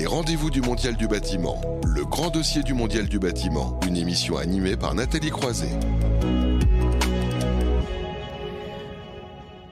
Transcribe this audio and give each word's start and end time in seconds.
Les 0.00 0.06
rendez-vous 0.06 0.48
du 0.48 0.62
Mondial 0.62 0.96
du 0.96 1.06
bâtiment, 1.06 1.60
le 1.84 2.06
grand 2.06 2.30
dossier 2.30 2.62
du 2.62 2.72
Mondial 2.72 3.06
du 3.06 3.18
bâtiment, 3.18 3.78
une 3.86 3.98
émission 3.98 4.38
animée 4.38 4.74
par 4.74 4.94
Nathalie 4.94 5.28
Croiset. 5.28 5.78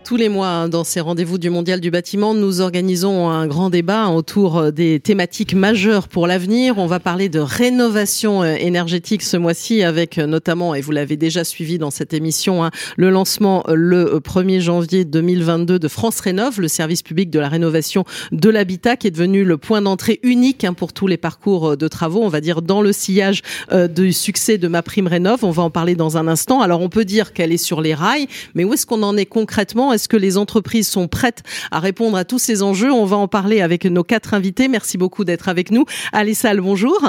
Tous 0.09 0.17
les 0.17 0.31
mois, 0.31 0.49
hein, 0.49 0.69
dans 0.71 0.85
ces 0.85 1.01
rendez-vous 1.01 1.37
du 1.37 1.51
Mondial 1.51 1.81
du 1.81 1.91
bâtiment, 1.91 2.33
nous 2.33 2.63
organisons 2.63 3.29
un 3.29 3.47
grand 3.47 3.69
débat 3.69 4.09
autour 4.09 4.57
euh, 4.57 4.71
des 4.71 5.01
thématiques 5.01 5.53
majeures 5.53 6.09
pour 6.09 6.27
l'avenir. 6.27 6.79
On 6.79 6.87
va 6.87 6.99
parler 6.99 7.29
de 7.29 7.41
rénovation 7.41 8.43
euh, 8.43 8.55
énergétique 8.55 9.23
ce 9.23 9.37
mois-ci 9.37 9.83
avec 9.83 10.17
euh, 10.17 10.27
notamment, 10.27 10.75
et 10.75 10.81
vous 10.81 10.93
l'avez 10.93 11.19
déjà 11.19 11.45
suivi 11.45 11.77
dans 11.77 11.91
cette 11.91 12.15
émission, 12.15 12.65
hein, 12.65 12.71
le 12.97 13.11
lancement 13.11 13.65
le 13.69 14.19
1er 14.19 14.61
janvier 14.61 15.05
2022 15.05 15.79
de 15.79 15.89
France 15.89 16.21
Rénov, 16.21 16.59
le 16.59 16.69
service 16.69 17.03
public 17.03 17.29
de 17.29 17.39
la 17.39 17.51
rénovation 17.51 18.07
de 18.33 18.49
l'habitat 18.49 18.97
qui 18.97 19.09
est 19.09 19.11
devenu 19.11 19.45
le 19.45 19.59
point 19.59 19.83
d'entrée 19.83 20.21
unique 20.23 20.65
hein, 20.65 20.73
pour 20.73 20.95
tous 20.95 21.07
les 21.07 21.19
parcours 21.19 21.77
de 21.77 21.87
travaux, 21.87 22.23
on 22.23 22.31
va 22.31 22.41
dire 22.41 22.63
dans 22.63 22.81
le 22.81 22.95
sillage 22.95 23.43
du 23.91 24.15
succès 24.15 24.57
de 24.57 24.69
ma 24.69 24.83
prime 24.83 25.07
rénov. 25.07 25.45
On 25.45 25.51
va 25.51 25.65
en 25.65 25.71
parler 25.71 25.97
dans 25.97 26.17
un 26.17 26.29
instant. 26.29 26.63
Alors 26.63 26.81
on 26.81 26.89
peut 26.89 27.05
dire 27.05 27.35
qu'elle 27.35 27.53
est 27.53 27.59
sur 27.59 27.83
les 27.83 27.93
rails, 27.93 28.27
mais 28.55 28.65
où 28.65 28.73
est-ce 28.73 28.87
qu'on 28.87 29.03
en 29.03 29.15
est 29.19 29.27
concrètement? 29.27 29.98
Est-ce 29.99 30.09
que 30.09 30.17
les 30.17 30.39
entreprises 30.39 30.87
sont 30.87 31.09
prêtes 31.09 31.43
à 31.73 31.81
répondre 31.81 32.17
à 32.17 32.25
tous 32.25 32.39
ces 32.39 32.63
enjeux? 32.63 32.93
On 32.93 33.05
va 33.05 33.17
en 33.17 33.27
parler 33.27 33.61
avec 33.61 33.85
nos 33.85 34.05
quatre 34.05 34.33
invités. 34.33 34.69
Merci 34.69 34.97
beaucoup 34.97 35.25
d'être 35.25 35.49
avec 35.49 35.73
nous. 35.73 35.87
Alessal, 36.13 36.61
bonjour. 36.61 37.01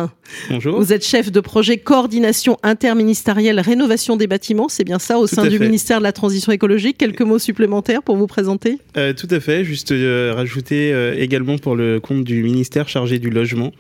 Bonjour. 0.49 0.79
Vous 0.79 0.91
êtes 0.91 1.05
chef 1.05 1.31
de 1.31 1.39
projet 1.39 1.77
coordination 1.77 2.57
interministérielle 2.63 3.59
rénovation 3.59 4.17
des 4.17 4.25
bâtiments, 4.25 4.69
c'est 4.69 4.83
bien 4.83 4.97
ça, 4.97 5.19
au 5.19 5.27
sein 5.27 5.45
du 5.45 5.59
ministère 5.59 5.99
de 5.99 6.03
la 6.03 6.11
Transition 6.11 6.51
écologique. 6.51 6.97
Quelques 6.97 7.21
mots 7.21 7.37
supplémentaires 7.37 8.01
pour 8.01 8.15
vous 8.15 8.25
présenter? 8.25 8.79
Euh, 8.97 9.13
Tout 9.13 9.27
à 9.29 9.39
fait. 9.39 9.63
Juste 9.63 9.91
euh, 9.91 10.33
rajouter 10.35 10.91
euh, 10.91 11.13
également 11.15 11.59
pour 11.59 11.75
le 11.75 11.99
compte 11.99 12.23
du 12.23 12.41
ministère 12.41 12.89
chargé 12.89 13.19
du 13.19 13.29
logement, 13.29 13.71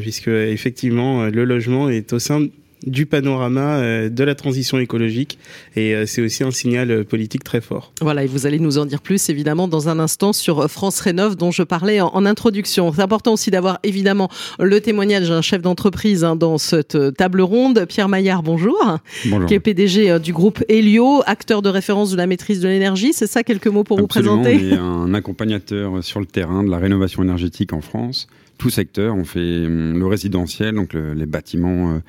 puisque 0.00 0.28
effectivement 0.28 1.24
le 1.24 1.44
logement 1.44 1.90
est 1.90 2.14
au 2.14 2.18
sein 2.18 2.46
du 2.84 3.06
panorama 3.06 3.78
euh, 3.78 4.08
de 4.08 4.24
la 4.24 4.34
transition 4.34 4.78
écologique 4.78 5.38
et 5.76 5.94
euh, 5.94 6.06
c'est 6.06 6.20
aussi 6.20 6.44
un 6.44 6.50
signal 6.50 6.90
euh, 6.90 7.04
politique 7.04 7.42
très 7.42 7.60
fort. 7.60 7.92
Voilà, 8.00 8.24
et 8.24 8.26
vous 8.26 8.46
allez 8.46 8.58
nous 8.58 8.78
en 8.78 8.86
dire 8.86 9.00
plus 9.00 9.30
évidemment 9.30 9.66
dans 9.66 9.88
un 9.88 9.98
instant 9.98 10.32
sur 10.32 10.70
France 10.70 11.00
Rénov 11.00 11.36
dont 11.36 11.50
je 11.50 11.62
parlais 11.62 12.00
en, 12.00 12.26
introduction. 12.26 12.92
C'est 12.92 13.02
important 13.02 13.34
aussi 13.34 13.50
d'avoir 13.50 13.78
évidemment 13.82 14.28
le 14.58 14.80
témoignage 14.80 15.28
d'un 15.28 15.42
chef 15.42 15.62
d'entreprise 15.62 16.24
hein, 16.24 16.34
dans 16.34 16.58
cette 16.58 16.98
table 17.14 17.40
ronde. 17.40 17.86
Pierre 17.88 18.08
Maillard, 18.08 18.42
bonjour, 18.42 18.98
bonjour. 19.26 19.46
qui 19.46 19.54
est 19.54 19.60
PDG 19.60 20.18
du 20.18 20.32
groupe 20.32 20.64
Helio, 20.68 21.22
acteur 21.24 21.62
de 21.62 21.68
référence 21.68 22.10
de 22.10 22.16
la 22.16 22.26
maîtrise 22.26 22.60
de 22.60 22.68
l'énergie. 22.68 23.12
C'est 23.12 23.28
ça 23.28 23.44
quelques 23.44 23.68
mots 23.68 23.84
pour 23.84 23.98
vous 23.98 24.08
présenter 24.08 24.56
On 24.56 24.74
est 24.74 24.78
un 24.78 25.14
accompagnateur 25.14 26.02
sur 26.02 26.18
le 26.18 26.26
terrain 26.26 26.64
de 26.64 26.70
la 26.70 26.78
rénovation 26.78 27.22
énergétique 27.22 27.72
en 27.72 27.80
France. 27.80 28.26
Tout 28.58 28.70
secteur, 28.70 29.14
on 29.14 29.24
fait 29.24 29.66
hum, 29.66 29.98
le 29.98 30.06
résidentiel, 30.06 30.74
donc 30.74 30.94
les 30.94 31.26
bâtiments 31.26 32.00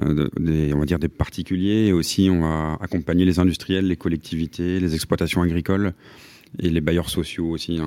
euh, 0.00 0.28
des, 0.38 0.72
on 0.72 0.78
va 0.78 0.86
dire 0.86 0.98
des 0.98 1.08
particuliers 1.08 1.88
et 1.88 1.92
aussi 1.92 2.30
on 2.30 2.40
va 2.40 2.78
accompagner 2.80 3.24
les 3.24 3.38
industriels, 3.38 3.86
les 3.86 3.96
collectivités, 3.96 4.80
les 4.80 4.94
exploitations 4.94 5.42
agricoles 5.42 5.92
et 6.58 6.70
les 6.70 6.80
bailleurs 6.80 7.10
sociaux 7.10 7.48
aussi. 7.50 7.80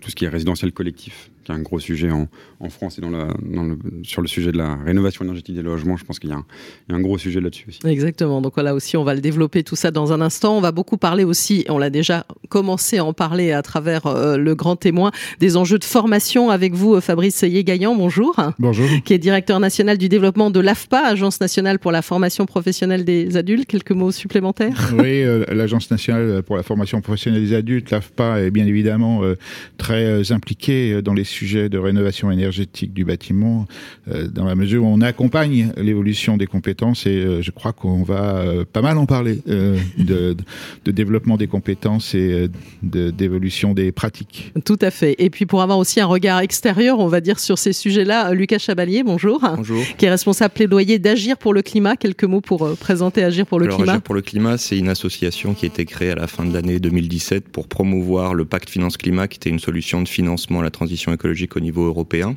Tout 0.00 0.10
ce 0.10 0.14
qui 0.14 0.24
est 0.24 0.28
résidentiel 0.28 0.72
collectif 0.72 1.30
qui 1.44 1.52
est 1.52 1.54
un 1.54 1.62
gros 1.62 1.78
sujet 1.78 2.10
en, 2.10 2.28
en 2.60 2.68
France 2.68 2.98
et 2.98 3.00
dans 3.00 3.10
la, 3.10 3.28
dans 3.42 3.62
le, 3.62 3.78
sur 4.02 4.22
le 4.22 4.28
sujet 4.28 4.52
de 4.52 4.58
la 4.58 4.76
rénovation 4.76 5.24
énergétique 5.24 5.54
des 5.54 5.62
logements. 5.62 5.96
Je 5.96 6.04
pense 6.04 6.18
qu'il 6.18 6.30
y, 6.30 6.32
y, 6.32 6.36
a 6.36 6.94
un 6.94 7.00
gros 7.00 7.18
sujet 7.18 7.40
là-dessus 7.40 7.66
aussi. 7.68 7.80
Exactement. 7.86 8.40
Donc 8.40 8.54
voilà 8.54 8.74
aussi, 8.74 8.96
on 8.96 9.04
va 9.04 9.14
le 9.14 9.20
développer 9.20 9.62
tout 9.62 9.76
ça 9.76 9.90
dans 9.90 10.12
un 10.12 10.20
instant. 10.20 10.56
On 10.56 10.60
va 10.60 10.72
beaucoup 10.72 10.96
parler 10.96 11.24
aussi, 11.24 11.64
on 11.68 11.78
l'a 11.78 11.90
déjà 11.90 12.26
commencé 12.48 12.98
à 12.98 13.04
en 13.04 13.12
parler 13.12 13.52
à 13.52 13.62
travers 13.62 14.06
euh, 14.06 14.36
le 14.36 14.54
grand 14.54 14.76
témoin, 14.76 15.10
des 15.40 15.56
enjeux 15.56 15.78
de 15.78 15.84
formation 15.84 16.50
avec 16.50 16.74
vous, 16.74 16.94
euh, 16.94 17.00
Fabrice 17.00 17.42
Yégaillan. 17.42 17.94
Bonjour. 17.94 18.36
Bonjour. 18.58 18.86
Qui 19.04 19.14
est 19.14 19.18
directeur 19.18 19.60
national 19.60 19.98
du 19.98 20.08
développement 20.08 20.50
de 20.50 20.60
l'AFPA, 20.60 21.06
Agence 21.06 21.40
nationale 21.40 21.78
pour 21.78 21.92
la 21.92 22.02
formation 22.02 22.46
professionnelle 22.46 23.04
des 23.04 23.36
adultes. 23.36 23.66
Quelques 23.66 23.92
mots 23.92 24.12
supplémentaires? 24.12 24.92
Oui, 24.94 25.22
euh, 25.22 25.44
l'Agence 25.52 25.90
nationale 25.90 26.42
pour 26.42 26.56
la 26.56 26.62
formation 26.62 27.00
professionnelle 27.00 27.42
des 27.42 27.54
adultes, 27.54 27.90
l'AFPA, 27.90 28.40
est 28.40 28.50
bien 28.50 28.66
évidemment 28.66 29.22
très 29.78 30.32
impliquée 30.32 31.02
dans 31.02 31.14
les 31.14 31.24
sujet 31.34 31.68
de 31.68 31.78
rénovation 31.78 32.30
énergétique 32.30 32.94
du 32.94 33.04
bâtiment, 33.04 33.66
euh, 34.08 34.28
dans 34.28 34.44
la 34.44 34.54
mesure 34.54 34.84
où 34.84 34.86
on 34.86 35.00
accompagne 35.00 35.72
l'évolution 35.76 36.36
des 36.36 36.46
compétences 36.46 37.06
et 37.06 37.16
euh, 37.16 37.42
je 37.42 37.50
crois 37.50 37.72
qu'on 37.72 38.02
va 38.02 38.36
euh, 38.36 38.64
pas 38.64 38.82
mal 38.82 38.96
en 38.98 39.06
parler 39.06 39.40
de, 39.46 40.36
de, 40.84 40.90
développement 40.92 41.36
des 41.36 41.48
compétences 41.48 42.14
et 42.14 42.48
d'évolution 42.82 43.74
des 43.74 43.90
pratiques. 43.90 44.52
Tout 44.64 44.78
à 44.80 44.90
fait. 44.90 45.16
Et 45.18 45.28
puis 45.28 45.44
pour 45.44 45.60
avoir 45.62 45.78
aussi 45.78 46.00
un 46.00 46.06
regard 46.06 46.40
extérieur, 46.40 47.00
on 47.00 47.08
va 47.08 47.20
dire 47.20 47.40
sur 47.40 47.58
ces 47.58 47.72
sujets-là, 47.72 48.32
Lucas 48.32 48.58
Chabalier, 48.58 49.02
bonjour. 49.02 49.40
Bonjour. 49.56 49.82
Qui 49.98 50.06
est 50.06 50.10
responsable 50.10 50.54
plaidoyer 50.54 50.98
d'Agir 50.98 51.36
pour 51.36 51.52
le 51.52 51.62
climat. 51.62 51.96
Quelques 51.96 52.24
mots 52.24 52.40
pour 52.40 52.76
présenter 52.76 53.24
Agir 53.24 53.46
pour 53.46 53.58
le 53.58 53.66
Alors, 53.66 53.78
climat. 53.78 53.92
Agir 53.92 54.02
pour 54.02 54.14
le 54.14 54.22
climat, 54.22 54.56
c'est 54.56 54.78
une 54.78 54.88
association 54.88 55.54
qui 55.54 55.66
a 55.66 55.68
été 55.68 55.84
créée 55.84 56.10
à 56.10 56.14
la 56.14 56.28
fin 56.28 56.44
de 56.44 56.52
l'année 56.52 56.78
2017 56.78 57.48
pour 57.48 57.66
promouvoir 57.66 58.34
le 58.34 58.44
pacte 58.44 58.70
finance 58.70 58.96
climat, 58.96 59.26
qui 59.26 59.36
était 59.36 59.50
une 59.50 59.58
solution 59.58 60.00
de 60.00 60.08
financement 60.08 60.60
à 60.60 60.62
la 60.62 60.70
transition 60.70 61.12
écologique 61.12 61.23
au 61.56 61.60
niveau 61.60 61.86
européen. 61.86 62.36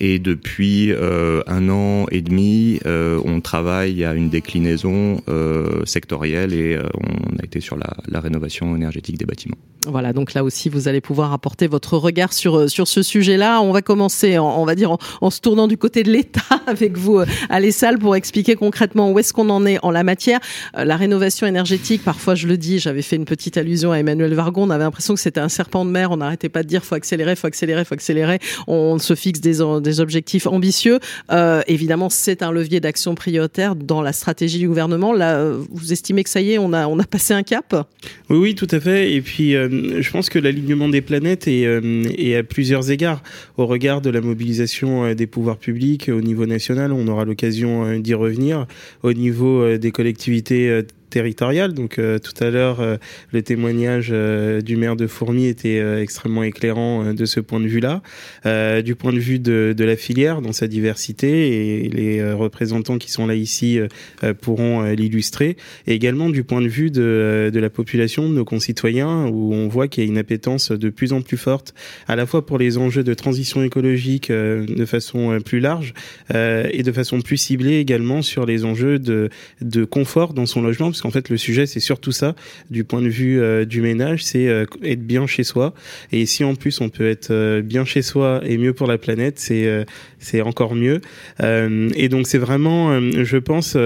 Et 0.00 0.18
depuis 0.18 0.92
euh, 0.92 1.42
un 1.46 1.68
an 1.68 2.06
et 2.10 2.20
demi, 2.20 2.80
euh, 2.86 3.20
on 3.24 3.40
travaille 3.40 4.04
à 4.04 4.14
une 4.14 4.28
déclinaison 4.28 5.22
euh, 5.28 5.84
sectorielle 5.84 6.52
et 6.52 6.78
on 6.78 7.36
a 7.38 7.44
été 7.44 7.60
sur 7.60 7.76
la, 7.76 8.20
rénovation 8.20 8.74
énergétique 8.74 9.18
des 9.18 9.26
bâtiments. 9.26 9.56
Voilà, 9.86 10.12
donc 10.12 10.34
là 10.34 10.42
aussi, 10.42 10.68
vous 10.68 10.88
allez 10.88 11.00
pouvoir 11.00 11.32
apporter 11.32 11.68
votre 11.68 11.96
regard 11.96 12.32
sur, 12.32 12.68
sur 12.68 12.88
ce 12.88 13.02
sujet-là. 13.02 13.60
On 13.60 13.72
va 13.72 13.82
commencer, 13.82 14.38
on 14.38 14.64
va 14.64 14.74
dire, 14.74 14.96
en, 15.20 15.30
se 15.30 15.40
tournant 15.40 15.68
du 15.68 15.76
côté 15.76 16.02
de 16.02 16.10
l'État 16.10 16.40
avec 16.66 16.96
vous 16.96 17.20
à 17.48 17.60
l'ESSAL 17.60 17.98
pour 17.98 18.16
expliquer 18.16 18.56
concrètement 18.56 19.12
où 19.12 19.18
est-ce 19.18 19.32
qu'on 19.32 19.48
en 19.50 19.64
est 19.64 19.78
en 19.84 19.90
la 19.90 20.02
matière. 20.02 20.40
La 20.74 20.96
rénovation 20.96 21.46
énergétique, 21.46 22.02
parfois 22.02 22.34
je 22.34 22.48
le 22.48 22.56
dis, 22.56 22.78
j'avais 22.78 23.02
fait 23.02 23.16
une 23.16 23.26
petite 23.26 23.58
allusion 23.58 23.92
à 23.92 23.98
Emmanuel 23.98 24.34
Vargon, 24.34 24.64
on 24.64 24.70
avait 24.70 24.84
l'impression 24.84 25.14
que 25.14 25.20
c'était 25.20 25.40
un 25.40 25.48
serpent 25.48 25.84
de 25.84 25.90
mer, 25.90 26.10
on 26.10 26.16
n'arrêtait 26.16 26.48
pas 26.48 26.62
de 26.62 26.68
dire 26.68 26.84
faut 26.84 26.94
accélérer, 26.94 27.36
faut 27.36 27.46
accélérer, 27.46 27.84
faut 27.84 27.94
accélérer. 27.94 28.38
On 28.66 28.98
se 28.98 29.14
fixe 29.14 29.40
des, 29.40 29.60
des 29.86 30.00
objectifs 30.00 30.46
ambitieux. 30.46 30.98
Euh, 31.32 31.62
évidemment, 31.66 32.10
c'est 32.10 32.42
un 32.42 32.52
levier 32.52 32.80
d'action 32.80 33.14
prioritaire 33.14 33.76
dans 33.76 34.02
la 34.02 34.12
stratégie 34.12 34.58
du 34.58 34.68
gouvernement. 34.68 35.12
Là, 35.12 35.36
euh, 35.36 35.62
vous 35.70 35.92
estimez 35.92 36.24
que 36.24 36.30
ça 36.30 36.40
y 36.40 36.52
est, 36.52 36.58
on 36.58 36.72
a, 36.72 37.04
passé 37.04 37.34
un 37.34 37.42
cap 37.42 37.74
Oui, 38.28 38.36
oui, 38.36 38.54
tout 38.54 38.66
à 38.70 38.80
fait. 38.80 39.12
Et 39.12 39.22
puis, 39.22 39.54
euh, 39.54 40.02
je 40.02 40.10
pense 40.10 40.28
que 40.28 40.38
l'alignement 40.38 40.88
des 40.88 41.00
planètes 41.00 41.46
est, 41.46 41.62
est, 41.62 42.36
à 42.36 42.42
plusieurs 42.42 42.90
égards. 42.90 43.22
Au 43.56 43.66
regard 43.66 44.00
de 44.00 44.10
la 44.10 44.20
mobilisation 44.20 45.14
des 45.14 45.26
pouvoirs 45.26 45.56
publics 45.56 46.10
au 46.12 46.20
niveau 46.20 46.46
national, 46.46 46.92
on 46.92 47.06
aura 47.06 47.24
l'occasion 47.24 47.98
d'y 47.98 48.14
revenir. 48.14 48.66
Au 49.02 49.12
niveau 49.12 49.76
des 49.76 49.92
collectivités 49.92 50.82
territoriale. 51.10 51.72
Donc 51.72 51.98
euh, 51.98 52.18
tout 52.18 52.32
à 52.42 52.50
l'heure, 52.50 52.80
euh, 52.80 52.96
le 53.32 53.42
témoignage 53.42 54.08
euh, 54.12 54.60
du 54.60 54.76
maire 54.76 54.96
de 54.96 55.06
Fourmi 55.06 55.46
était 55.46 55.78
extrêmement 56.00 56.42
éclairant 56.42 57.12
de 57.12 57.24
ce 57.24 57.40
point 57.40 57.60
de 57.60 57.66
vue-là. 57.66 58.02
du 58.82 58.94
point 58.94 59.12
de 59.12 59.18
vue 59.18 59.38
de, 59.38 59.74
de, 59.76 59.84
la 59.84 59.96
filière, 59.96 60.42
dans 60.42 60.52
sa 60.52 60.66
diversité, 60.66 61.84
et 61.84 61.88
les 61.88 62.32
représentants 62.32 62.98
qui 62.98 63.10
sont 63.10 63.26
là 63.26 63.34
ici 63.34 63.78
pourront 64.40 64.82
l'illustrer. 64.82 65.56
Et 65.86 65.94
également 65.94 66.28
du 66.28 66.44
point 66.44 66.60
de 66.60 66.68
vue 66.68 66.90
de, 66.90 67.50
de 67.52 67.60
la 67.60 67.70
population, 67.70 68.28
de 68.28 68.34
nos 68.34 68.44
concitoyens, 68.44 69.26
où 69.26 69.54
on 69.54 69.68
voit 69.68 69.88
qu'il 69.88 70.04
y 70.04 70.06
a 70.06 70.10
une 70.10 70.18
appétence 70.18 70.72
de 70.72 70.88
plus 70.90 71.12
en 71.12 71.22
plus 71.22 71.36
forte, 71.36 71.74
à 72.08 72.16
la 72.16 72.26
fois 72.26 72.44
pour 72.44 72.58
les 72.58 72.78
enjeux 72.78 73.04
de 73.04 73.14
transition 73.14 73.62
écologique 73.62 74.30
de 74.30 74.84
façon 74.84 75.38
plus 75.44 75.60
large 75.60 75.94
et 76.32 76.82
de 76.82 76.92
façon 76.92 77.20
plus 77.20 77.36
ciblée 77.36 77.78
également 77.78 78.22
sur 78.22 78.46
les 78.46 78.64
enjeux 78.64 78.98
de, 78.98 79.30
de 79.60 79.84
confort 79.84 80.34
dans 80.34 80.46
son 80.46 80.62
logement, 80.62 80.90
parce 80.96 81.04
en 81.04 81.10
fait, 81.10 81.28
le 81.28 81.36
sujet, 81.36 81.66
c'est 81.66 81.80
surtout 81.80 82.12
ça, 82.12 82.34
du 82.70 82.84
point 82.84 83.02
de 83.02 83.08
vue 83.08 83.38
euh, 83.38 83.66
du 83.66 83.82
ménage, 83.82 84.24
c'est 84.24 84.48
euh, 84.48 84.64
être 84.82 85.06
bien 85.06 85.26
chez 85.26 85.44
soi. 85.44 85.74
Et 86.10 86.24
si 86.24 86.42
en 86.42 86.54
plus 86.54 86.80
on 86.80 86.88
peut 86.88 87.06
être 87.06 87.30
euh, 87.30 87.60
bien 87.60 87.84
chez 87.84 88.00
soi 88.00 88.40
et 88.44 88.56
mieux 88.56 88.72
pour 88.72 88.86
la 88.86 88.96
planète, 88.96 89.38
c'est 89.38 89.86
c'est 90.18 90.40
encore 90.40 90.74
mieux. 90.74 91.00
et 91.42 92.08
donc 92.08 92.26
c'est 92.26 92.38
vraiment, 92.38 92.98
je 93.00 93.36
pense 93.36 93.76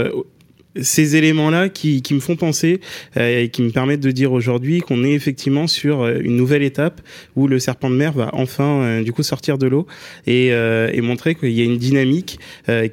ces 0.81 1.17
éléments-là 1.17 1.69
qui, 1.69 2.03
qui, 2.03 2.15
me 2.15 2.21
font 2.21 2.37
penser 2.37 2.81
euh, 3.17 3.43
et 3.43 3.49
qui 3.49 3.63
me 3.63 3.71
permettent 3.71 4.01
de 4.01 4.11
dire 4.11 4.33
aujourd'hui 4.33 4.81
qu'on 4.81 5.03
est 5.05 5.13
effectivement 5.13 5.67
sur 5.67 6.03
euh, 6.03 6.19
une 6.23 6.37
nouvelle 6.37 6.63
étape 6.63 7.01
où 7.35 7.49
le 7.49 7.59
serpent 7.59 7.91
de 7.91 7.97
mer 7.97 8.13
va 8.13 8.31
enfin 8.33 8.83
euh, 8.83 9.03
du 9.03 9.13
coup 9.13 9.23
sortir 9.23 9.59
de 9.59 9.67
l'eau 9.67 9.87
et, 10.27 10.49
et, 10.49 11.01
montrer 11.01 11.35
qu'il 11.35 11.51
y 11.51 11.61
a 11.61 11.65
une 11.65 11.79
dynamique 11.79 12.39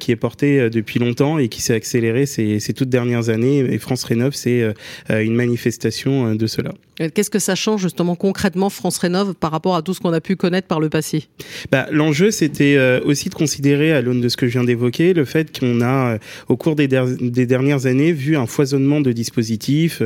qui 0.00 0.10
est 0.10 0.16
portée 0.16 0.70
depuis 0.70 0.98
longtemps 0.98 1.38
et 1.38 1.48
qui 1.48 1.62
s'est 1.62 1.74
accélérée 1.74 2.26
ces, 2.26 2.58
ces, 2.58 2.72
toutes 2.72 2.88
dernières 2.88 3.28
années. 3.28 3.58
Et 3.58 3.78
France 3.78 4.02
Rénov, 4.04 4.34
c'est 4.34 4.74
une 5.10 5.34
manifestation 5.34 6.34
de 6.34 6.46
cela. 6.46 6.72
Qu'est-ce 7.14 7.30
que 7.30 7.38
ça 7.38 7.54
change 7.54 7.82
justement 7.82 8.16
concrètement 8.16 8.70
France 8.70 8.98
Rénov 8.98 9.34
par 9.34 9.52
rapport 9.52 9.76
à 9.76 9.82
tout 9.82 9.94
ce 9.94 10.00
qu'on 10.00 10.12
a 10.12 10.20
pu 10.20 10.36
connaître 10.36 10.66
par 10.66 10.80
le 10.80 10.88
passé? 10.88 11.24
Bah, 11.70 11.86
L'enjeu, 11.90 12.30
c'était 12.30 12.78
aussi 13.04 13.28
de 13.28 13.34
considérer, 13.34 13.92
à 13.92 14.00
l'aune 14.00 14.20
de 14.20 14.28
ce 14.28 14.36
que 14.36 14.46
je 14.46 14.52
viens 14.52 14.64
d'évoquer, 14.64 15.12
le 15.12 15.24
fait 15.24 15.56
qu'on 15.56 15.80
a, 15.80 16.18
au 16.48 16.56
cours 16.56 16.74
des, 16.74 16.88
des 16.88 17.46
dernières 17.46 17.67
dernières 17.68 17.86
années 17.86 18.12
vu 18.12 18.34
un 18.36 18.46
foisonnement 18.46 19.02
de 19.02 19.12
dispositifs 19.12 20.02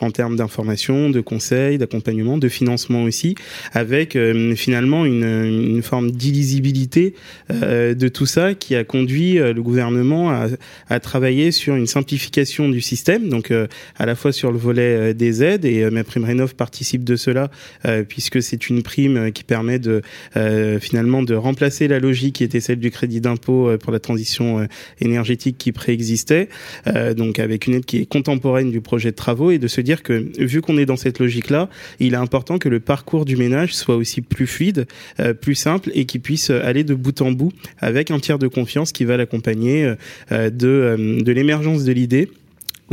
en 0.00 0.10
termes 0.10 0.34
d'information, 0.34 1.10
de 1.10 1.20
conseils, 1.20 1.78
d'accompagnement, 1.78 2.38
de 2.38 2.48
financement 2.48 3.04
aussi, 3.04 3.36
avec 3.72 4.18
finalement 4.56 5.04
une, 5.04 5.22
une 5.22 5.82
forme 5.82 6.10
d'illisibilité 6.10 7.14
de 7.50 8.08
tout 8.08 8.26
ça 8.26 8.54
qui 8.54 8.74
a 8.74 8.82
conduit 8.82 9.34
le 9.34 9.62
gouvernement 9.62 10.30
à, 10.30 10.48
à, 10.88 10.98
travailler 10.98 11.52
sur 11.52 11.76
une 11.76 11.86
simplification 11.86 12.68
du 12.68 12.80
système, 12.80 13.28
donc 13.28 13.52
à 13.52 14.06
la 14.06 14.16
fois 14.16 14.32
sur 14.32 14.50
le 14.50 14.58
volet 14.58 15.14
des 15.14 15.44
aides 15.44 15.64
et 15.64 15.88
ma 15.90 16.02
prime 16.02 16.24
rénov 16.24 16.56
participe 16.56 17.04
de 17.04 17.14
cela 17.14 17.48
puisque 18.08 18.42
c'est 18.42 18.68
une 18.68 18.82
prime 18.82 19.30
qui 19.30 19.44
permet 19.44 19.78
de 19.78 20.02
finalement 20.80 21.22
de 21.22 21.34
remplacer 21.34 21.86
la 21.86 22.00
logique 22.00 22.36
qui 22.36 22.44
était 22.44 22.60
celle 22.60 22.80
du 22.80 22.90
crédit 22.90 23.20
d'impôt 23.20 23.70
pour 23.78 23.92
la 23.92 24.00
transition 24.00 24.66
énergétique 25.00 25.58
qui 25.58 25.70
préexistait, 25.70 26.48
donc 27.12 27.38
avec 27.38 27.66
une 27.66 27.74
aide 27.74 27.84
qui 27.84 27.98
est 27.98 28.06
contemporaine 28.06 28.70
du 28.70 28.80
projet 28.80 29.10
de 29.10 29.16
travaux 29.16 29.50
et 29.50 29.58
de 29.58 29.68
se 29.68 29.80
dire 29.80 30.02
que 30.02 30.30
vu 30.38 30.60
qu'on 30.62 30.78
est 30.78 30.86
dans 30.86 30.96
cette 30.96 31.18
logique-là, 31.18 31.68
il 32.00 32.14
est 32.14 32.16
important 32.16 32.58
que 32.58 32.68
le 32.68 32.80
parcours 32.80 33.24
du 33.24 33.36
ménage 33.36 33.74
soit 33.74 33.96
aussi 33.96 34.20
plus 34.22 34.46
fluide, 34.46 34.86
plus 35.40 35.54
simple 35.54 35.90
et 35.94 36.04
qui 36.04 36.18
puisse 36.18 36.50
aller 36.50 36.84
de 36.84 36.94
bout 36.94 37.20
en 37.20 37.32
bout 37.32 37.52
avec 37.78 38.10
un 38.10 38.18
tiers 38.18 38.38
de 38.38 38.48
confiance 38.48 38.92
qui 38.92 39.04
va 39.04 39.16
l'accompagner 39.16 39.94
de, 40.30 40.48
de 40.50 41.32
l'émergence 41.32 41.84
de 41.84 41.92
l'idée 41.92 42.28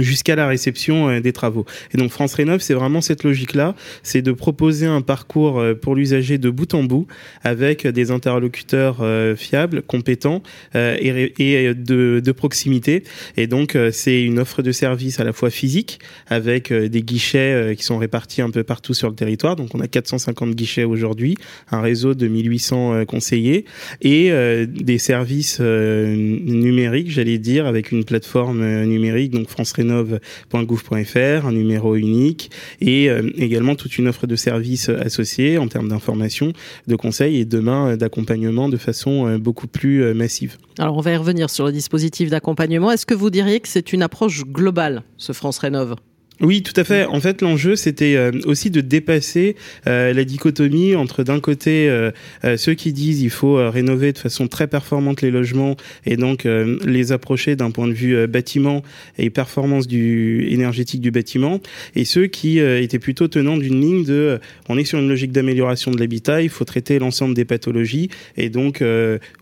jusqu'à 0.01 0.35
la 0.35 0.47
réception 0.47 1.09
euh, 1.09 1.19
des 1.19 1.33
travaux. 1.33 1.65
Et 1.93 1.97
donc 1.97 2.11
France 2.11 2.33
Rénov, 2.33 2.61
c'est 2.61 2.73
vraiment 2.73 3.01
cette 3.01 3.23
logique-là, 3.23 3.75
c'est 4.03 4.21
de 4.21 4.31
proposer 4.31 4.85
un 4.85 5.01
parcours 5.01 5.59
euh, 5.59 5.73
pour 5.73 5.95
l'usager 5.95 6.37
de 6.37 6.49
bout 6.49 6.73
en 6.73 6.83
bout 6.83 7.07
avec 7.43 7.87
des 7.87 8.11
interlocuteurs 8.11 8.97
euh, 9.01 9.35
fiables, 9.35 9.81
compétents 9.81 10.41
et, 10.73 11.73
de, 11.73 12.31
proximité. 12.31 13.03
Et 13.35 13.45
donc 13.45 13.77
c'est 13.91 14.23
une 14.23 14.39
offre 14.39 14.61
de 14.61 14.71
service 14.71 15.19
à 15.19 15.23
la 15.23 15.33
fois 15.33 15.49
physique 15.49 15.99
avec 16.27 16.71
des 16.71 17.01
guichets 17.01 17.75
qui 17.77 17.83
sont 17.83 17.97
répartis 17.97 18.41
un 18.41 18.49
peu 18.49 18.63
partout 18.63 18.93
sur 18.93 19.09
le 19.09 19.15
territoire. 19.15 19.55
Donc 19.57 19.75
on 19.75 19.81
a 19.81 19.87
450 19.87 20.55
guichets 20.55 20.85
aujourd'hui, 20.85 21.35
un 21.71 21.81
réseau 21.81 22.13
de 22.13 22.27
1800 22.27 23.05
conseillers 23.05 23.65
et 24.01 24.31
des 24.67 24.97
services 24.97 25.59
numériques, 25.59 27.11
j'allais 27.11 27.37
dire, 27.37 27.65
avec 27.65 27.91
une 27.91 28.05
plateforme 28.05 28.83
numérique, 28.85 29.31
donc 29.31 29.49
France 29.49 29.73
Rénov 29.73 29.90
rénov.gouv.fr, 29.91 31.45
un 31.45 31.51
numéro 31.51 31.95
unique 31.95 32.51
et 32.79 33.09
euh, 33.09 33.29
également 33.37 33.75
toute 33.75 33.97
une 33.97 34.07
offre 34.07 34.27
de 34.27 34.35
services 34.35 34.89
associés 34.89 35.57
en 35.57 35.67
termes 35.67 35.89
d'information, 35.89 36.53
de 36.87 36.95
conseils 36.95 37.37
et 37.37 37.45
demain 37.45 37.89
euh, 37.89 37.95
d'accompagnement 37.95 38.69
de 38.69 38.77
façon 38.77 39.27
euh, 39.27 39.37
beaucoup 39.37 39.67
plus 39.67 40.13
massive. 40.13 40.57
Alors 40.79 40.97
on 40.97 41.01
va 41.01 41.11
y 41.11 41.17
revenir 41.17 41.49
sur 41.49 41.65
le 41.65 41.71
dispositif 41.71 42.29
d'accompagnement. 42.29 42.91
Est-ce 42.91 43.05
que 43.05 43.13
vous 43.13 43.29
diriez 43.29 43.59
que 43.59 43.67
c'est 43.67 43.93
une 43.93 44.01
approche 44.01 44.43
globale, 44.45 45.03
ce 45.17 45.33
France 45.33 45.59
Rénov? 45.59 45.95
Oui, 46.39 46.63
tout 46.63 46.73
à 46.75 46.83
fait. 46.83 47.05
En 47.05 47.19
fait, 47.19 47.41
l'enjeu, 47.43 47.75
c'était 47.75 48.15
euh, 48.15 48.31
aussi 48.45 48.71
de 48.71 48.81
dépasser 48.81 49.55
euh, 49.85 50.11
la 50.11 50.23
dichotomie 50.23 50.95
entre 50.95 51.23
d'un 51.23 51.39
côté 51.39 51.87
euh, 51.87 52.11
ceux 52.57 52.73
qui 52.73 52.93
disent 52.93 53.21
il 53.21 53.29
faut 53.29 53.69
rénover 53.69 54.11
de 54.11 54.17
façon 54.17 54.47
très 54.47 54.65
performante 54.67 55.21
les 55.21 55.29
logements 55.29 55.75
et 56.05 56.17
donc 56.17 56.45
les 56.45 57.11
approcher 57.11 57.55
d'un 57.55 57.69
point 57.71 57.87
de 57.87 57.93
vue 57.93 58.27
bâtiment 58.27 58.81
et 59.17 59.29
performance 59.29 59.87
du 59.87 60.47
énergétique 60.49 61.01
du 61.01 61.11
bâtiment, 61.11 61.59
et 61.95 62.05
ceux 62.05 62.27
qui 62.27 62.59
étaient 62.59 62.99
plutôt 62.99 63.27
tenants 63.27 63.57
d'une 63.57 63.79
ligne 63.79 64.03
de 64.03 64.39
on 64.69 64.77
est 64.77 64.83
sur 64.83 64.99
une 64.99 65.07
logique 65.07 65.31
d'amélioration 65.31 65.91
de 65.91 65.99
l'habitat, 65.99 66.41
il 66.41 66.49
faut 66.49 66.65
traiter 66.65 66.99
l'ensemble 66.99 67.33
des 67.33 67.45
pathologies 67.45 68.09
et 68.37 68.49
donc 68.49 68.83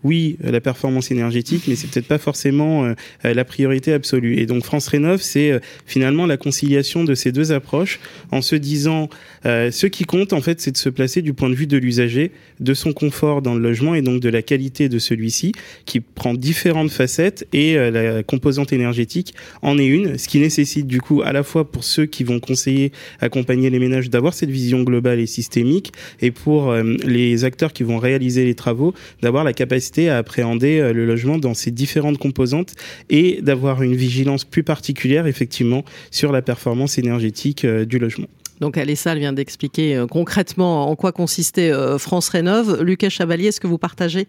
oui 0.04 0.36
la 0.42 0.60
performance 0.60 1.10
énergétique, 1.10 1.64
mais 1.66 1.76
c'est 1.76 1.88
peut-être 1.88 2.08
pas 2.08 2.18
forcément 2.18 2.94
la 3.24 3.44
priorité 3.44 3.92
absolue. 3.92 4.38
Et 4.38 4.46
donc 4.46 4.64
France 4.64 4.88
Rénov, 4.88 5.20
c'est 5.20 5.60
finalement 5.86 6.26
la 6.26 6.36
conciliation 6.36 6.89
de 6.98 7.14
ces 7.14 7.32
deux 7.32 7.52
approches 7.52 8.00
en 8.30 8.42
se 8.42 8.56
disant 8.56 9.08
euh, 9.46 9.70
ce 9.70 9.86
qui 9.86 10.04
compte 10.04 10.32
en 10.32 10.40
fait 10.40 10.60
c'est 10.60 10.70
de 10.70 10.76
se 10.76 10.88
placer 10.88 11.22
du 11.22 11.32
point 11.32 11.48
de 11.48 11.54
vue 11.54 11.66
de 11.66 11.78
l'usager, 11.78 12.32
de 12.60 12.74
son 12.74 12.92
confort 12.92 13.42
dans 13.42 13.54
le 13.54 13.60
logement 13.60 13.94
et 13.94 14.02
donc 14.02 14.20
de 14.20 14.28
la 14.28 14.42
qualité 14.42 14.88
de 14.88 14.98
celui-ci 14.98 15.52
qui 15.86 16.00
prend 16.00 16.34
différentes 16.34 16.90
facettes 16.90 17.46
et 17.52 17.76
euh, 17.76 17.90
la 17.90 18.22
composante 18.22 18.72
énergétique 18.72 19.34
en 19.62 19.78
est 19.78 19.86
une, 19.86 20.18
ce 20.18 20.28
qui 20.28 20.40
nécessite 20.40 20.86
du 20.86 21.00
coup 21.00 21.22
à 21.22 21.32
la 21.32 21.42
fois 21.42 21.70
pour 21.70 21.84
ceux 21.84 22.06
qui 22.06 22.24
vont 22.24 22.40
conseiller, 22.40 22.92
accompagner 23.20 23.70
les 23.70 23.78
ménages 23.78 24.10
d'avoir 24.10 24.34
cette 24.34 24.50
vision 24.50 24.82
globale 24.82 25.20
et 25.20 25.26
systémique 25.26 25.92
et 26.20 26.30
pour 26.30 26.70
euh, 26.70 26.82
les 27.04 27.44
acteurs 27.44 27.72
qui 27.72 27.82
vont 27.82 27.98
réaliser 27.98 28.44
les 28.44 28.54
travaux 28.54 28.94
d'avoir 29.22 29.44
la 29.44 29.52
capacité 29.52 30.10
à 30.10 30.18
appréhender 30.18 30.92
le 30.92 31.06
logement 31.06 31.38
dans 31.38 31.54
ses 31.54 31.70
différentes 31.70 32.18
composantes 32.18 32.74
et 33.08 33.40
d'avoir 33.42 33.82
une 33.82 33.94
vigilance 33.94 34.44
plus 34.44 34.62
particulière 34.62 35.26
effectivement 35.26 35.84
sur 36.10 36.32
la 36.32 36.42
performance 36.42 36.98
énergétique 36.98 37.66
du 37.66 37.98
logement. 37.98 38.26
Donc 38.60 38.76
Alessa 38.76 39.14
vient 39.14 39.32
d'expliquer 39.32 39.96
euh, 39.96 40.06
concrètement 40.06 40.88
en 40.90 40.96
quoi 40.96 41.12
consistait 41.12 41.72
euh, 41.72 41.98
France 41.98 42.28
Rénov. 42.28 42.82
Lucas 42.82 43.08
Chavalier, 43.08 43.46
est-ce 43.46 43.60
que 43.60 43.66
vous 43.66 43.78
partagez 43.78 44.28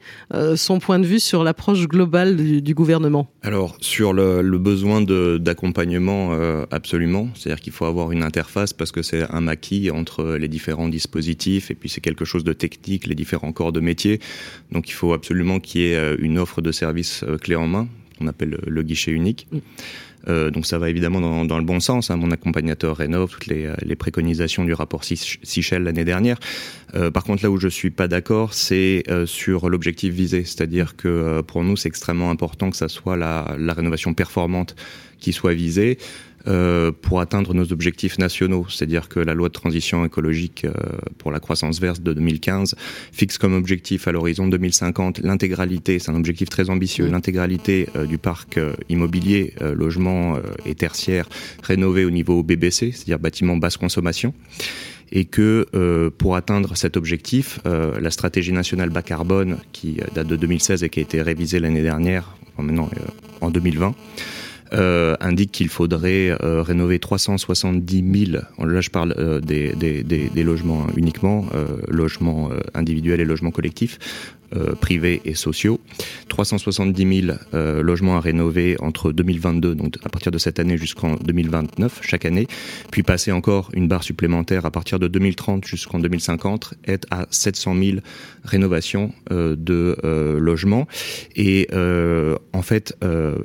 son 0.56 0.80
point 0.80 1.00
de 1.00 1.06
vue 1.06 1.20
sur 1.20 1.44
l'approche 1.44 1.88
globale 1.88 2.62
du, 2.62 2.74
gouvernement? 2.74 3.30
Alors 3.42 3.76
sur 3.82 4.14
le, 4.14 4.42
besoin 4.58 5.02
d'accompagnement, 5.02 6.32
absolument. 6.72 7.28
C'est-à-dire 7.36 7.62
qu'il 7.62 7.74
faut 7.74 7.86
avoir 7.86 8.12
une 8.12 8.24
interface 8.24 8.74
parce 8.74 8.92
que 8.92 9.02
c'est 9.02 9.30
un 9.30 9.42
maquis 9.42 9.92
entre 9.92 10.36
les 10.40 10.48
différents 10.48 10.90
dispositifs 10.90 11.72
et 11.72 11.76
puis 11.76 11.90
c'est 11.90 12.02
quelque 12.02 12.26
chose 12.26 12.44
de 12.44 12.54
technique, 12.54 13.08
les 13.08 13.16
différents 13.16 13.52
corps 13.52 13.72
de 13.72 13.80
métier. 13.80 14.20
Donc 14.72 14.90
il 14.90 14.94
faut 14.94 15.14
absolument 15.14 15.60
qu'il 15.60 15.82
y 15.82 15.86
ait 15.86 16.16
une 16.16 16.38
offre 16.38 16.62
de 16.62 16.72
service 16.72 17.26
clé 17.42 17.56
en 17.56 17.68
main, 17.68 17.88
qu'on 18.18 18.28
appelle 18.28 18.58
le 18.66 18.84
guichet 18.84 19.12
unique. 19.12 19.48
Mm. 19.52 19.60
Euh, 20.28 20.52
donc 20.52 20.66
ça 20.66 20.78
va 20.78 20.90
évidemment 20.90 21.22
dans, 21.22 21.46
dans 21.46 21.58
le 21.58 21.64
bon 21.64 21.80
sens. 21.80 22.12
Hein. 22.12 22.18
Mon 22.18 22.32
accompagnateur 22.32 22.98
rénove 22.98 23.32
toutes 23.32 23.48
les, 23.48 23.72
les 23.82 23.96
préconisations 23.96 24.66
du 24.66 24.74
rapport 24.74 25.04
Sichel 25.04 25.84
l'année 25.84 26.06
dernière. 26.06 26.38
Euh, 26.96 27.12
par 27.12 27.24
contre, 27.24 27.44
là 27.44 27.50
où 27.50 27.58
je 27.58 27.68
suis 27.68 27.90
pas 27.90 28.08
d'accord, 28.08 28.54
c'est 28.54 29.04
euh, 29.10 29.26
sur 29.26 29.70
l'objectif 29.70 30.14
visé. 30.14 30.44
C'est-à-dire 30.44 30.96
que 30.96 31.08
euh, 31.08 31.42
pour 31.42 31.64
nous, 31.64 31.78
c'est 31.78 31.90
extrêmement 31.90 32.30
important 32.30 32.70
que 32.70 32.78
ça 32.78 32.90
soit 32.90 33.18
la, 33.18 33.56
la 33.58 33.74
rénovation 33.74 34.14
performante 34.14 34.76
qui 35.20 35.34
soit 35.34 35.54
visée. 35.54 35.98
Euh, 36.48 36.92
pour 36.92 37.20
atteindre 37.20 37.54
nos 37.54 37.72
objectifs 37.72 38.18
nationaux. 38.18 38.66
C'est-à-dire 38.68 39.10
que 39.10 39.20
la 39.20 39.34
loi 39.34 39.50
de 39.50 39.54
transition 39.54 40.04
écologique 40.06 40.66
euh, 40.66 40.72
pour 41.20 41.32
la 41.32 41.40
croissance 41.40 41.80
verte 41.80 42.02
de 42.02 42.14
2015 42.14 42.76
fixe 43.12 43.38
comme 43.38 43.54
objectif 43.54 44.08
à 44.08 44.12
l'horizon 44.12 44.48
2050 44.48 45.20
l'intégralité, 45.20 46.00
c'est 46.00 46.10
un 46.10 46.16
objectif 46.16 46.50
très 46.50 46.70
ambitieux, 46.70 47.08
l'intégralité 47.08 47.90
euh, 47.96 48.06
du 48.06 48.18
parc 48.18 48.60
immobilier, 48.90 49.54
logement 49.62 50.38
et 50.66 50.76
tertiaire 50.76 51.28
rénové 51.62 52.06
au 52.06 52.10
niveau 52.10 52.44
BBC, 52.44 52.92
c'est-à-dire 52.92 53.20
bâtiment 53.20 53.58
basse 53.58 53.78
consommation 53.78 54.34
et 55.12 55.26
que 55.26 55.66
euh, 55.76 56.10
pour 56.10 56.36
atteindre 56.36 56.76
cet 56.76 56.98
objectif, 56.98 57.60
euh, 57.66 58.00
la 58.00 58.12
stratégie 58.12 58.54
nationale 58.54 58.90
bas 58.90 59.02
carbone 59.02 59.58
qui 59.74 60.00
date 60.16 60.28
de 60.28 60.36
2016 60.36 60.84
et 60.84 60.90
qui 60.90 61.00
a 61.00 61.04
été 61.04 61.22
révisée 61.22 61.60
l'année 61.60 61.82
dernière, 61.82 62.36
enfin 62.54 62.64
maintenant 62.64 62.90
en 63.42 63.50
2020, 63.50 63.94
euh, 64.74 65.16
indique 65.20 65.52
qu'il 65.52 65.70
faudrait 65.70 66.36
euh, 66.44 66.62
rénover 66.62 67.00
370 67.00 68.28
000, 68.32 68.44
là 68.66 68.82
je 68.82 68.90
parle 68.90 69.14
euh, 69.18 69.40
des, 69.40 69.74
des, 69.74 70.04
des, 70.04 70.30
des, 70.30 70.44
logements 70.44 70.88
uniquement, 70.96 71.46
euh, 71.54 71.78
logements 71.88 72.50
individuels 72.74 73.20
et 73.20 73.26
logements 73.26 73.52
collectifs, 73.52 74.00
euh, 74.54 74.76
privés 74.76 75.22
et 75.24 75.34
sociaux. 75.34 75.80
370 76.28 77.22
000 77.26 77.38
euh, 77.54 77.82
logements 77.82 78.18
à 78.18 78.20
rénover 78.20 78.76
entre 78.82 79.14
2022, 79.14 79.76
donc 79.76 79.96
à 80.04 80.10
partir 80.10 80.30
de 80.30 80.38
cette 80.38 80.60
année 80.60 80.78
jusqu'en 80.78 81.16
2029, 81.16 82.00
chaque 82.02 82.26
année, 82.26 82.48
puis 82.92 83.02
passer 83.02 83.32
encore 83.32 83.70
une 83.74 83.88
barre 83.88 84.04
supplémentaire 84.04 84.66
à 84.66 84.72
partir 84.72 85.00
de 85.00 85.08
2030 85.08 85.64
jusqu'en 85.66 86.00
2050, 86.00 86.74
être 86.86 87.08
à 87.12 87.28
700 87.30 87.76
000 87.82 87.98
rénovations 88.44 89.14
euh, 89.32 89.56
de 89.58 89.96
logements. 90.38 90.86
Et 91.38 91.70
en 91.72 92.62
fait, 92.62 92.98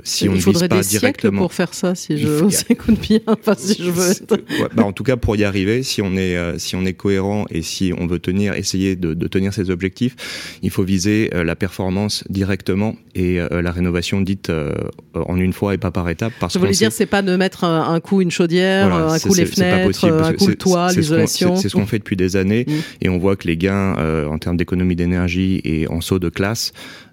si 0.02 0.28
on 0.28 0.32
ne 0.32 0.38
vise 0.38 0.66
pas 0.68 0.80
directement 0.80 1.42
pour 1.42 1.54
faire 1.54 1.72
ça, 1.72 1.94
si 1.94 2.18
je 2.18 2.48
s'écoute 2.50 2.98
bien, 3.00 3.20
enfin 3.28 3.54
si 3.56 3.80
je 3.80 3.90
veux. 3.90 4.10
Être... 4.10 4.32
Ouais, 4.32 4.68
bah, 4.74 4.84
en 4.84 4.92
tout 4.92 5.04
cas, 5.04 5.16
pour 5.16 5.36
y 5.36 5.44
arriver, 5.44 5.84
si 5.84 6.02
on 6.02 6.16
est 6.16 6.58
si 6.58 6.74
on 6.74 6.84
est 6.84 6.94
cohérent 6.94 7.46
et 7.50 7.62
si 7.62 7.92
on 7.96 8.08
veut 8.08 8.18
tenir, 8.18 8.54
essayer 8.54 8.96
de, 8.96 9.14
de 9.14 9.28
tenir 9.28 9.54
ses 9.54 9.70
objectifs, 9.70 10.16
il 10.62 10.70
faut 10.70 10.82
viser 10.82 10.95
euh, 11.06 11.44
la 11.44 11.56
performance 11.56 12.24
directement 12.28 12.96
et 13.14 13.40
euh, 13.40 13.62
la 13.62 13.70
rénovation 13.70 14.20
dite 14.20 14.50
euh, 14.50 14.72
en 15.14 15.36
une 15.36 15.52
fois 15.52 15.74
et 15.74 15.78
pas 15.78 15.90
par 15.90 16.08
étape. 16.08 16.32
Parce 16.40 16.54
Je 16.54 16.58
voulais 16.58 16.72
dire, 16.72 16.92
c'est 16.92 17.06
pas 17.06 17.22
de 17.22 17.36
mettre 17.36 17.64
un, 17.64 18.00
coup 18.00 18.20
une 18.20 18.30
chaudière, 18.30 18.92
un 18.94 19.18
coup 19.18 19.34
les 19.34 19.46
fenêtres, 19.46 20.04
un 20.04 20.32
coup 20.32 20.46
le 20.46 20.56
toit, 20.56 20.92
l'isolation. 20.92 21.56
C'est 21.56 21.68
ce 21.68 21.76
qu'on 21.76 21.86
fait 21.86 21.98
depuis 21.98 22.16
des 22.16 22.36
années 22.36 22.64
mmh. 22.66 22.72
et 23.02 23.08
on 23.08 23.18
voit 23.18 23.36
que 23.36 23.46
les 23.46 23.56
gains 23.56 23.96
en 24.26 24.38
termes 24.38 24.56
d'économie 24.56 24.96
d'énergie 24.96 25.60
et 25.64 25.88
en 25.88 26.00
saut 26.00 26.18
de 26.18 26.28
classe 26.28 26.72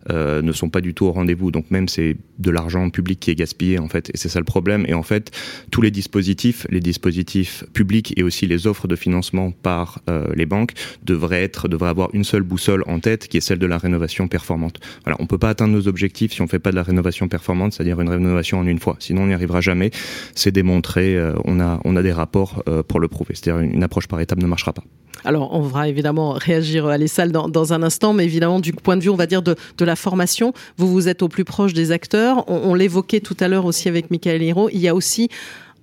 euh, 0.10 0.42
ne 0.42 0.52
sont 0.52 0.70
pas 0.70 0.82
du 0.82 0.94
tout 0.94 1.06
au 1.06 1.12
rendez-vous. 1.12 1.52
Donc 1.52 1.72
même 1.72 1.88
c'est 1.88 2.18
de 2.40 2.52
l'argent 2.52 2.90
public 2.90 3.20
qui 3.20 3.32
est 3.32 3.36
gaspillé 3.36 3.80
en 3.80 3.88
fait. 3.88 4.10
Et 4.14 4.18
c'est 4.18 4.30
ça 4.30 4.40
le 4.40 4.46
problème. 4.46 4.86
Et 4.88 4.94
en 4.94 5.04
fait, 5.04 5.32
tous 5.72 5.82
les 5.82 5.92
dispositifs, 5.92 6.68
les 6.70 6.80
dispositifs 6.80 7.64
publics 7.74 8.14
et 8.18 8.24
aussi 8.24 8.48
les 8.48 8.68
offres 8.68 8.88
de 8.88 8.96
financement 8.96 9.52
par 9.52 10.02
euh, 10.10 10.28
les 10.36 10.46
banques 10.46 10.74
devraient 11.04 11.44
être, 11.44 11.68
devraient 11.68 11.90
avoir 11.90 12.10
une 12.14 12.24
seule 12.24 12.44
boussole 12.44 12.84
en 12.88 13.00
tête, 13.00 13.28
qui 13.28 13.38
est 13.38 13.42
celle 13.42 13.60
de 13.60 13.68
la 13.68 13.78
rénovation 13.78 14.28
performante. 14.28 14.80
Voilà, 15.04 15.18
on 15.20 15.28
peut 15.28 15.38
pas 15.38 15.50
atteindre 15.50 15.74
nos 15.74 15.88
objectifs 15.88 16.34
si 16.34 16.42
on 16.42 16.48
fait 16.48 16.60
pas 16.60 16.72
de 16.72 16.76
la 16.76 16.84
rénovation 16.84 17.28
performante, 17.28 17.74
c'est-à-dire 17.74 18.00
une 18.02 18.10
rénovation 18.10 18.60
en 18.60 18.68
une 18.68 18.80
fois. 18.80 18.96
Sinon, 19.00 19.24
on 19.24 19.28
n'y 19.28 19.34
arrivera 19.34 19.62
jamais. 19.62 19.92
C'est 20.36 20.52
démontré. 20.52 21.16
Euh, 21.16 21.34
on 21.46 21.60
a, 21.60 21.80
on 21.86 21.96
a 21.96 22.04
des 22.04 22.12
rapports 22.12 22.64
pour 22.88 23.00
le 23.00 23.08
prouver. 23.08 23.36
C'est-à-dire 23.36 23.62
une, 23.62 23.74
une 23.74 23.84
approche 23.84 24.08
par 24.08 24.20
étape 24.20 24.40
ne 24.40 24.48
marchera 24.48 24.74
pas. 24.74 24.84
Alors, 25.26 25.54
on 25.54 25.62
va 25.62 25.88
évidemment 25.88 26.34
réagir 26.34 26.88
à 26.88 26.98
l'ESSAL 26.98 27.32
dans, 27.32 27.48
dans 27.48 27.74
un 27.74 27.84
instant, 27.84 28.14
mais 28.14 28.26
évidemment, 28.26 28.60
du 28.60 28.74
point 28.74 28.98
de 28.98 29.02
vue, 29.02 29.10
on 29.10 29.16
va 29.16 29.26
dire, 29.26 29.42
de, 29.42 29.56
de 29.78 29.86
la 29.86 29.96
formation, 29.96 30.54
vous 30.78 30.92
vous 30.92 31.08
êtes 31.08 31.22
au 31.22 31.30
plus 31.30 31.46
proche 31.46 31.74
des 31.74 31.92
acteurs. 31.92 32.44
On, 32.50 32.74
l'évoquait 32.74 33.22
tout 33.22 33.38
à 33.40 33.48
l'heure 33.48 33.66
aussi 33.66 33.88
avec 33.88 34.12
Michael 34.12 34.42
Hiro. 34.42 34.70
Il 34.72 34.80
y 34.80 34.88
a 34.88 34.96
aussi 34.96 35.30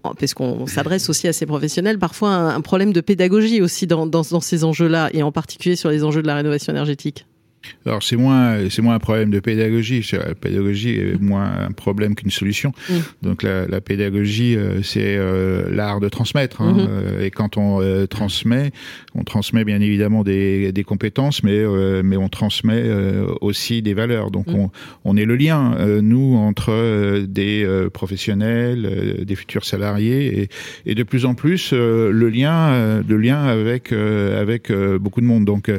parce 0.03 0.33
qu'on 0.33 0.67
s'adresse 0.67 1.11
aussi 1.11 1.29
à 1.29 1.33
ces 1.35 1.45
professionnels, 1.45 1.99
parfois 1.99 2.31
un, 2.31 2.61
problème 2.63 2.93
de 2.93 3.03
pédagogie 3.03 3.61
aussi 3.61 3.87
dans, 3.87 4.07
dans 4.07 4.23
ces 4.23 4.65
enjeux-là, 4.65 5.11
et 5.13 5.23
en 5.23 5.31
particulier 5.31 5.77
sur 5.77 5.91
les 5.91 6.05
enjeux 6.05 6.23
de 6.23 6.27
la 6.27 6.37
rénovation 6.37 6.73
énergétique. 6.73 7.27
Alors 7.85 8.03
c'est 8.03 8.17
moins 8.17 8.69
c'est 8.71 8.83
moins 8.83 8.95
un 8.95 8.99
problème 9.01 9.31
de 9.31 9.41
pédagogie. 9.41 10.09
La 10.13 10.35
pédagogie 10.35 10.95
est 10.99 11.21
moins 11.21 11.51
un 11.69 11.73
problème 11.73 12.15
qu'une 12.15 12.31
solution. 12.31 12.73
Mmh. 12.89 12.95
Donc 13.23 13.43
la, 13.43 13.67
la 13.67 13.81
pédagogie 13.81 14.57
euh, 14.57 14.83
c'est 14.83 15.17
euh, 15.17 15.69
l'art 15.71 16.01
de 16.01 16.09
transmettre. 16.09 16.63
Hein. 16.63 16.73
Mmh. 16.73 17.23
Et 17.23 17.31
quand 17.31 17.59
on 17.59 17.83
euh, 17.83 18.07
transmet, 18.07 18.71
on 19.15 19.25
transmet 19.25 19.65
bien 19.65 19.81
évidemment 19.81 20.25
des, 20.25 20.73
des 20.73 20.85
compétences, 20.85 21.43
mais 21.43 21.59
euh, 21.59 22.03
mais 22.03 22.17
on 22.17 22.29
transmet 22.31 22.83
euh, 22.83 23.27
aussi 23.43 23.83
des 23.83 23.95
valeurs. 23.95 24.31
Donc 24.31 24.47
mmh. 24.47 24.55
on, 24.55 24.71
on 25.05 25.17
est 25.17 25.27
le 25.27 25.37
lien 25.37 25.77
nous 26.01 26.37
entre 26.37 27.25
des 27.27 27.67
professionnels, 27.93 29.25
des 29.27 29.35
futurs 29.35 29.65
salariés 29.65 30.43
et, 30.43 30.49
et 30.87 30.95
de 30.95 31.03
plus 31.03 31.27
en 31.27 31.35
plus 31.35 31.73
le 31.73 32.29
lien 32.29 33.03
le 33.07 33.17
lien 33.17 33.45
avec 33.45 33.93
avec 33.93 34.73
beaucoup 35.01 35.21
de 35.21 35.27
monde. 35.27 35.45
Donc 35.45 35.71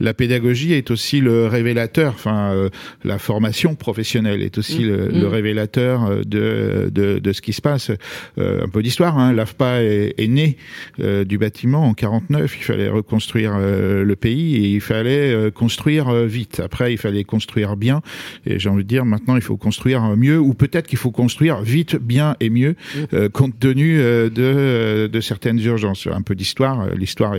la 0.00 0.14
pédagogie 0.14 0.74
est 0.74 0.90
aussi 0.90 1.20
le 1.20 1.29
le 1.30 1.46
révélateur, 1.46 2.12
enfin 2.14 2.52
euh, 2.52 2.68
la 3.04 3.18
formation 3.18 3.74
professionnelle 3.74 4.42
est 4.42 4.58
aussi 4.58 4.80
mmh. 4.80 4.88
le, 4.88 4.96
mmh. 4.96 5.20
le, 5.20 5.28
révélateur 5.28 6.04
euh, 6.04 6.22
de, 6.24 6.90
de, 6.92 7.18
de, 7.18 7.32
ce 7.32 7.40
qui 7.40 7.52
se 7.52 7.62
passe. 7.62 7.90
Euh, 8.38 8.64
un 8.64 8.68
peu 8.68 8.82
d'histoire, 8.82 9.18
hein, 9.18 9.32
l'AFPA 9.32 9.82
est, 9.82 10.14
est 10.18 10.28
né 10.28 10.56
euh, 11.00 11.24
du 11.24 11.38
bâtiment 11.38 11.84
en 11.84 11.94
49, 11.94 12.56
il 12.58 12.64
fallait 12.64 12.88
reconstruire 12.88 13.52
euh, 13.56 14.04
le 14.04 14.16
pays 14.16 14.56
et 14.56 14.68
il 14.74 14.80
fallait 14.80 15.32
euh, 15.32 15.50
construire 15.50 16.12
vite. 16.24 16.60
Après, 16.60 16.92
il 16.92 16.98
fallait 16.98 17.24
construire 17.24 17.76
bien 17.76 18.02
et 18.46 18.58
j'ai 18.58 18.68
envie 18.68 18.84
de 18.84 18.88
dire 18.88 19.04
maintenant 19.04 19.36
il 19.36 19.42
faut 19.42 19.56
construire 19.56 20.16
mieux 20.16 20.38
ou 20.38 20.54
peut-être 20.54 20.86
qu'il 20.86 20.98
faut 20.98 21.10
construire 21.10 21.62
vite, 21.62 21.96
bien 21.96 22.36
et 22.40 22.50
mieux 22.50 22.74
mmh. 23.12 23.28
compte 23.28 23.58
tenu 23.58 23.98
de, 23.98 25.08
de 25.10 25.20
certaines 25.20 25.58
urgences. 25.60 26.08
Un 26.10 26.22
peu 26.22 26.34
d'histoire, 26.34 26.94
l'histoire 26.94 27.34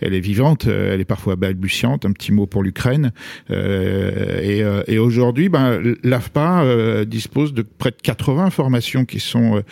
elle 0.00 0.14
est 0.14 0.20
vivante, 0.20 0.66
elle 0.66 1.00
est 1.00 1.04
parfois 1.04 1.36
balbutiante. 1.36 2.04
Un 2.04 2.12
petit 2.12 2.32
mot 2.32 2.46
pour 2.46 2.62
l'Ukraine. 2.62 3.12
Euh, 3.50 4.40
et, 4.40 4.62
euh, 4.62 4.82
et 4.86 4.98
aujourd'hui, 4.98 5.48
ben, 5.48 5.80
l'AFPA 6.02 6.62
euh, 6.62 7.04
dispose 7.04 7.54
de 7.54 7.62
près 7.62 7.90
de 7.90 7.96
80 8.02 8.50
formations 8.50 9.04
qui 9.04 9.20
sont 9.20 9.62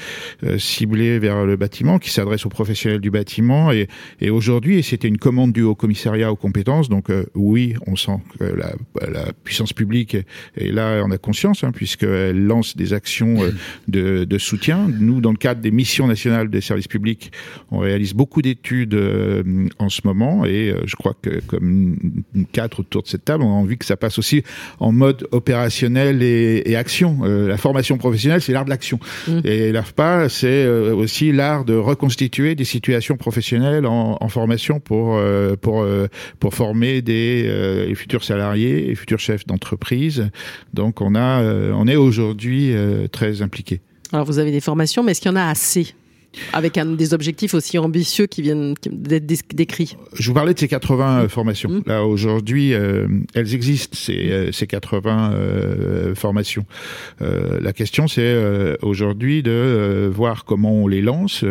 ciblées 0.59 1.19
vers 1.19 1.45
le 1.45 1.57
bâtiment, 1.57 1.99
qui 1.99 2.11
s'adressent 2.11 2.47
aux 2.47 2.50
professionnels 2.50 3.00
du 3.00 3.11
bâtiment. 3.11 3.73
Et, 3.73 3.88
et 4.21 4.31
aujourd'hui, 4.31 4.79
et 4.79 4.83
c'était 4.83 5.09
une 5.09 5.19
commande 5.19 5.53
du 5.53 5.62
Haut 5.62 5.75
Commissariat 5.75 6.31
aux 6.33 6.37
compétences, 6.37 6.88
donc 6.88 7.07
oui, 7.35 7.75
on 7.87 7.97
sent 7.97 8.19
que 8.38 8.45
la, 8.45 8.73
puissance 9.45 9.73
publique 9.73 10.17
est 10.57 10.73
là, 10.73 11.03
on 11.05 11.11
a 11.11 11.19
conscience, 11.19 11.65
hein, 11.65 11.73
puisqu'elle 11.73 12.47
lance 12.47 12.76
des 12.76 12.93
actions 12.93 13.38
de 13.88 14.38
soutien. 14.38 14.88
Nous, 15.00 15.21
dans 15.21 15.31
le 15.31 15.37
cadre 15.37 15.61
des 15.61 15.71
missions 15.71 16.07
nationales 16.07 16.49
des 16.49 16.61
services 16.61 16.88
publics, 16.88 17.33
on 17.71 17.79
réalise 17.79 18.15
beaucoup 18.15 18.43
d'études 18.43 18.99
en 19.79 19.88
ce 19.88 20.00
moment, 20.05 20.45
et 20.45 20.75
je 20.85 20.97
crois 20.97 21.15
que 21.21 21.41
comme 21.47 21.97
quatre 22.53 22.81
autour 22.81 23.03
de 23.03 23.09
cette 23.09 23.25
table, 23.25 23.36
on 23.43 23.50
a 23.50 23.55
envie 23.55 23.78
que 23.78 23.85
ça 23.85 23.97
passe 23.97 24.19
aussi 24.19 24.43
en 24.81 24.93
mode 24.93 25.26
opérationnel 25.33 26.23
et, 26.23 26.62
et 26.66 26.76
action. 26.76 27.19
Euh, 27.25 27.49
la 27.49 27.57
formation 27.57 27.99
professionnelle, 27.99 28.40
c'est 28.40 28.52
l'art 28.52 28.64
de 28.64 28.71
l'action. 28.71 28.99
Mmh. 29.28 29.40
Et 29.45 29.73
l'AFPA, 29.73 30.28
c'est 30.28 30.64
euh, 30.64 30.95
aussi 30.95 31.33
l'art 31.33 31.64
de 31.64 31.75
reconstituer 31.75 32.55
des 32.55 32.64
situations 32.64 33.16
professionnelles 33.16 33.87
en, 33.87 34.16
en 34.21 34.28
formation 34.28 34.81
pour 34.81 35.16
euh, 35.16 35.57
pour 35.57 35.87
pour 36.38 36.55
former 36.55 37.02
des 37.02 37.93
futurs 37.95 38.25
salariés 38.25 38.90
et 38.90 38.95
futurs 38.95 39.19
chefs 39.19 39.47
d'entreprise. 39.47 40.28
Donc 40.75 41.00
on 41.00 41.14
a 41.14 41.43
on 41.43 41.87
est 41.87 41.97
aujourd'hui 41.97 42.75
très 43.12 43.43
impliqué. 43.43 43.81
Alors 44.12 44.25
vous 44.25 44.38
avez 44.38 44.52
des 44.52 44.61
formations, 44.61 45.02
mais 45.02 45.12
est-ce 45.12 45.21
qu'il 45.21 45.31
y 45.31 45.35
en 45.35 45.37
a 45.37 45.49
assez? 45.49 45.95
Avec 46.52 46.78
un, 46.78 46.87
des 46.87 47.14
objectifs 47.14 47.55
aussi 47.55 47.78
ambitieux 47.78 48.26
qui 48.26 48.43
viennent 48.43 48.75
d'être 48.90 49.55
décrits. 49.55 49.97
Je 50.14 50.28
vous 50.28 50.35
parlais 50.35 50.55
de 50.55 50.59
ces 50.59 50.69
80 50.69 51.23
euh, 51.25 51.28
formations. 51.28 51.71
Mmh. 51.71 51.83
Là, 51.87 52.05
aujourd'hui, 52.05 52.75
euh, 52.75 53.07
elles 53.35 53.55
existent, 53.55 53.97
ces, 53.97 54.31
euh, 54.31 54.52
ces 54.52 54.66
80 54.66 55.33
euh, 55.33 56.14
formations. 56.14 56.66
Euh, 57.23 57.59
la 57.61 57.73
question, 57.73 58.09
c'est 58.09 58.37
aujourd'hui 58.83 59.43
de 59.43 60.11
voir 60.12 60.45
comment 60.45 60.73
on 60.73 60.88
les 60.88 61.00
lance. 61.02 61.45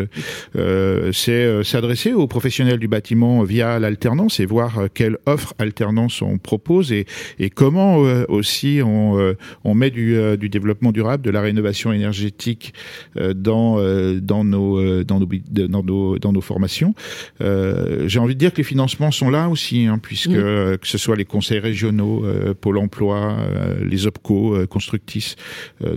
c'est 0.54 1.64
s'adresser 1.64 2.14
aux 2.14 2.28
professionnels 2.28 2.80
du 2.80 2.88
bâtiment 2.88 3.44
via 3.44 3.80
l'alternance 3.80 4.40
et 4.40 4.46
voir 4.46 4.88
quelle 4.94 5.18
offre 5.26 5.54
alternance 5.60 6.22
on 6.22 6.38
propose 6.38 6.92
et, 6.92 7.06
et 7.40 7.50
comment 7.50 7.98
aussi 8.30 8.82
on, 8.84 9.36
on 9.64 9.76
met 9.76 9.90
du, 9.90 10.18
du 10.38 10.50
développement 10.50 10.92
durable, 10.92 11.24
de 11.24 11.32
la 11.32 11.42
rénovation 11.42 11.92
énergétique 11.92 12.74
dans, 13.16 13.80
dans 14.20 14.44
nos 14.44 14.75
euh, 14.78 15.04
dans, 15.04 15.20
nos, 15.20 15.28
dans, 15.50 15.84
nos, 15.84 16.20
dans 16.20 16.32
nos 16.32 16.42
formations. 16.42 16.94
Euh, 17.42 18.08
J'ai 18.08 18.20
envie 18.20 18.36
de 18.36 18.40
dire 18.40 18.52
que 18.52 18.58
les 18.58 18.64
financements 18.64 19.12
sont 19.12 19.30
là 19.30 19.50
aussi, 19.50 19.86
hein, 19.86 20.00
puisque 20.02 20.32
que 20.32 20.78
ce 20.84 20.98
soit 20.98 21.16
les 21.16 21.26
conseils 21.26 21.60
régionaux, 21.60 22.26
euh, 22.26 22.54
Pôle 22.54 22.78
Emploi, 22.78 23.38
les 23.82 24.08
OPCO, 24.08 24.68
Constructis, 24.68 25.36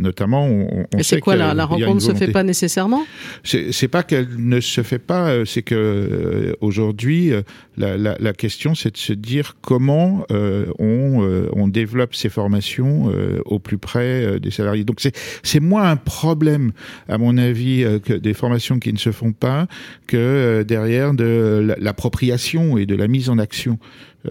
notamment. 0.01 0.47
On, 0.47 0.87
c'est 1.01 1.21
quoi 1.21 1.37
la, 1.37 1.55
la 1.55 1.65
rencontre 1.65 1.95
ne 1.95 2.01
se 2.01 2.15
fait 2.15 2.29
pas 2.29 2.43
nécessairement? 2.43 3.05
C'est 3.45 3.89
pas 3.89 4.03
qu'elle 4.03 4.29
ne 4.39 4.61
se 4.61 4.83
fait 4.83 4.99
pas, 4.99 5.45
c'est 5.45 5.63
que 5.63 6.57
aujourd'hui 6.61 7.33
la, 7.77 7.97
la, 7.97 8.17
la, 8.19 8.33
question 8.33 8.75
c'est 8.75 8.93
de 8.93 8.97
se 8.97 9.13
dire 9.13 9.57
comment 9.61 10.25
on, 10.31 11.49
on 11.53 11.69
développe 11.69 12.15
ces 12.15 12.29
formations 12.29 13.13
au 13.45 13.59
plus 13.59 13.79
près 13.79 14.41
des 14.41 14.51
salariés. 14.51 14.85
Donc 14.85 15.01
c'est 15.43 15.61
moins 15.61 15.91
un 15.91 15.97
problème, 15.97 16.73
à 17.09 17.19
mon 17.19 17.39
avis, 17.39 17.85
que 18.05 18.15
des 18.15 18.35
formations 18.35 18.58
qui 18.59 18.93
ne 18.93 18.99
se 18.99 19.13
font 19.13 19.33
pas 19.33 19.67
que 20.07 20.17
euh, 20.17 20.65
derrière 20.65 21.15
de 21.15 21.75
l'appropriation 21.79 22.79
et 22.79 22.87
de 22.87 22.95
la 22.95 23.09
mise 23.09 23.31
en 23.31 23.39
action 23.39 23.79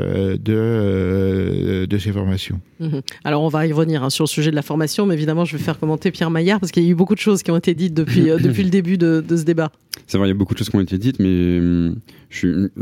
euh, 0.01 0.35
de, 0.35 0.53
euh, 0.53 1.87
de 1.87 1.97
ces 1.97 2.11
formations. 2.11 2.59
Mmh. 2.81 2.99
Alors 3.23 3.41
on 3.41 3.47
va 3.47 3.65
y 3.65 3.71
revenir 3.71 4.03
hein, 4.03 4.09
sur 4.09 4.25
le 4.25 4.27
sujet 4.27 4.51
de 4.51 4.55
la 4.55 4.61
formation, 4.61 5.05
mais 5.05 5.13
évidemment 5.13 5.45
je 5.45 5.55
vais 5.55 5.63
faire 5.63 5.79
commenter 5.79 6.11
Pierre 6.11 6.29
Maillard 6.29 6.59
parce 6.59 6.73
qu'il 6.73 6.83
y 6.83 6.87
a 6.87 6.89
eu 6.89 6.93
beaucoup 6.93 7.15
de 7.15 7.21
choses 7.21 7.41
qui 7.41 7.51
ont 7.51 7.57
été 7.57 7.73
dites 7.73 7.93
depuis, 7.93 8.29
euh, 8.29 8.37
depuis 8.37 8.63
le 8.63 8.69
début 8.69 8.97
de, 8.97 9.23
de 9.25 9.37
ce 9.37 9.43
débat. 9.43 9.71
C'est 10.05 10.17
vrai, 10.17 10.27
il 10.27 10.31
y 10.31 10.35
a 10.35 10.37
beaucoup 10.37 10.53
de 10.53 10.59
choses 10.59 10.69
qui 10.69 10.75
ont 10.75 10.81
été 10.81 10.97
dites, 10.97 11.19
mais 11.19 11.59
hum, 11.59 11.95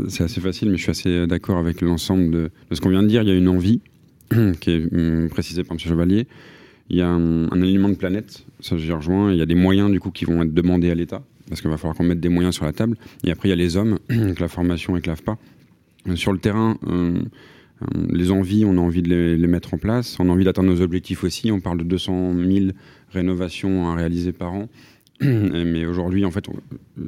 c'est 0.08 0.24
assez 0.24 0.40
facile, 0.40 0.68
mais 0.68 0.78
je 0.78 0.82
suis 0.82 0.90
assez 0.90 1.28
d'accord 1.28 1.58
avec 1.58 1.80
l'ensemble 1.80 2.32
de, 2.32 2.50
de, 2.70 2.74
ce 2.74 2.80
qu'on 2.80 2.90
vient 2.90 3.04
de 3.04 3.08
dire. 3.08 3.22
Il 3.22 3.28
y 3.28 3.32
a 3.32 3.36
une 3.36 3.48
envie 3.48 3.80
qui 4.60 4.70
est 4.72 4.92
hum, 4.92 5.28
précisée 5.30 5.62
par 5.62 5.74
M. 5.74 5.78
Chevalier. 5.78 6.26
Il 6.90 6.96
y 6.96 7.02
a 7.02 7.08
un, 7.08 7.44
un 7.52 7.62
alignement 7.62 7.88
de 7.88 7.94
planète, 7.94 8.44
ça 8.58 8.76
j'y 8.76 8.90
rejoins. 8.90 9.30
Il 9.30 9.38
y 9.38 9.42
a 9.42 9.46
des 9.46 9.54
moyens 9.54 9.92
du 9.92 10.00
coup 10.00 10.10
qui 10.10 10.24
vont 10.24 10.42
être 10.42 10.52
demandés 10.52 10.90
à 10.90 10.96
l'État 10.96 11.22
parce 11.48 11.60
qu'il 11.60 11.70
va 11.70 11.76
falloir 11.76 11.96
qu'on 11.96 12.04
mette 12.04 12.20
des 12.20 12.28
moyens 12.28 12.54
sur 12.54 12.64
la 12.64 12.72
table. 12.72 12.96
Et 13.24 13.30
après, 13.30 13.48
il 13.48 13.50
y 13.50 13.52
a 13.52 13.56
les 13.56 13.76
hommes, 13.76 13.98
avec 14.08 14.40
la 14.40 14.48
formation 14.48 14.94
avec 14.94 15.06
l'AFPA. 15.06 15.38
Euh, 16.08 16.16
sur 16.16 16.32
le 16.32 16.38
terrain, 16.38 16.78
euh, 16.86 17.20
euh, 17.82 18.06
les 18.10 18.30
envies, 18.30 18.64
on 18.64 18.76
a 18.76 18.80
envie 18.80 19.02
de 19.02 19.36
les, 19.38 19.46
mettre 19.46 19.74
en 19.74 19.78
place. 19.78 20.18
On 20.18 20.28
a 20.28 20.32
envie 20.32 20.44
d'atteindre 20.44 20.70
nos 20.70 20.80
objectifs 20.80 21.24
aussi. 21.24 21.50
On 21.50 21.60
parle 21.60 21.78
de 21.78 21.84
200 21.84 22.34
000 22.34 22.66
rénovations 23.10 23.88
à 23.88 23.94
réaliser 23.94 24.32
par 24.32 24.54
an. 24.54 24.68
Mais 25.20 25.86
aujourd'hui, 25.86 26.24
en 26.24 26.30
fait, 26.30 26.48
on, 26.48 26.54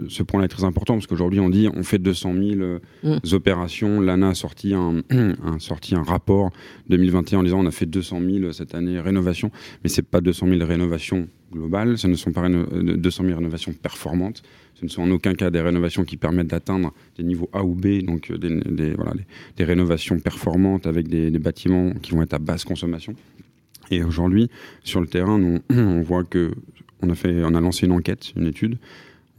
ce 0.09 0.23
point-là 0.23 0.47
est 0.47 0.49
très 0.49 0.65
important 0.65 0.95
parce 0.95 1.07
qu'aujourd'hui, 1.07 1.41
on 1.41 1.51
dit 1.51 1.69
on 1.75 1.83
fait 1.83 1.99
200 1.99 2.33
000 2.33 2.61
euh, 2.61 2.79
mmh. 3.03 3.19
opérations. 3.33 4.01
L'ANA 4.01 4.31
a 4.31 4.35
sorti 4.35 4.75
un, 4.75 5.03
sorti 5.59 5.95
un 5.95 6.03
rapport 6.03 6.51
2021 6.89 7.41
en 7.41 7.43
disant 7.43 7.61
on 7.61 7.67
a 7.67 7.71
fait 7.71 7.87
200 7.87 8.21
000 8.41 8.53
cette 8.53 8.75
année 8.75 8.99
rénovations, 8.99 9.51
mais 9.83 9.91
c'est 9.91 10.03
pas 10.03 10.21
200 10.21 10.49
000 10.49 10.67
rénovations 10.67 11.29
globales. 11.53 11.99
Ce 11.99 12.07
ne 12.07 12.15
sont 12.15 12.33
pas 12.33 12.49
200 12.49 13.25
000 13.25 13.37
rénovations 13.37 13.73
performantes. 13.73 14.43
Ce 14.75 14.85
ne 14.85 14.91
sont 14.91 15.03
en 15.03 15.11
aucun 15.11 15.35
cas 15.35 15.51
des 15.51 15.61
rénovations 15.61 16.05
qui 16.05 16.17
permettent 16.17 16.49
d'atteindre 16.49 16.95
des 17.17 17.25
niveaux 17.25 17.51
A 17.53 17.65
ou 17.65 17.75
B, 17.75 18.03
donc 18.03 18.33
des, 18.33 18.61
des, 18.61 18.93
voilà, 18.95 19.13
des, 19.13 19.27
des 19.57 19.65
rénovations 19.65 20.19
performantes 20.21 20.87
avec 20.87 21.09
des, 21.09 21.31
des 21.31 21.39
bâtiments 21.39 21.93
qui 22.01 22.13
vont 22.13 22.23
être 22.23 22.35
à 22.35 22.39
basse 22.39 22.65
consommation. 22.65 23.15
Et 23.91 24.05
aujourd'hui, 24.05 24.51
sur 24.85 25.01
le 25.01 25.07
terrain, 25.07 25.39
nous, 25.39 25.59
on 25.71 26.03
voit 26.03 26.25
que 26.25 26.53
on 27.03 27.11
a, 27.11 27.15
fait, 27.15 27.43
on 27.45 27.55
a 27.55 27.61
lancé 27.61 27.87
une 27.87 27.93
enquête, 27.93 28.33
une 28.37 28.47
étude. 28.47 28.77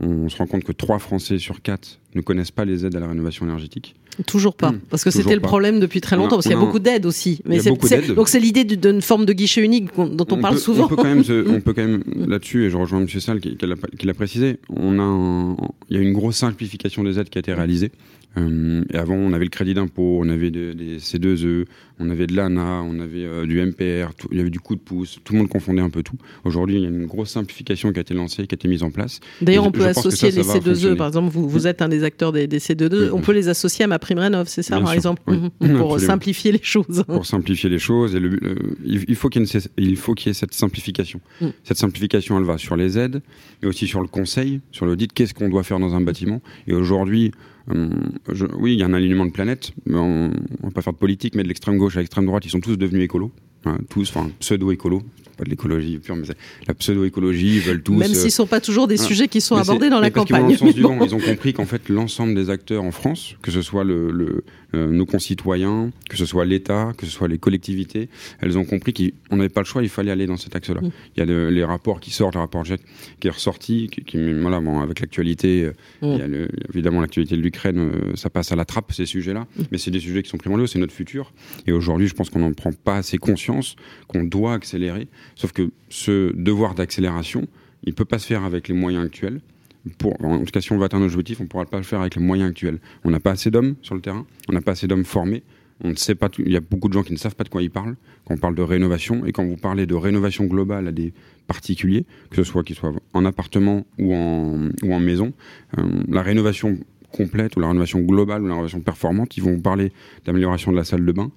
On, 0.02 0.30
se 0.30 0.38
rend 0.38 0.48
compte 0.48 0.64
que 0.64 0.72
3 0.72 0.98
Français 1.00 1.40
sur 1.40 1.62
4 1.62 2.00
ne 2.16 2.22
connaissent 2.22 2.52
pas 2.52 2.64
les 2.64 2.86
aides 2.86 2.96
à 2.96 3.02
la 3.02 3.08
rénovation 3.08 3.46
énergétique. 3.46 3.96
Toujours 4.26 4.56
pas, 4.56 4.72
Hmm, 4.72 4.80
parce 4.90 5.04
que 5.04 5.12
c'était 5.12 5.36
le 5.36 5.42
problème 5.42 5.80
depuis 5.80 6.00
très 6.02 6.16
On 6.16 6.20
a- 6.20 6.24
longtemps, 6.24 6.36
parce 6.38 6.46
qu'il 6.48 6.56
y 6.56 6.58
a 6.58 6.60
beaucoup 6.60 6.80
d'aides 6.80 7.06
aussi. 7.06 7.42
Mais 7.46 7.60
c'est- 7.60 7.70
donc 8.16 8.28
c'est 8.30 8.40
l'idée 8.40 8.64
du- 8.66 8.76
d'une 8.78 9.02
forme 9.02 9.26
de 9.26 9.32
guichet 9.34 9.62
unique 9.64 9.90
dont 9.98 10.26
on, 10.32 10.38
parle 10.42 10.56
peut, 10.56 10.60
souvent. 10.62 10.86
On 10.86 10.88
peut 10.88 10.96
quand 10.98 11.04
même, 11.04 11.24
se- 11.24 11.48
on 11.50 11.62
peut 11.62 11.74
quand 11.74 11.86
même 11.86 12.04
là-dessus, 12.28 12.66
et 12.66 12.70
je 12.70 12.78
rejoins 12.78 13.00
M. 13.02 13.08
Salle 13.10 13.40
qui, 13.42 13.58
qui 13.58 14.06
l'a 14.06 14.14
précisé, 14.14 14.58
on 14.70 15.00
a 15.00 15.04
un- 15.04 15.56
il 15.90 15.96
y 15.98 16.00
a 16.00 16.02
une 16.02 16.14
grosse 16.14 16.38
simplification 16.38 17.04
des 17.04 17.20
aides 17.20 17.30
qui 17.30 17.38
a 17.38 17.42
été 17.42 17.54
réalisée. 17.54 17.92
Euh, 18.38 18.84
et 18.94 18.98
avant, 18.98 19.16
on 19.16 19.34
avait 19.34 19.46
le 19.46 19.50
crédit 19.50 19.74
d'impôt, 19.74 20.20
on 20.22 20.30
avait 20.30 20.52
de- 20.52 20.74
des 20.74 21.00
C2E, 21.00 21.66
on 22.00 22.10
avait 22.10 22.28
de 22.28 22.36
l'ANA, 22.36 22.82
on 22.84 23.00
avait 23.00 23.26
euh, 23.26 23.46
du 23.46 23.60
MPR, 23.62 24.14
tout- 24.16 24.28
il 24.32 24.38
y 24.38 24.42
avait 24.42 24.50
du 24.50 24.60
coup 24.60 24.76
de 24.76 24.80
pouce, 24.82 25.20
tout 25.24 25.34
le 25.34 25.40
monde 25.40 25.50
confondait 25.50 25.82
un 25.82 25.90
peu 25.90 26.02
tout. 26.04 26.16
Aujourd'hui, 26.46 26.76
il 26.78 26.82
y 26.82 26.86
a 26.86 26.90
une 26.90 27.06
grosse 27.06 27.30
simplification 27.32 27.92
qui 27.92 28.00
a 28.00 28.02
été 28.02 28.14
lancée, 28.14 28.48
qui 28.48 28.56
a 28.56 28.58
été 28.58 28.68
mise 28.68 28.84
en 28.84 28.92
place. 28.92 29.20
D'ailleurs, 29.42 29.66
on 29.68 29.72
peut 29.72 29.86
associer 29.86 30.32
ça, 30.32 30.38
les 30.38 30.44
va 30.48 30.54
C2E. 30.56 30.64
fonctionner. 30.64 30.96
Par 30.96 31.08
exemple, 31.08 31.30
vous, 31.30 31.48
vous 31.50 31.68
êtes 31.68 31.82
un 31.82 31.90
des 31.90 32.04
acteurs 32.04 32.32
des, 32.32 32.48
des 32.48 32.60
C2E. 32.60 32.90
Oui, 32.94 33.10
on 33.12 33.18
oui. 33.18 33.22
peut 33.22 33.34
les 33.34 33.48
associer 33.50 33.86
à 33.86 33.88
ma 33.88 34.00
prime 34.00 34.20
rénov, 34.20 34.48
c'est 34.48 34.62
ça, 34.64 34.76
Bien 34.76 34.84
par 34.84 34.90
sûr, 34.94 34.98
exemple, 34.98 35.22
oui. 35.28 35.38
Mhm. 35.38 35.50
pour 35.60 35.94
Absolument. 35.94 35.98
simplifier 36.00 36.52
les 36.52 36.64
choses. 36.64 37.04
pour 37.08 37.26
simplifier 37.26 37.70
les 37.70 37.80
choses. 37.80 38.16
Et 38.16 38.20
le, 38.20 38.30
euh, 38.44 38.56
il 38.86 39.06
il 39.08 39.16
faut 39.16 39.30
qu'il 39.30 39.42
y, 39.42 39.46
ait 39.46 40.32
y 40.32 40.34
cette 40.34 40.54
simplification. 40.54 41.20
Mm. 41.42 41.48
Cette 41.64 41.78
simplification, 41.78 42.38
elle 42.38 42.46
va 42.46 42.58
sur 42.58 42.76
les 42.76 42.98
aides, 42.98 43.22
mais 43.62 43.68
aussi 43.68 43.88
sur 43.88 44.02
le 44.02 44.08
conseil, 44.08 44.62
sur 44.72 44.86
l'audit, 44.86 45.12
qu'est-ce 45.12 45.34
qu'on 45.34 45.50
doit 45.50 45.64
faire 45.64 45.80
dans 45.80 45.96
un 45.96 46.02
bâtiment. 46.02 46.42
Et 46.68 46.74
aujourd'hui, 46.74 47.32
euh, 47.74 47.90
je- 48.32 48.46
oui, 48.58 48.74
il 48.74 48.80
y 48.80 48.84
a 48.84 48.86
un 48.86 48.94
alignement 48.94 49.26
de 49.26 49.32
planète, 49.32 49.72
mais 49.86 49.98
on, 49.98 50.32
on 50.64 50.68
va 50.68 50.72
pas 50.72 50.82
faire 50.82 50.94
de 50.94 50.98
politique, 50.98 51.36
mais 51.36 51.44
de 51.44 51.48
l'extrême 51.48 51.78
gauche 51.78 51.89
à 51.98 52.00
l'extrême 52.00 52.26
droite, 52.26 52.46
ils 52.46 52.50
sont 52.50 52.60
tous 52.60 52.78
devenus 52.78 53.04
écolos. 53.04 53.32
Hein, 53.66 53.78
tous, 53.90 54.10
enfin 54.10 54.30
pseudo-écolos, 54.40 55.02
pas 55.38 55.44
de 55.44 55.50
l'écologie 55.50 55.98
pure, 55.98 56.16
mais 56.16 56.26
la 56.68 56.74
pseudo-écologie, 56.74 57.56
ils 57.56 57.62
veulent 57.62 57.84
tous. 57.84 57.94
Même 57.94 58.12
euh, 58.12 58.14
s'ils 58.14 58.26
ne 58.26 58.30
sont 58.32 58.48
pas 58.48 58.62
toujours 58.62 58.88
des 58.88 59.00
ah, 59.00 59.04
sujets 59.04 59.28
qui 59.28 59.42
sont 59.42 59.56
abordés 59.58 59.90
dans 59.90 60.00
la 60.00 60.08
vont 60.10 60.14
campagne. 60.22 60.44
Dans 60.44 60.48
le 60.50 60.56
sens 60.58 60.74
du 60.74 60.82
Mais 60.82 60.88
bon. 60.88 60.98
vent. 60.98 61.06
Ils 61.06 61.16
ont 61.16 61.20
compris 61.20 61.54
qu'en 61.54 61.66
fait, 61.66 61.90
l'ensemble 61.90 62.36
des 62.36 62.50
acteurs 62.50 62.84
en 62.84 62.92
France, 62.92 63.36
que 63.42 63.52
ce 63.52 63.62
soit 63.62 63.84
le, 63.84 64.12
le- 64.12 64.44
euh, 64.76 64.88
nos 64.88 65.06
concitoyens, 65.06 65.90
que 66.10 66.16
ce 66.16 66.26
soit 66.26 66.46
l'État, 66.46 66.94
que 66.98 67.06
ce 67.06 67.12
soit 67.12 67.28
les 67.28 67.38
collectivités, 67.40 68.08
elles 68.40 68.58
ont 68.58 68.66
compris 68.66 68.94
qu'on 69.30 69.36
n'avait 69.38 69.50
pas 69.50 69.62
le 69.62 69.66
choix, 69.66 69.82
il 69.82 69.90
fallait 69.90 70.12
aller 70.12 70.28
dans 70.28 70.38
cet 70.38 70.56
axe-là. 70.56 70.82
Mm. 70.82 70.92
Il 71.16 71.20
y 71.20 71.24
a 71.24 71.26
le- 71.26 71.50
les 71.50 71.64
rapports 71.64 72.00
qui 72.00 72.12
sortent, 72.12 72.36
le 72.36 72.42
rapport 72.42 72.64
GIEC 72.66 72.82
qui 73.20 73.28
est 73.28 73.32
ressorti, 73.32 73.90
qui, 73.92 74.04
qui- 74.04 74.34
voilà, 74.34 74.60
bon, 74.60 74.80
avec 74.82 75.00
l'actualité, 75.00 75.64
euh, 75.64 75.72
Mm. 76.02 76.14
il 76.14 76.18
y 76.20 76.22
a 76.22 76.28
le- 76.28 76.48
évidemment 76.74 77.02
l'actualité 77.02 77.36
de 77.36 77.42
l'Ukraine, 77.42 77.78
euh, 77.80 78.16
ça 78.16 78.30
passe 78.30 78.52
à 78.52 78.56
la 78.56 78.66
trappe, 78.66 78.92
ces 78.92 79.06
sujets-là, 79.08 79.48
Mm. 79.58 79.64
mais 79.72 79.78
c'est 79.80 79.92
des 79.92 80.00
sujets 80.00 80.22
qui 80.22 80.30
sont 80.30 80.38
primordiaux, 80.38 80.68
c'est 80.68 80.80
notre 80.80 80.94
futur. 80.94 81.34
Et 81.66 81.72
aujourd'hui, 81.72 82.08
je 82.08 82.14
pense 82.14 82.30
qu'on 82.30 82.40
n'en 82.40 82.54
prend 82.54 82.72
pas 82.72 82.98
assez 82.98 83.18
conscience, 83.18 83.49
qu'on 84.08 84.24
doit 84.24 84.54
accélérer, 84.54 85.08
sauf 85.36 85.52
que 85.52 85.72
ce 85.90 86.34
devoir 86.36 86.76
d'accélération, 86.76 87.48
il 87.84 87.94
peut 87.94 88.06
pas 88.06 88.20
se 88.20 88.28
faire 88.28 88.44
avec 88.44 88.68
les 88.68 88.74
moyens 88.74 89.06
actuels. 89.06 89.42
En 90.02 90.40
tout 90.40 90.46
cas, 90.52 90.62
si 90.62 90.72
on 90.72 90.78
veut 90.78 90.84
atteindre 90.84 91.06
nos 91.06 91.12
objectifs, 91.12 91.40
on 91.40 91.44
ne 91.44 91.48
pourra 91.48 91.66
pas 91.66 91.78
le 91.78 91.84
faire 91.84 92.02
avec 92.02 92.16
les 92.16 92.22
moyens 92.22 92.50
actuels. 92.50 92.80
On 93.04 93.10
n'a 93.10 93.20
pas 93.20 93.32
assez 93.32 93.50
d'hommes 93.50 93.76
sur 93.82 93.96
le 93.96 94.02
terrain, 94.02 94.26
on 94.50 94.54
n'a 94.54 94.62
pas 94.62 94.72
assez 94.72 94.88
d'hommes 94.88 95.06
formés. 95.06 95.44
On 95.82 95.92
ne 95.92 95.96
sait 95.96 96.16
pas. 96.16 96.30
Il 96.40 96.52
y 96.52 96.58
a 96.58 96.60
beaucoup 96.60 96.90
de 96.90 96.94
gens 96.94 97.04
qui 97.04 97.14
ne 97.14 97.18
savent 97.18 97.36
pas 97.36 97.46
de 97.46 97.50
quoi 97.50 97.62
ils 97.62 97.72
parlent 97.72 97.96
quand 98.26 98.34
on 98.34 98.38
parle 98.38 98.56
de 98.56 98.62
rénovation. 98.62 99.26
Et 99.26 99.32
quand 99.32 99.46
vous 99.46 99.56
parlez 99.56 99.86
de 99.86 99.96
rénovation 99.96 100.44
globale 100.44 100.90
à 100.90 100.92
des 100.92 101.14
particuliers, 101.48 102.06
que 102.30 102.36
ce 102.36 102.44
soit 102.44 102.64
qu'ils 102.64 102.76
soient 102.76 102.92
en 103.14 103.24
appartement 103.24 103.86
ou 103.98 104.14
en, 104.14 105.00
maison, 105.00 105.32
euh, 105.78 105.84
la 106.10 106.22
rénovation 106.22 106.78
complète 107.14 107.56
ou 107.56 107.62
la 107.62 107.70
rénovation 107.70 108.02
globale 108.02 108.42
ou 108.42 108.48
la 108.48 108.56
rénovation 108.56 108.82
performante, 108.82 109.38
ils 109.38 109.44
vont 109.44 109.54
vous 109.54 109.62
parler 109.62 109.94
d'amélioration 110.26 110.72
de 110.72 110.78
la 110.78 110.84
salle 110.84 111.06
de 111.06 111.12
bain, 111.14 111.32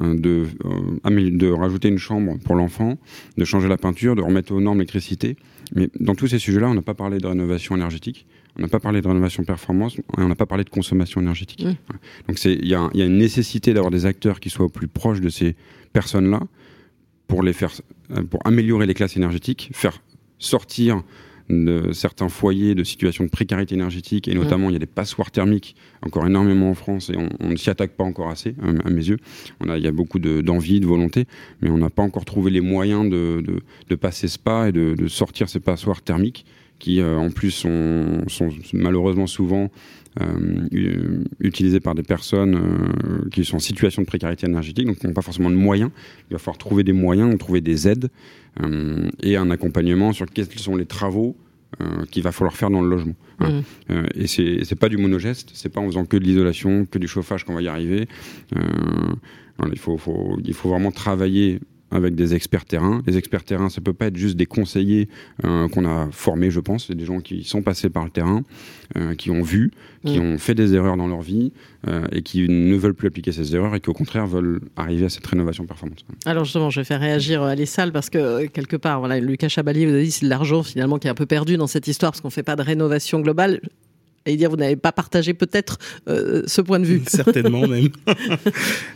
de, 0.00 0.46
euh, 0.64 1.30
de 1.30 1.50
rajouter 1.50 1.88
une 1.88 1.98
chambre 1.98 2.38
pour 2.44 2.54
l'enfant, 2.54 2.98
de 3.36 3.44
changer 3.44 3.68
la 3.68 3.76
peinture, 3.76 4.16
de 4.16 4.22
remettre 4.22 4.52
aux 4.52 4.60
normes 4.60 4.78
l'électricité. 4.78 5.36
Mais 5.74 5.88
dans 6.00 6.14
tous 6.14 6.28
ces 6.28 6.38
sujets-là, 6.38 6.68
on 6.68 6.74
n'a 6.74 6.82
pas 6.82 6.94
parlé 6.94 7.18
de 7.18 7.26
rénovation 7.26 7.76
énergétique, 7.76 8.26
on 8.58 8.62
n'a 8.62 8.68
pas 8.68 8.80
parlé 8.80 9.00
de 9.00 9.08
rénovation 9.08 9.44
performance, 9.44 9.96
on 10.16 10.28
n'a 10.28 10.34
pas 10.34 10.46
parlé 10.46 10.64
de 10.64 10.70
consommation 10.70 11.20
énergétique. 11.20 11.64
Mm. 11.64 11.68
Ouais. 11.68 11.98
Donc 12.28 12.44
il 12.44 12.64
y, 12.64 12.68
y 12.68 12.74
a 12.74 13.06
une 13.06 13.18
nécessité 13.18 13.72
d'avoir 13.74 13.90
des 13.90 14.06
acteurs 14.06 14.40
qui 14.40 14.50
soient 14.50 14.66
au 14.66 14.70
plus 14.70 14.88
proches 14.88 15.20
de 15.20 15.28
ces 15.28 15.56
personnes-là 15.92 16.40
pour 17.26 17.42
les 17.42 17.52
faire, 17.52 17.70
euh, 18.10 18.22
pour 18.22 18.40
améliorer 18.46 18.86
les 18.86 18.94
classes 18.94 19.16
énergétiques, 19.16 19.70
faire 19.72 20.02
sortir 20.38 21.02
de 21.50 21.92
certains 21.92 22.28
foyers 22.28 22.74
de 22.74 22.84
situations 22.84 23.24
de 23.24 23.28
précarité 23.30 23.74
énergétique 23.74 24.28
et 24.28 24.34
notamment 24.34 24.70
il 24.70 24.72
y 24.72 24.76
a 24.76 24.78
des 24.78 24.86
passoires 24.86 25.30
thermiques 25.30 25.74
encore 26.02 26.26
énormément 26.26 26.70
en 26.70 26.74
France 26.74 27.10
et 27.10 27.16
on, 27.16 27.28
on 27.40 27.48
ne 27.50 27.56
s'y 27.56 27.70
attaque 27.70 27.92
pas 27.92 28.04
encore 28.04 28.30
assez 28.30 28.54
à, 28.62 28.88
à 28.88 28.90
mes 28.90 29.06
yeux. 29.08 29.18
On 29.60 29.68
a, 29.68 29.76
il 29.78 29.84
y 29.84 29.88
a 29.88 29.92
beaucoup 29.92 30.18
de- 30.18 30.40
d'envie, 30.40 30.80
de, 30.80 30.86
volonté, 30.86 31.26
mais 31.60 31.70
on 31.70 31.78
n'a 31.78 31.90
pas 31.90 32.02
encore 32.02 32.24
trouvé 32.24 32.50
les 32.50 32.60
moyens 32.60 33.04
de, 33.08 33.42
de, 33.46 33.60
de 33.88 33.94
passer 33.96 34.28
ce 34.28 34.38
pas 34.38 34.68
et 34.68 34.72
de, 34.72 34.94
de 34.94 35.08
sortir 35.08 35.48
ces 35.48 35.60
passoires 35.60 36.02
thermiques 36.02 36.44
qui 36.82 37.00
euh, 37.00 37.16
en 37.16 37.30
plus 37.30 37.52
sont, 37.52 38.24
sont 38.26 38.48
malheureusement 38.74 39.28
souvent 39.28 39.70
euh, 40.20 40.64
utilisés 41.38 41.78
par 41.80 41.94
des 41.94 42.02
personnes 42.02 42.56
euh, 42.56 43.28
qui 43.30 43.44
sont 43.44 43.56
en 43.56 43.60
situation 43.60 44.02
de 44.02 44.06
précarité 44.06 44.46
énergétique, 44.48 44.86
donc 44.86 44.98
qui 44.98 45.06
n'ont 45.06 45.12
pas 45.14 45.22
forcément 45.22 45.48
de 45.48 45.54
moyens. 45.54 45.90
Il 46.28 46.32
va 46.34 46.38
falloir 46.38 46.58
trouver 46.58 46.82
des 46.82 46.92
moyens, 46.92 47.38
trouver 47.38 47.60
des 47.60 47.86
aides 47.88 48.08
et 49.22 49.36
un 49.36 49.50
accompagnement 49.50 50.12
sur 50.12 50.26
quels 50.26 50.46
sont 50.58 50.76
les 50.76 50.84
travaux 50.86 51.36
qu'il 52.10 52.22
va 52.22 52.32
falloir 52.32 52.54
faire 52.54 52.68
dans 52.68 52.82
le 52.82 52.88
logement. 52.90 53.14
hein. 53.40 53.62
Euh, 53.90 54.06
et 54.14 54.26
c'est 54.26 54.74
pas 54.78 54.88
du 54.90 54.98
monogeste, 54.98 55.50
c'est 55.54 55.70
pas 55.70 55.80
en 55.80 55.86
faisant 55.86 56.04
que 56.04 56.16
de 56.18 56.24
l'isolation, 56.24 56.84
que 56.84 56.98
du 56.98 57.08
chauffage 57.08 57.44
qu'on 57.44 57.54
va 57.54 57.62
y 57.62 57.68
arriver. 57.68 58.08
Voilà, 59.58 59.72
il, 59.72 59.78
faut, 59.78 59.96
faut- 59.98 60.38
il 60.44 60.52
faut 60.54 60.68
vraiment 60.68 60.90
travailler 60.90 61.60
avec 61.92 62.14
des 62.14 62.34
experts 62.34 62.64
terrain. 62.64 63.02
Les 63.06 63.18
experts 63.18 63.44
terrain, 63.44 63.68
ça 63.68 63.80
peut 63.80 63.92
pas 63.92 64.06
être 64.06 64.16
juste 64.16 64.36
des 64.36 64.46
conseillers 64.46 65.08
euh, 65.44 65.68
qu'on 65.68 65.84
a 65.84 66.08
formés, 66.10 66.50
je 66.50 66.60
pense. 66.60 66.86
C'est 66.88 66.94
des 66.94 67.04
gens 67.04 67.20
qui 67.20 67.44
sont 67.44 67.62
passés 67.62 67.90
par 67.90 68.04
le 68.04 68.10
terrain, 68.10 68.42
euh, 68.96 69.14
qui 69.14 69.30
ont 69.30 69.42
vu, 69.42 69.70
qui 70.04 70.18
Mm. 70.18 70.22
ont 70.22 70.38
fait 70.38 70.54
des 70.54 70.74
erreurs 70.74 70.96
dans 70.96 71.06
leur 71.06 71.22
vie 71.22 71.52
euh, 71.88 72.06
et 72.12 72.22
qui 72.22 72.48
ne 72.48 72.76
veulent 72.76 72.94
plus 72.94 73.08
appliquer 73.08 73.32
ces 73.32 73.54
erreurs 73.54 73.74
et 73.74 73.80
qui 73.80 73.90
au 73.90 73.92
contraire 73.92 74.26
veulent 74.26 74.60
arriver 74.76 75.04
à 75.06 75.08
cette 75.08 75.26
rénovation 75.26 75.64
performante. 75.66 76.04
Alors 76.26 76.44
justement, 76.44 76.70
je 76.70 76.80
vais 76.80 76.84
faire 76.84 77.00
réagir 77.00 77.42
euh, 77.42 77.54
les 77.54 77.66
salles 77.66 77.92
parce 77.92 78.10
que 78.10 78.46
quelque 78.46 78.76
part, 78.76 78.98
voilà, 79.00 79.20
Lucas 79.20 79.48
Chabalier 79.48 79.86
vous 79.86 79.94
a 79.94 80.00
dit 80.00 80.10
c'est 80.10 80.24
de 80.24 80.30
l'argent 80.30 80.62
finalement 80.62 80.98
qui 80.98 81.06
est 81.06 81.10
un 81.10 81.14
peu 81.14 81.26
perdu 81.26 81.56
dans 81.56 81.66
cette 81.66 81.86
histoire 81.86 82.12
parce 82.12 82.20
qu'on 82.20 82.30
fait 82.30 82.42
pas 82.42 82.56
de 82.56 82.62
rénovation 82.62 83.20
globale. 83.20 83.60
Et 84.26 84.36
dire 84.36 84.50
vous 84.50 84.56
n'avez 84.56 84.76
pas 84.76 84.92
partagé 84.92 85.34
peut-être 85.34 85.78
euh, 86.08 86.42
ce 86.46 86.60
point 86.60 86.78
de 86.78 86.84
vue. 86.84 87.02
Certainement 87.06 87.66
même. 87.66 87.88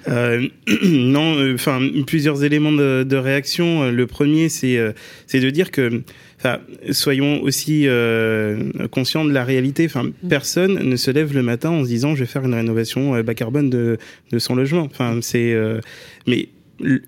Euh, 0.09 0.47
non, 0.85 1.37
euh, 1.37 1.55
enfin 1.55 1.81
plusieurs 2.07 2.45
éléments 2.45 2.71
de, 2.71 3.03
de 3.03 3.17
réaction. 3.17 3.91
Le 3.91 4.07
premier, 4.07 4.49
c'est 4.49 4.79
c'est 5.27 5.41
de 5.41 5.51
dire 5.51 5.73
que, 5.73 6.03
enfin, 6.39 6.61
soyons 6.93 7.43
aussi 7.43 7.89
euh, 7.89 8.71
conscients 8.93 9.25
de 9.25 9.33
la 9.33 9.45
réalité. 9.45 9.85
Enfin, 9.87 10.11
personne 10.29 10.75
ne 10.75 10.97
se 10.97 11.11
lève 11.11 11.35
le 11.35 11.43
matin 11.43 11.71
en 11.71 11.83
se 11.83 11.89
disant 11.89 12.15
je 12.15 12.21
vais 12.21 12.27
faire 12.27 12.45
une 12.45 12.55
rénovation 12.55 13.21
bas 13.23 13.35
carbone 13.35 13.69
de 13.69 13.99
de 14.31 14.39
son 14.39 14.55
logement. 14.55 14.89
Enfin, 14.91 15.19
c'est 15.23 15.53
euh, 15.53 15.81
mais 16.27 16.49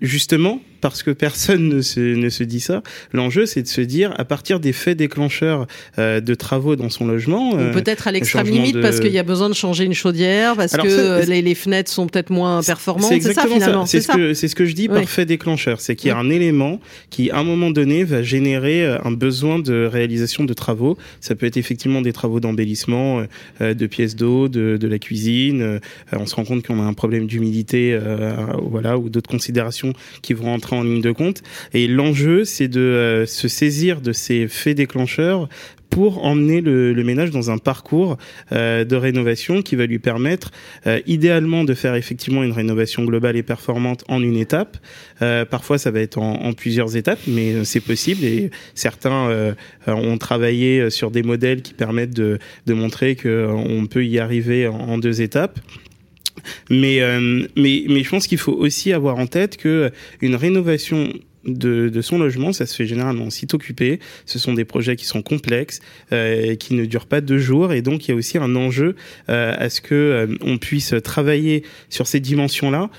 justement 0.01 0.61
parce 0.81 1.03
que 1.03 1.11
personne 1.11 1.67
ne 1.69 1.81
se, 1.81 1.99
ne 1.99 2.29
se 2.29 2.43
dit 2.43 2.59
ça, 2.59 2.81
l'enjeu 3.13 3.45
c'est 3.45 3.61
de 3.61 3.67
se 3.67 3.81
dire 3.81 4.13
à 4.17 4.25
partir 4.25 4.59
des 4.59 4.73
faits 4.73 4.97
déclencheurs 4.97 5.67
euh, 5.97 6.19
de 6.21 6.33
travaux 6.35 6.75
dans 6.75 6.89
son 6.89 7.05
logement. 7.07 7.51
Ou 7.53 7.57
euh, 7.59 7.73
peut-être 7.73 8.07
à 8.07 8.11
l'extrême 8.11 8.47
limite 8.47 8.75
de- 8.75 8.81
parce 8.81 8.99
qu'il 8.99 9.11
y 9.11 9.19
a 9.19 9.23
besoin 9.23 9.49
de 9.49 9.53
changer 9.55 9.85
une 9.85 9.93
chaudière, 9.93 10.55
parce 10.55 10.73
Alors 10.73 10.85
que 10.85 10.91
ça, 11.21 11.25
les, 11.25 11.41
les 11.41 11.55
fenêtres 11.55 11.91
sont 11.91 12.07
peut-être 12.07 12.29
moins 12.31 12.61
performantes. 12.63 13.09
C'est 13.09 13.33
ça 13.33 13.47
finalement. 13.47 13.85
C'est 13.85 14.01
ce 14.01 14.33
ce 14.33 14.55
que 14.55 14.65
je 14.65 14.73
dis 14.73 14.87
Oui. 14.89 14.95
par 14.99 15.09
fait 15.09 15.25
déclencheur, 15.25 15.79
c'est 15.81 15.95
qu'il 15.95 16.07
y 16.09 16.11
a 16.11 16.17
un 16.17 16.29
élément 16.29 16.79
qui 17.09 17.29
à 17.31 17.37
un 17.37 17.43
moment 17.43 17.69
donné 17.71 18.03
va 18.03 18.23
générer 18.23 18.83
euh, 18.83 18.97
un 19.03 19.11
besoin 19.11 19.59
de 19.59 19.85
réalisation 19.85 20.43
de 20.43 20.53
travaux. 20.53 20.97
Ça 21.21 21.35
peut 21.35 21.45
être 21.45 21.57
effectivement 21.57 22.01
des 22.01 22.13
travaux 22.13 22.39
d'embellissement, 22.39 23.19
euh, 23.19 23.23
euh, 23.61 23.73
de 23.73 23.87
pièces 23.87 24.15
d'eau, 24.15 24.47
de, 24.49 24.77
de 24.77 24.87
la 24.87 24.99
cuisine. 24.99 25.61
Euh, 25.61 25.79
on 26.13 26.25
se 26.25 26.35
rend 26.35 26.43
compte 26.45 26.65
qu'on 26.65 26.79
a 26.79 26.83
un 26.83 26.93
problème 26.93 27.27
d'humidité, 27.27 27.93
euh, 27.93 28.33
voilà, 28.63 28.97
ou 28.97 29.09
d'autres 29.09 29.29
considérations 29.29 29.93
qui 30.21 30.33
vont 30.33 30.53
entrer 30.53 30.68
en 30.77 30.83
ligne 30.83 31.01
de 31.01 31.11
compte. 31.11 31.41
Et 31.73 31.87
l'enjeu, 31.87 32.45
c'est 32.45 32.67
de 32.67 32.79
euh, 32.79 33.25
se 33.25 33.47
saisir 33.47 34.01
de 34.01 34.13
ces 34.13 34.47
faits 34.47 34.77
déclencheurs 34.77 35.49
pour 35.89 36.23
emmener 36.23 36.61
le, 36.61 36.93
ménage 37.03 37.31
dans 37.31 37.49
un 37.49 37.57
parcours 37.57 38.17
euh, 38.51 38.85
de 38.85 38.95
rénovation 38.95 39.63
qui 39.63 39.75
va 39.75 39.87
lui 39.87 39.97
permettre 39.97 40.51
euh, 40.85 40.99
idéalement 41.07 41.63
de 41.63 41.73
faire 41.73 41.95
effectivement 41.95 42.43
une 42.43 42.51
rénovation 42.51 43.03
globale 43.05 43.35
et 43.35 43.41
performante 43.41 44.03
en 44.07 44.21
une 44.21 44.37
étape. 44.37 44.77
Parfois, 45.49 45.77
ça 45.77 45.91
va 45.91 45.99
être 45.99 46.19
en, 46.19 46.53
plusieurs 46.53 46.95
étapes, 46.95 47.19
mais 47.27 47.65
c'est 47.65 47.81
possible 47.81 48.23
et 48.23 48.51
certains 48.73 49.55
ont 49.87 50.17
travaillé 50.17 50.89
sur 50.89 51.11
des 51.11 51.23
modèles 51.23 51.61
qui 51.61 51.73
permettent 51.73 52.15
de, 52.15 52.39
de 52.67 52.73
montrer 52.73 53.15
qu'on 53.15 53.85
peut 53.89 54.05
y 54.05 54.19
arriver 54.19 54.67
en 54.67 54.97
deux 54.97 55.21
étapes. 55.21 55.59
Mais, 56.69 57.01
euh, 57.01 57.47
mais, 57.55 57.85
mais 57.87 58.03
je 58.03 58.09
pense 58.09 58.27
qu'il 58.27 58.37
faut 58.37 58.53
aussi 58.53 58.93
avoir 58.93 59.17
en 59.17 59.27
tête 59.27 59.57
que 59.57 59.91
une 60.21 60.35
rénovation 60.35 61.13
de, 61.45 61.89
de, 61.89 62.01
son 62.01 62.17
logement, 62.17 62.53
ça 62.53 62.65
se 62.65 62.75
fait 62.75 62.85
généralement 62.85 63.25
en 63.25 63.29
site 63.29 63.53
occupé. 63.53 63.99
Ce 64.25 64.39
sont 64.39 64.53
des 64.53 64.65
projets 64.65 64.95
qui 64.95 65.05
sont 65.05 65.21
complexes, 65.21 65.79
euh, 66.11 66.55
qui 66.55 66.73
ne 66.73 66.85
durent 66.85 67.05
pas 67.05 67.21
deux 67.21 67.37
jours, 67.37 67.71
et 67.73 67.81
donc 67.81 68.07
il 68.07 68.11
y 68.11 68.13
a 68.13 68.17
aussi 68.17 68.37
un 68.37 68.55
enjeu 68.55 68.95
euh, 69.29 69.53
à 69.57 69.69
ce 69.69 69.81
que 69.81 69.95
euh, 69.95 70.35
on 70.41 70.57
puisse 70.57 70.93
travailler 71.03 71.63
sur 71.89 72.07
ces 72.07 72.19
dimensions-là, 72.19 72.89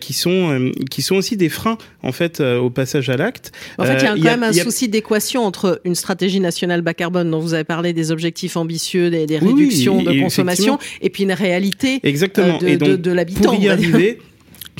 qui 0.00 0.12
sont 0.12 0.72
qui 0.90 1.02
sont 1.02 1.16
aussi 1.16 1.36
des 1.36 1.48
freins 1.48 1.78
en 2.02 2.12
fait 2.12 2.40
au 2.40 2.70
passage 2.70 3.10
à 3.10 3.16
l'acte. 3.16 3.52
En 3.78 3.84
fait, 3.84 3.96
il 3.98 4.02
y 4.02 4.06
a 4.06 4.14
quand 4.14 4.38
même 4.38 4.42
un 4.42 4.52
souci 4.52 4.88
d'équation 4.88 5.44
entre 5.44 5.80
une 5.84 5.94
stratégie 5.94 6.40
nationale 6.40 6.82
bas 6.82 6.94
carbone 6.94 7.30
dont 7.30 7.40
vous 7.40 7.54
avez 7.54 7.64
parlé, 7.64 7.92
des 7.92 8.10
objectifs 8.10 8.56
ambitieux, 8.56 9.10
des, 9.10 9.26
des 9.26 9.38
réductions 9.38 9.98
oui, 9.98 10.04
de 10.04 10.20
consommation, 10.20 10.78
et 11.00 11.10
puis 11.10 11.24
une 11.24 11.32
réalité 11.32 12.00
Exactement. 12.02 12.58
de, 12.58 12.66
et 12.66 12.76
donc, 12.76 12.88
de, 12.88 12.96
de 12.96 13.10
l'habitant. 13.10 13.54
Pour 13.54 13.62
y 13.62 13.68
arriver. 13.68 14.18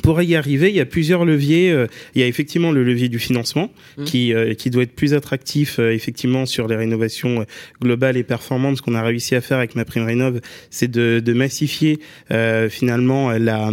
Pour 0.03 0.21
y 0.23 0.35
arriver, 0.35 0.71
il 0.71 0.77
y 0.77 0.81
a 0.81 0.87
plusieurs 0.87 1.25
leviers. 1.25 1.71
Il 2.15 2.21
y 2.21 2.25
a 2.25 2.27
effectivement 2.27 2.73
le 2.73 2.83
levier 2.83 3.09
du 3.09 3.19
financement 3.19 3.71
mmh. 3.97 4.05
qui, 4.05 4.33
qui 4.59 4.71
doit 4.71 4.83
être 4.83 4.95
plus 4.95 5.15
attractif 5.15 5.79
effectivement 5.79 6.47
sur 6.47 6.69
les 6.69 6.77
rénovations 6.77 7.47
globales 7.81 8.17
et 8.17 8.25
performantes. 8.25 8.79
Ce 8.79 8.83
qu'on 8.83 8.95
a 8.95 9.03
réussi 9.03 9.35
à 9.35 9.41
faire 9.41 9.59
avec 9.59 9.75
ma 9.75 9.85
prime 9.85 10.05
rénov, 10.05 10.41
c'est 10.71 10.91
de, 10.91 11.21
de, 11.25 11.33
massifier 11.33 12.01
euh, 12.31 12.69
finalement 12.69 13.31
la 13.33 13.71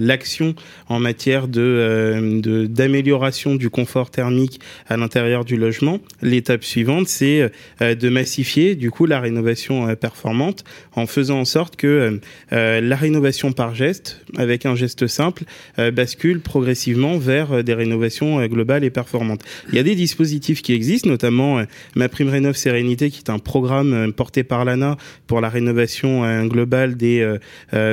l'action 0.00 0.54
la, 0.88 0.96
en 0.96 1.00
matière 1.00 1.48
de 1.48 2.66
d'amélioration 2.68 3.54
du 3.54 3.70
confort 3.70 4.10
thermique 4.10 4.60
à 4.88 4.96
l'intérieur 4.96 5.44
du 5.44 5.56
logement. 5.56 6.00
L'étape 6.22 6.64
suivante, 6.64 7.08
c'est 7.08 7.50
de 7.80 8.08
massifier 8.08 8.74
du 8.74 8.90
coup 8.90 9.06
la 9.06 9.20
rénovation 9.20 9.94
performante 9.96 10.64
en 10.94 11.06
faisant 11.06 11.40
en 11.40 11.44
sorte 11.44 11.76
que 11.76 12.20
euh, 12.52 12.80
la 12.80 12.96
rénovation 12.96 13.52
par 13.52 13.74
geste, 13.74 14.20
avec 14.36 14.66
un 14.66 14.74
geste 14.74 15.06
simple, 15.06 15.31
euh, 15.78 15.90
bascule 15.90 16.40
progressivement 16.40 17.18
vers 17.18 17.52
euh, 17.52 17.62
des 17.62 17.74
rénovations 17.74 18.40
euh, 18.40 18.46
globales 18.46 18.84
et 18.84 18.90
performantes. 18.90 19.42
Il 19.68 19.74
y 19.74 19.78
a 19.78 19.82
des 19.82 19.94
dispositifs 19.94 20.62
qui 20.62 20.72
existent, 20.72 21.08
notamment 21.08 21.64
ma 21.94 22.08
prime 22.08 22.28
rénov 22.28 22.56
sérénité, 22.56 23.10
qui 23.10 23.18
est 23.18 23.30
un 23.30 23.38
programme 23.38 24.12
porté 24.12 24.44
par 24.44 24.64
l'ANA 24.64 24.96
pour 25.26 25.40
la 25.40 25.48
rénovation 25.48 26.46
globale 26.46 26.96
des 26.96 27.36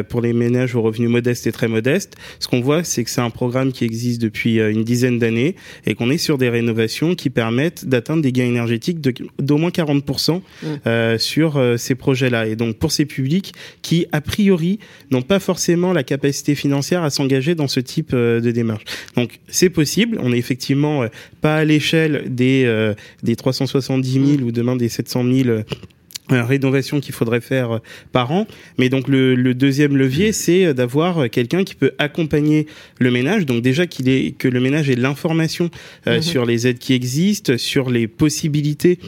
pour 0.09 0.21
les 0.21 0.33
ménages 0.33 0.75
aux 0.75 0.81
revenus 0.81 1.09
modestes 1.09 1.47
et 1.47 1.51
très 1.51 1.67
modestes. 1.67 2.15
Ce 2.39 2.47
qu'on 2.47 2.61
voit, 2.61 2.83
c'est 2.83 3.03
que 3.03 3.09
c'est 3.09 3.21
un 3.21 3.29
programme 3.29 3.71
qui 3.71 3.85
existe 3.85 4.21
depuis 4.21 4.59
une 4.59 4.83
dizaine 4.83 5.19
d'années 5.19 5.55
et 5.85 5.95
qu'on 5.95 6.09
est 6.09 6.17
sur 6.17 6.37
des 6.37 6.49
rénovations 6.49 7.15
qui 7.15 7.29
permettent 7.29 7.85
d'atteindre 7.85 8.21
des 8.21 8.31
gains 8.31 8.45
énergétiques 8.45 8.99
d'au 9.39 9.57
moins 9.57 9.69
40% 9.69 10.41
mmh. 10.63 11.17
sur 11.17 11.61
ces 11.77 11.95
projets-là. 11.95 12.47
Et 12.47 12.55
donc 12.55 12.77
pour 12.77 12.91
ces 12.91 13.05
publics 13.05 13.53
qui 13.81 14.07
a 14.11 14.21
priori 14.21 14.79
n'ont 15.11 15.21
pas 15.21 15.39
forcément 15.39 15.93
la 15.93 16.03
capacité 16.03 16.55
financière 16.55 17.03
à 17.03 17.09
s'engager 17.09 17.28
dans 17.55 17.67
ce 17.67 17.79
type 17.79 18.13
de 18.15 18.51
démarche. 18.51 18.83
Donc 19.15 19.39
c'est 19.47 19.69
possible, 19.69 20.19
on 20.21 20.33
est 20.33 20.37
effectivement 20.37 21.05
pas 21.41 21.57
à 21.57 21.65
l'échelle 21.65 22.23
des, 22.27 22.63
euh, 22.65 22.93
des 23.23 23.35
370 23.35 24.11
000 24.11 24.25
ou 24.41 24.51
demain 24.51 24.75
des 24.75 24.89
700 24.89 25.23
000 25.23 25.49
euh, 25.49 25.63
rénovation 26.43 26.99
qu'il 26.99 27.13
faudrait 27.13 27.41
faire 27.41 27.79
par 28.11 28.31
an. 28.31 28.45
Mais 28.77 28.89
donc 28.89 29.07
le, 29.07 29.35
le 29.35 29.53
deuxième 29.53 29.97
levier, 29.97 30.31
c'est 30.31 30.73
d'avoir 30.73 31.29
quelqu'un 31.29 31.63
qui 31.63 31.75
peut 31.75 31.91
accompagner 31.97 32.67
le 32.99 33.11
ménage. 33.11 33.45
Donc 33.45 33.61
déjà 33.63 33.87
qu'il 33.87 34.09
est 34.09 34.37
que 34.37 34.47
le 34.47 34.59
ménage 34.59 34.89
ait 34.89 34.95
l'information 34.95 35.69
euh, 36.07 36.19
mmh. 36.19 36.21
sur 36.21 36.45
les 36.45 36.67
aides 36.67 36.79
qui 36.79 36.93
existent, 36.93 37.57
sur 37.57 37.89
les 37.89 38.07
possibilités 38.07 38.99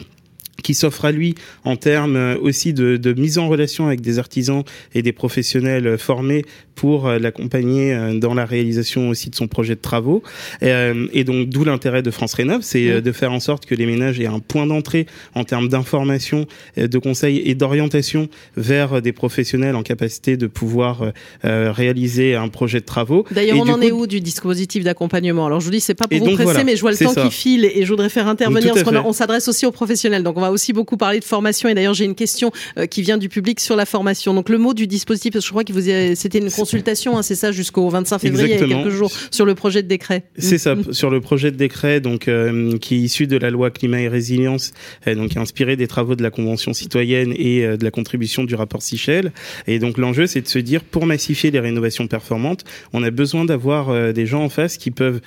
qui 0.62 0.74
s'offre 0.74 1.04
à 1.04 1.12
lui 1.12 1.34
en 1.64 1.76
termes 1.76 2.36
aussi 2.40 2.72
de, 2.72 2.96
de, 2.96 3.12
mise 3.12 3.38
en 3.38 3.48
relation 3.48 3.86
avec 3.86 4.00
des 4.00 4.18
artisans 4.18 4.62
et 4.94 5.02
des 5.02 5.12
professionnels 5.12 5.98
formés 5.98 6.44
pour 6.74 7.08
l'accompagner 7.08 8.18
dans 8.18 8.34
la 8.34 8.46
réalisation 8.46 9.10
aussi 9.10 9.28
de 9.28 9.34
son 9.34 9.46
projet 9.46 9.74
de 9.74 9.80
travaux. 9.80 10.22
Et, 10.62 11.24
donc 11.24 11.48
d'où 11.48 11.64
l'intérêt 11.64 12.02
de 12.02 12.10
France 12.10 12.34
Rénov, 12.34 12.62
c'est 12.62 13.02
de 13.02 13.12
faire 13.12 13.32
en 13.32 13.40
sorte 13.40 13.66
que 13.66 13.74
les 13.74 13.86
ménages 13.86 14.18
aient 14.20 14.26
un 14.26 14.40
point 14.40 14.66
d'entrée 14.66 15.06
en 15.34 15.44
termes 15.44 15.68
d'information, 15.68 16.46
de 16.76 16.98
conseils 16.98 17.42
et 17.44 17.54
d'orientation 17.54 18.28
vers 18.56 19.02
des 19.02 19.12
professionnels 19.12 19.76
en 19.76 19.82
capacité 19.82 20.36
de 20.36 20.46
pouvoir 20.46 21.12
euh, 21.44 21.72
réaliser 21.72 22.34
un 22.34 22.48
projet 22.48 22.80
de 22.80 22.84
travaux. 22.84 23.24
D'ailleurs, 23.30 23.58
on 23.58 23.68
en 23.68 23.74
coup, 23.74 23.82
est 23.82 23.92
où 23.92 24.06
du 24.06 24.20
dispositif 24.20 24.84
d'accompagnement? 24.84 25.46
Alors 25.46 25.60
je 25.60 25.66
vous 25.66 25.70
dis, 25.70 25.80
c'est 25.80 25.94
pas 25.94 26.06
pour 26.06 26.18
vous 26.18 26.34
presser, 26.34 26.44
voilà, 26.44 26.64
mais 26.64 26.76
je 26.76 26.80
vois 26.80 26.92
le 26.92 26.96
temps 26.96 27.12
ça. 27.12 27.24
qui 27.24 27.30
file 27.30 27.64
et 27.64 27.84
je 27.84 27.90
voudrais 27.90 28.08
faire 28.08 28.28
intervenir 28.28 28.72
parce 28.72 28.84
qu'on 28.84 28.96
on 28.96 29.12
s'adresse 29.12 29.48
aussi 29.48 29.66
aux 29.66 29.72
professionnels. 29.72 30.22
Donc 30.22 30.36
on 30.36 30.40
va 30.40 30.51
aussi 30.52 30.72
beaucoup 30.72 30.96
parler 30.96 31.20
de 31.20 31.24
formation 31.24 31.68
et 31.68 31.74
d'ailleurs 31.74 31.94
j'ai 31.94 32.04
une 32.04 32.14
question 32.14 32.52
euh, 32.78 32.86
qui 32.86 33.02
vient 33.02 33.18
du 33.18 33.28
public 33.28 33.60
sur 33.60 33.76
la 33.76 33.86
formation. 33.86 34.34
Donc 34.34 34.48
le 34.48 34.58
mot 34.58 34.74
du 34.74 34.86
dispositif, 34.86 35.32
parce 35.32 35.44
que 35.44 35.46
je 35.48 35.52
crois 35.52 35.64
que 35.64 35.72
vous 35.72 35.82
c'était 36.14 36.38
une 36.38 36.50
consultation, 36.50 37.16
hein, 37.18 37.22
c'est 37.22 37.34
ça, 37.34 37.52
jusqu'au 37.52 37.88
25 37.88 38.18
février, 38.18 38.54
Exactement. 38.54 38.66
il 38.66 38.76
y 38.76 38.80
a 38.80 38.84
quelques 38.84 38.96
jours, 38.96 39.12
sur 39.30 39.44
le 39.44 39.54
projet 39.54 39.82
de 39.82 39.88
décret. 39.88 40.24
C'est 40.38 40.58
ça, 40.58 40.76
sur 40.90 41.10
le 41.10 41.20
projet 41.20 41.50
de 41.50 41.56
décret, 41.56 42.00
donc 42.00 42.28
euh, 42.28 42.78
qui 42.78 42.96
est 42.96 42.98
issu 42.98 43.26
de 43.26 43.36
la 43.36 43.50
loi 43.50 43.70
climat 43.70 44.00
et 44.00 44.08
résilience, 44.08 44.72
euh, 45.06 45.14
donc 45.14 45.30
qui 45.30 45.38
est 45.38 45.40
inspiré 45.40 45.76
des 45.76 45.86
travaux 45.86 46.14
de 46.14 46.22
la 46.22 46.30
convention 46.30 46.72
citoyenne 46.72 47.32
et 47.36 47.66
de 47.76 47.84
la 47.84 47.90
contribution 47.90 48.44
du 48.44 48.54
rapport 48.54 48.82
Sichel. 48.82 49.32
Et 49.66 49.78
donc 49.78 49.98
l'enjeu, 49.98 50.26
c'est 50.26 50.40
de 50.40 50.48
se 50.48 50.58
dire 50.58 50.82
pour 50.84 51.06
massifier 51.06 51.50
les 51.50 51.60
rénovations 51.60 52.06
performantes, 52.06 52.64
on 52.92 53.02
a 53.02 53.10
besoin 53.10 53.44
d'avoir 53.44 54.12
des 54.12 54.26
gens 54.26 54.42
en 54.42 54.48
face 54.48 54.76
qui 54.76 54.90
peuvent 54.90 55.20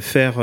faire 0.00 0.40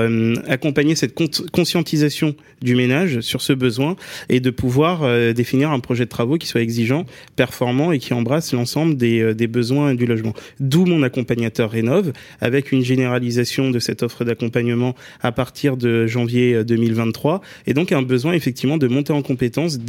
accompagner 0.47 0.95
cette 0.95 1.13
conscientisation 1.51 2.35
du 2.61 2.75
ménage 2.75 3.19
sur 3.21 3.41
ce 3.41 3.53
besoin 3.53 3.95
et 4.29 4.39
de 4.39 4.49
pouvoir 4.49 5.03
euh, 5.03 5.33
définir 5.33 5.71
un 5.71 5.79
projet 5.79 6.05
de 6.05 6.09
travaux 6.09 6.37
qui 6.37 6.47
soit 6.47 6.61
exigeant, 6.61 7.05
performant 7.35 7.91
et 7.91 7.99
qui 7.99 8.13
embrasse 8.13 8.53
l'ensemble 8.53 8.95
des, 8.97 9.21
euh, 9.21 9.33
des 9.33 9.47
besoins 9.47 9.95
du 9.95 10.05
logement. 10.05 10.33
D'où 10.59 10.85
mon 10.85 11.03
accompagnateur 11.03 11.71
Rénov, 11.71 12.13
avec 12.41 12.71
une 12.71 12.83
généralisation 12.83 13.71
de 13.71 13.79
cette 13.79 14.03
offre 14.03 14.23
d'accompagnement 14.25 14.95
à 15.21 15.31
partir 15.31 15.77
de 15.77 16.07
janvier 16.07 16.63
2023, 16.63 17.41
et 17.67 17.73
donc 17.73 17.91
un 17.91 18.01
besoin 18.01 18.33
effectivement 18.33 18.77
de 18.77 18.87
monter 18.87 19.13
en 19.13 19.21
compétence 19.21 19.79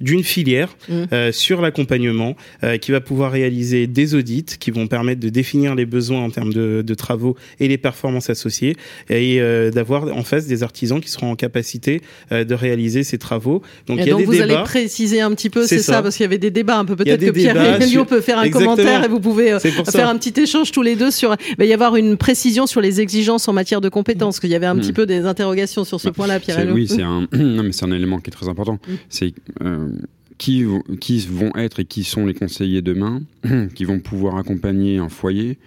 d'une 0.00 0.22
filière 0.22 0.76
mmh. 0.88 1.02
euh, 1.12 1.32
sur 1.32 1.60
l'accompagnement 1.60 2.36
euh, 2.62 2.78
qui 2.78 2.92
va 2.92 3.00
pouvoir 3.00 3.32
réaliser 3.32 3.86
des 3.86 4.14
audits 4.14 4.44
qui 4.58 4.70
vont 4.70 4.86
permettre 4.86 5.20
de 5.20 5.28
définir 5.28 5.74
les 5.74 5.86
besoins 5.86 6.22
en 6.22 6.30
termes 6.30 6.52
de, 6.52 6.82
de 6.82 6.94
travaux 6.94 7.36
et 7.60 7.68
les 7.68 7.78
performances 7.78 8.30
associées, 8.30 8.76
et 9.10 9.40
euh, 9.40 9.70
d'avoir 9.70 10.04
en 10.04 10.22
face 10.22 10.46
des 10.46 10.62
artisans 10.62 11.00
qui 11.00 11.10
seront 11.10 11.30
en 11.30 11.36
capacité 11.36 12.00
euh, 12.32 12.44
de 12.44 12.54
réaliser 12.54 13.02
ces 13.02 13.18
travaux. 13.18 13.62
Donc, 13.86 13.98
et 13.98 14.02
il 14.02 14.06
y 14.06 14.10
a 14.10 14.12
donc 14.12 14.20
des 14.20 14.26
vous 14.26 14.32
débats. 14.32 14.44
allez 14.44 14.62
préciser 14.64 15.20
un 15.20 15.30
petit 15.32 15.50
peu, 15.50 15.66
c'est 15.66 15.78
ça, 15.78 15.94
ça, 15.94 16.02
parce 16.02 16.16
qu'il 16.16 16.24
y 16.24 16.26
avait 16.26 16.38
des 16.38 16.50
débats 16.50 16.78
un 16.78 16.84
peu. 16.84 16.96
Peut-être 16.96 17.24
que 17.24 17.30
Pierre 17.30 17.56
Elio 17.80 17.88
sur... 17.88 18.06
peut 18.06 18.20
faire 18.20 18.38
un 18.38 18.42
Exactement. 18.42 18.76
commentaire 18.76 19.04
et 19.04 19.08
vous 19.08 19.20
pouvez 19.20 19.52
euh, 19.52 19.58
faire 19.58 20.08
un 20.08 20.16
petit 20.16 20.40
échange 20.40 20.72
tous 20.72 20.82
les 20.82 20.96
deux 20.96 21.10
sur. 21.10 21.36
Il 21.50 21.56
va 21.56 21.64
y 21.64 21.72
avoir 21.72 21.96
une 21.96 22.16
précision 22.16 22.66
sur 22.66 22.80
les 22.80 23.00
exigences 23.00 23.48
en 23.48 23.52
matière 23.52 23.80
de 23.80 23.88
compétences, 23.88 24.40
qu'il 24.40 24.50
y 24.50 24.54
avait 24.54 24.66
un 24.66 24.74
mmh. 24.74 24.80
petit 24.80 24.92
peu 24.92 25.06
des 25.06 25.26
interrogations 25.26 25.84
sur 25.84 26.00
ce 26.00 26.08
bah, 26.08 26.12
point-là, 26.14 26.40
Pierre 26.40 26.60
Elio. 26.60 26.74
Oui, 26.74 26.88
c'est 26.88 27.02
un, 27.02 27.26
non, 27.32 27.62
mais 27.62 27.72
c'est 27.72 27.84
un 27.84 27.92
élément 27.92 28.18
qui 28.18 28.30
est 28.30 28.32
très 28.32 28.48
important. 28.48 28.74
Mmh. 28.74 28.92
C'est 29.08 29.34
euh, 29.62 29.88
qui, 30.38 30.64
qui 31.00 31.26
vont 31.30 31.52
être 31.56 31.80
et 31.80 31.84
qui 31.84 32.04
sont 32.04 32.26
les 32.26 32.34
conseillers 32.34 32.82
demain, 32.82 33.22
qui 33.74 33.84
vont 33.84 34.00
pouvoir 34.00 34.36
accompagner 34.36 34.98
un 34.98 35.08
foyer 35.08 35.58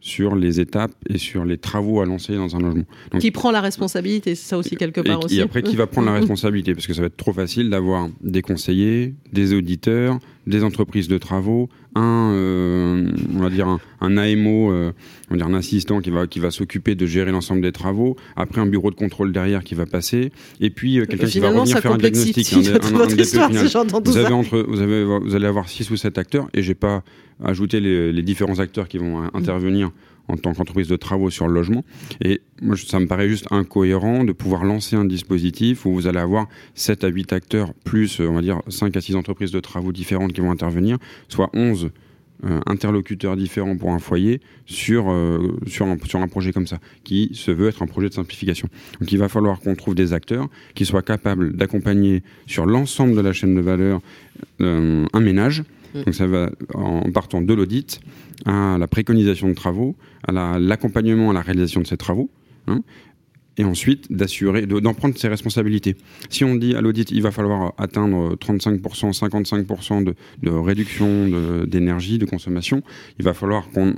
sur 0.00 0.36
les 0.36 0.60
étapes 0.60 0.92
et 1.08 1.18
sur 1.18 1.44
les 1.44 1.58
travaux 1.58 2.00
à 2.00 2.06
lancer 2.06 2.36
dans 2.36 2.54
un 2.54 2.60
logement. 2.60 2.84
Donc, 3.10 3.20
qui 3.20 3.30
prend 3.30 3.50
la 3.50 3.60
responsabilité, 3.60 4.34
c'est 4.34 4.48
ça 4.48 4.58
aussi 4.58 4.76
quelque 4.76 5.00
part 5.00 5.20
et, 5.20 5.24
aussi. 5.24 5.38
Et 5.38 5.42
après, 5.42 5.62
qui 5.62 5.76
va 5.76 5.86
prendre 5.86 6.06
la 6.06 6.14
responsabilité 6.18 6.74
Parce 6.74 6.86
que 6.86 6.94
ça 6.94 7.00
va 7.00 7.06
être 7.08 7.16
trop 7.16 7.32
facile 7.32 7.70
d'avoir 7.70 8.08
des 8.20 8.42
conseillers, 8.42 9.14
des 9.32 9.54
auditeurs, 9.54 10.18
des 10.46 10.64
entreprises 10.64 11.08
de 11.08 11.18
travaux, 11.18 11.68
un, 11.98 12.32
euh, 12.32 13.10
on 13.34 13.40
va 13.40 13.50
dire 13.50 13.68
un, 13.68 13.80
un 14.00 14.16
AMO, 14.16 14.70
euh, 14.72 14.92
on 15.28 15.34
va 15.34 15.36
dire 15.36 15.46
un 15.46 15.54
assistant 15.54 16.00
qui 16.00 16.10
va 16.10 16.26
qui 16.26 16.40
va 16.40 16.50
s'occuper 16.50 16.94
de 16.94 17.06
gérer 17.06 17.32
l'ensemble 17.32 17.60
des 17.60 17.72
travaux. 17.72 18.16
Après, 18.36 18.60
un 18.60 18.66
bureau 18.66 18.90
de 18.90 18.96
contrôle 18.96 19.32
derrière 19.32 19.64
qui 19.64 19.74
va 19.74 19.86
passer, 19.86 20.32
et 20.60 20.70
puis 20.70 20.98
euh, 20.98 21.06
quelqu'un 21.06 21.26
qui 21.26 21.40
va 21.40 21.50
revenir 21.50 21.78
faire 21.78 21.92
un 21.92 21.98
diagnostic. 21.98 22.52
Un, 22.58 22.96
un, 22.96 23.00
un 23.00 23.08
histoire, 23.08 23.50
si 23.50 23.56
vous 24.04 24.16
avez 24.16 24.32
entre, 24.32 24.64
vous 24.68 24.80
avez, 24.80 25.04
vous 25.04 25.34
allez 25.34 25.46
avoir 25.46 25.68
six 25.68 25.90
ou 25.90 25.96
sept 25.96 26.18
acteurs, 26.18 26.48
et 26.54 26.62
j'ai 26.62 26.74
pas 26.74 27.02
ajouté 27.42 27.80
les, 27.80 28.12
les, 28.12 28.22
différents 28.22 28.58
acteurs 28.58 28.88
qui 28.88 28.98
vont 28.98 29.22
intervenir 29.34 29.90
en 30.28 30.36
tant 30.36 30.52
qu'entreprise 30.54 30.88
de 30.88 30.96
travaux 30.96 31.30
sur 31.30 31.48
le 31.48 31.54
logement. 31.54 31.84
Et 32.22 32.40
moi, 32.62 32.76
ça 32.76 33.00
me 33.00 33.06
paraît 33.06 33.28
juste 33.28 33.46
incohérent 33.50 34.24
de 34.24 34.32
pouvoir 34.32 34.64
lancer 34.64 34.96
un 34.96 35.04
dispositif 35.04 35.86
où 35.86 35.92
vous 35.92 36.06
allez 36.06 36.18
avoir 36.18 36.48
7 36.74 37.04
à 37.04 37.08
8 37.08 37.32
acteurs, 37.32 37.74
plus, 37.84 38.20
on 38.20 38.34
va 38.34 38.42
dire, 38.42 38.62
5 38.68 38.96
à 38.96 39.00
6 39.00 39.16
entreprises 39.16 39.52
de 39.52 39.60
travaux 39.60 39.92
différentes 39.92 40.32
qui 40.32 40.40
vont 40.40 40.50
intervenir, 40.50 40.98
soit 41.28 41.50
11 41.54 41.90
euh, 42.44 42.60
interlocuteurs 42.66 43.36
différents 43.36 43.76
pour 43.76 43.90
un 43.90 43.98
foyer 43.98 44.40
sur, 44.64 45.10
euh, 45.10 45.58
sur, 45.66 45.86
un, 45.86 45.96
sur 46.04 46.20
un 46.20 46.28
projet 46.28 46.52
comme 46.52 46.68
ça, 46.68 46.78
qui 47.02 47.30
se 47.32 47.50
veut 47.50 47.66
être 47.66 47.82
un 47.82 47.88
projet 47.88 48.08
de 48.08 48.14
simplification. 48.14 48.68
Donc 49.00 49.10
il 49.10 49.18
va 49.18 49.28
falloir 49.28 49.58
qu'on 49.58 49.74
trouve 49.74 49.96
des 49.96 50.12
acteurs 50.12 50.48
qui 50.76 50.86
soient 50.86 51.02
capables 51.02 51.56
d'accompagner 51.56 52.22
sur 52.46 52.64
l'ensemble 52.64 53.16
de 53.16 53.20
la 53.22 53.32
chaîne 53.32 53.56
de 53.56 53.60
valeur 53.60 54.00
euh, 54.60 55.04
un 55.12 55.20
ménage. 55.20 55.64
Donc 55.94 56.14
ça 56.14 56.28
va 56.28 56.50
en 56.74 57.10
partant 57.10 57.40
de 57.42 57.52
l'audit, 57.52 58.00
à 58.46 58.76
la 58.78 58.86
préconisation 58.86 59.48
de 59.48 59.54
travaux, 59.54 59.96
à 60.26 60.58
l'accompagnement 60.58 61.26
la, 61.26 61.30
à 61.30 61.32
la 61.34 61.40
réalisation 61.42 61.80
de 61.80 61.86
ces 61.86 61.96
travaux, 61.96 62.30
hein, 62.66 62.82
et 63.58 63.64
ensuite 63.64 64.10
d'assurer, 64.10 64.66
d'en 64.66 64.94
prendre 64.94 65.18
ses 65.18 65.28
responsabilités. 65.28 65.96
Si 66.30 66.44
on 66.44 66.54
dit 66.54 66.74
à 66.74 66.80
l'audit, 66.80 67.10
il 67.10 67.22
va 67.22 67.32
falloir 67.32 67.74
atteindre 67.76 68.36
35%, 68.36 69.18
55% 69.18 70.04
de, 70.04 70.14
de 70.42 70.50
réduction 70.50 71.28
d'énergie, 71.66 72.18
de, 72.18 72.24
consommation, 72.24 72.82
il 73.18 73.24
va 73.24 73.34
falloir 73.34 73.68
qu'on, 73.70 73.94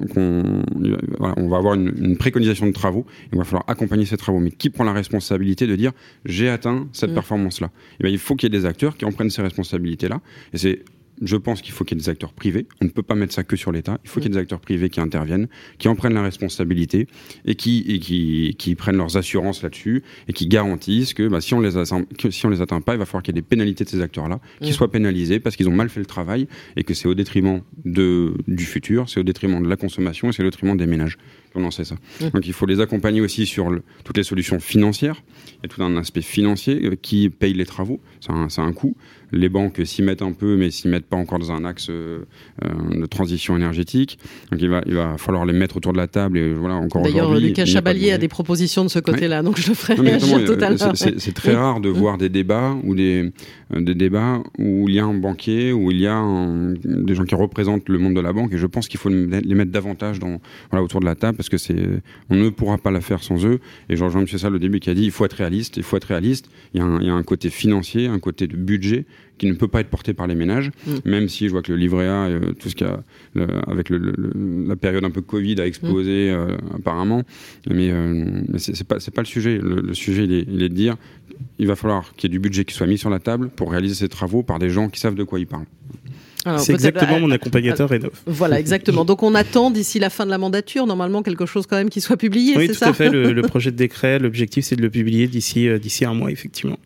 voilà, 1.19 1.35
on 1.37 1.49
va 1.49 1.59
avoir 1.59 1.75
une, 1.75 1.93
une, 2.01 2.17
préconisation 2.17 2.67
de 2.67 2.73
travaux, 2.73 3.05
il 3.33 3.39
va 3.39 3.45
falloir 3.45 3.65
accompagner 3.69 4.07
ces 4.07 4.17
travaux. 4.17 4.41
Mais 4.41 4.51
qui 4.51 4.71
prend 4.71 4.85
la 4.85 4.93
responsabilité 4.93 5.67
de 5.67 5.77
dire 5.77 5.93
j'ai 6.25 6.49
atteint 6.49 6.89
cette 6.93 7.11
mmh. 7.11 7.15
performance-là? 7.15 7.71
Eh 8.03 8.09
Il 8.09 8.19
faut 8.19 8.37
qu'il 8.37 8.53
y 8.53 8.57
ait 8.57 8.59
des 8.59 8.67
acteurs 8.67 8.97
qui 8.97 9.05
en 9.05 9.13
prennent 9.13 9.31
ces 9.31 9.43
responsabilités-là. 9.43 10.21
Et 10.55 10.59
c'est 10.59 10.85
je 11.23 11.37
pense 11.37 11.63
qu'il 11.63 11.73
faut 11.73 11.85
qu'il 11.85 11.99
y 11.99 12.01
ait 12.01 12.05
des 12.05 12.09
acteurs 12.09 12.33
privés. 12.33 12.67
On 12.81 12.85
ne 12.85 12.91
peut 12.91 13.03
pas 13.03 13.15
mettre 13.15 13.33
ça 13.33 13.45
que 13.45 13.57
sur 13.57 13.73
l'État. 13.73 13.99
Il 14.05 14.11
faut 14.11 14.21
qu'il 14.21 14.31
y 14.31 14.33
ait 14.33 14.37
des 14.37 14.41
acteurs 14.41 14.61
privés 14.61 14.89
qui 14.91 15.01
interviennent, 15.01 15.49
qui 15.79 15.89
en 15.89 15.95
prennent 15.95 16.15
la 16.15 16.23
responsabilité 16.23 17.07
et 17.45 17.55
qui, 17.55 17.85
et 17.89 17.99
qui, 17.99 18.55
qui 18.59 18.75
prennent 18.75 18.97
leurs 18.97 19.17
assurances 19.17 19.63
là-dessus 19.63 20.03
et 20.29 20.33
qui 20.33 20.47
garantissent 20.47 21.15
que, 21.15 21.29
bah, 21.29 21.41
si 21.41 21.55
on 21.55 21.61
les 21.61 21.71
que 22.19 22.31
si 22.31 22.47
on 22.47 22.49
les 22.49 22.61
atteint 22.61 22.81
pas, 22.81 22.95
il 22.95 22.99
va 22.99 23.07
falloir 23.07 23.23
qu'il 23.23 23.35
y 23.35 23.39
ait 23.39 23.43
des 23.43 23.47
pénalités 23.47 23.85
de 23.85 23.89
ces 23.89 24.01
acteurs-là, 24.01 24.41
qui 24.61 24.73
soient 24.73 24.91
pénalisés 24.91 25.41
parce 25.41 25.57
qu'ils 25.57 25.69
ont 25.69 25.75
mal 25.75 25.89
fait 25.89 26.01
le 26.01 26.07
travail 26.07 26.47
et 26.77 26.85
que 26.85 26.95
c'est 26.95 27.09
au 27.09 27.15
détriment 27.15 27.63
de, 27.85 28.35
du 28.47 28.65
futur, 28.65 29.09
c'est 29.09 29.21
au 29.21 29.25
détriment 29.25 29.63
de 29.63 29.69
la 29.69 29.77
consommation 29.77 30.29
et 30.29 30.33
c'est 30.33 30.43
au 30.43 30.47
détriment 30.47 30.77
des 30.77 30.87
ménages. 30.87 31.19
Comment 31.53 31.71
c'est 31.71 31.85
ça 31.85 31.97
Donc 32.33 32.47
il 32.47 32.53
faut 32.53 32.67
les 32.67 32.81
accompagner 32.81 33.21
aussi 33.21 33.45
sur 33.45 33.73
toutes 34.05 34.17
les 34.17 34.23
solutions 34.23 34.61
financières. 34.61 35.23
Il 35.49 35.63
y 35.65 35.67
a 35.67 35.69
tout 35.69 35.83
un 35.83 35.97
aspect 35.97 36.23
financier 36.23 36.87
euh, 36.87 36.97
qui 37.01 37.29
paye 37.29 37.55
les 37.55 37.67
travaux. 37.67 38.01
C'est 38.21 38.31
un, 38.31 38.47
un 38.57 38.73
coût 38.73 38.97
les 39.33 39.49
banques 39.49 39.81
s'y 39.85 40.03
mettent 40.03 40.23
un 40.23 40.33
peu, 40.33 40.57
mais 40.57 40.71
s'y 40.71 40.89
mettent 40.89 41.07
pas 41.07 41.17
encore 41.17 41.39
dans 41.39 41.53
un 41.53 41.65
axe 41.65 41.89
euh, 41.91 42.21
de 42.93 43.07
transition 43.07 43.57
énergétique. 43.57 44.19
Donc 44.51 44.61
il 44.61 44.69
va, 44.69 44.83
il 44.87 44.95
va 44.95 45.17
falloir 45.19 45.45
les 45.45 45.53
mettre 45.53 45.77
autour 45.77 45.93
de 45.93 45.99
la 45.99 46.07
table. 46.07 46.39
Et 46.39 46.53
voilà, 46.53 46.77
encore 46.77 47.03
D'ailleurs, 47.03 47.35
Lucas 47.35 47.65
Chabalier 47.65 48.13
a, 48.13 48.19
des 48.19 48.29
propositions 48.29 48.85
de 48.85 48.91
ce 48.91 48.99
côté-là, 48.99 49.43
donc 49.43 49.59
je 49.59 49.69
le 49.69 49.75
ferai 49.75 49.97
l'heure. 49.97 50.93
C'est 50.97 51.35
très 51.35 51.55
rare 51.55 51.81
de 51.81 51.89
voir 51.89 52.19
des 52.19 52.29
débats 52.29 52.77
ou 52.85 52.95
des, 52.95 53.33
euh, 53.75 53.81
des 53.81 53.95
débats 53.95 54.43
où 54.59 54.89
il 54.89 54.95
y 54.95 54.99
a 54.99 55.05
un 55.05 55.15
banquier, 55.15 55.73
où 55.73 55.91
il 55.91 56.01
y 56.01 56.07
a 56.07 56.23
des 56.85 57.15
gens 57.15 57.25
qui 57.25 57.35
représentent 57.35 57.89
le 57.89 57.99
monde 57.99 58.15
de 58.15 58.21
la 58.21 58.33
banque. 58.33 58.53
Et 58.53 58.59
je 58.59 58.67
pense 58.67 58.89
qu'il 58.89 58.99
faut 58.99 59.09
les 59.09 59.55
mettre 59.55 59.71
davantage 59.71 60.19
dans, 60.19 60.41
voilà, 60.71 60.83
autour 60.83 61.01
de 61.01 61.07
la 61.07 61.15
table 61.15 61.37
parce 61.37 61.49
que 61.49 61.59
c'est, 61.59 61.77
on 62.29 62.37
ne 62.37 62.49
pourra 62.49 62.79
pas 62.79 62.91
la 62.91 63.01
faire 63.01 63.23
sans 63.23 63.45
eux. 63.47 63.61
Et 63.89 63.97
je 63.97 64.05
rejoins 64.05 64.23
M. 64.23 64.27
Salle 64.27 64.55
au 64.55 64.59
début 64.59 64.81
qui 64.81 64.91
a 64.91 64.95
dit 64.95 65.05
il 65.05 65.11
faut 65.11 65.25
être 65.25 65.35
réaliste. 65.35 65.77
Il 65.77 65.83
faut 65.83 65.97
être 65.97 66.05
réaliste. 66.05 66.49
Il 66.75 66.81
y, 66.81 66.83
a 66.83 66.87
un, 66.87 67.01
il 67.01 67.07
y 67.07 67.11
a 67.11 67.15
un 67.15 67.23
côté 67.23 67.51
financier, 67.51 68.07
un 68.07 68.19
côté 68.19 68.47
de 68.47 68.57
budget 68.57 69.07
qui 69.41 69.47
ne 69.47 69.55
peut 69.55 69.69
pas 69.69 69.81
être 69.81 69.89
porté 69.89 70.13
par 70.13 70.27
les 70.27 70.35
ménages, 70.35 70.71
mm. 70.87 70.97
même 71.07 71.29
si 71.29 71.47
je 71.47 71.53
vois 71.53 71.63
que 71.63 71.73
le 71.73 71.79
livret 71.79 72.07
A, 72.07 72.27
euh, 72.27 72.53
tout 72.53 72.69
ce 72.69 72.75
qui 72.75 72.85
a, 72.85 73.01
avec 73.67 73.89
le, 73.89 74.13
la 74.69 74.77
période 74.77 75.03
un 75.03 75.11
peu 75.11 75.23
Covid 75.23 75.59
a 75.61 75.67
explosé 75.67 76.31
mm. 76.31 76.35
euh, 76.35 76.57
apparemment, 76.77 77.23
mais, 77.69 77.91
euh, 77.91 78.43
c'est 78.59 78.87
pas 78.87 79.01
c'est 79.01 79.15
pas 79.15 79.23
le 79.23 79.27
sujet. 79.27 79.59
Le, 79.63 79.95
sujet 79.95 80.25
il 80.25 80.33
est, 80.33 80.47
il 80.47 80.63
est, 80.63 80.69
de 80.69 80.75
dire 80.75 80.97
il 81.59 81.67
va 81.67 81.75
falloir 81.75 82.13
qu'il 82.17 82.29
y 82.29 82.31
ait 82.31 82.37
du 82.37 82.39
budget 82.39 82.67
qui 82.67 82.75
soit 82.75 82.87
mis 82.87 82.99
sur 82.99 83.09
la 83.09 83.19
table 83.19 83.49
pour 83.49 83.71
réaliser 83.71 83.95
ces 83.95 84.09
travaux 84.11 84.43
par 84.43 84.59
des 84.59 84.69
gens 84.69 84.91
qui 84.91 85.01
savent 85.01 85.15
de 85.15 85.25
quoi 85.25 85.41
ils 85.41 85.47
parlent. 85.47 85.67
C'est 86.59 86.73
exactement 86.73 87.21
mon 87.21 87.31
accompagnateur 87.31 87.89
Rénov. 87.89 88.13
Voilà, 88.27 88.61
exactement. 88.61 89.07
Donc 89.07 89.23
on 89.23 89.35
attend 89.35 89.71
d'ici 89.71 89.99
la 89.99 90.11
fin 90.11 90.27
de 90.27 90.31
la 90.31 90.39
mandature, 90.39 90.87
normalement, 90.87 91.23
quelque 91.23 91.47
chose 91.47 91.67
quand 91.67 91.77
même 91.77 91.91
qui 91.91 92.03
soit 92.03 92.17
publié, 92.19 92.57
oui, 92.57 92.67
c'est 92.67 92.75
ça 92.75 92.87
tout 92.87 92.91
à 92.91 92.95
fait. 92.95 93.11
Le, 93.11 93.33
le, 93.35 93.43
projet 93.43 93.71
de 93.71 93.77
décret, 93.77 94.19
l'objectif, 94.19 94.65
c'est 94.67 94.77
de 94.77 94.83
le 94.83 94.91
publier 94.91 95.29
d'ici 95.29 95.69
d'ici 95.79 96.05
un 96.05 96.15
mois, 96.15 96.31
effectivement. 96.31 96.79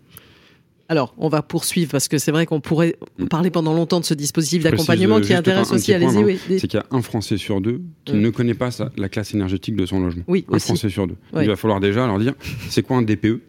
Alors, 0.88 1.14
on 1.16 1.28
va 1.28 1.42
poursuivre 1.42 1.90
parce 1.90 2.08
que 2.08 2.18
c'est 2.18 2.30
vrai 2.30 2.46
qu'on 2.46 2.60
pourrait 2.60 2.96
mm. 3.18 3.26
parler 3.26 3.50
pendant 3.50 3.72
longtemps 3.72 4.00
de 4.00 4.04
ce 4.04 4.14
dispositif 4.14 4.62
d'accompagnement 4.62 5.20
qui 5.20 5.32
intéresse 5.32 5.72
aussi. 5.72 5.92
Allez-y. 5.92 6.24
Oui. 6.24 6.38
C'est 6.48 6.68
qu'il 6.68 6.78
y 6.78 6.82
a 6.82 6.86
un 6.90 7.02
Français 7.02 7.36
sur 7.36 7.60
deux 7.60 7.80
qui 8.04 8.14
ne 8.14 8.30
connaît 8.30 8.54
pas 8.54 8.70
la 8.96 9.08
classe 9.08 9.34
énergétique 9.34 9.76
de 9.76 9.86
son 9.86 10.00
logement. 10.00 10.24
Oui, 10.26 10.44
un 10.50 10.58
Français 10.58 10.88
sur 10.88 11.06
deux. 11.06 11.16
Il 11.40 11.46
va 11.46 11.56
falloir 11.56 11.80
déjà 11.80 12.06
leur 12.06 12.18
dire 12.18 12.34
c'est 12.68 12.82
quoi 12.82 12.96
un 12.96 13.02
DPE, 13.02 13.40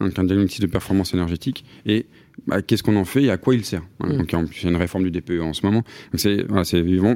donc 0.00 0.18
un 0.18 0.24
diagnostic 0.24 0.60
de 0.60 0.66
performance 0.66 1.14
énergétique, 1.14 1.64
et 1.86 2.06
bah, 2.46 2.62
qu'est-ce 2.62 2.82
qu'on 2.82 2.96
en 2.96 3.04
fait 3.04 3.22
et 3.24 3.30
à 3.30 3.36
quoi 3.36 3.54
il 3.54 3.64
sert. 3.64 3.82
Mm. 4.00 4.16
Donc, 4.18 4.32
il 4.32 4.64
y 4.64 4.66
a 4.66 4.70
une 4.70 4.76
réforme 4.76 5.04
du 5.04 5.10
DPE 5.10 5.40
en 5.40 5.52
ce 5.52 5.64
moment. 5.64 5.82
c'est 6.14 6.42
voilà, 6.48 6.64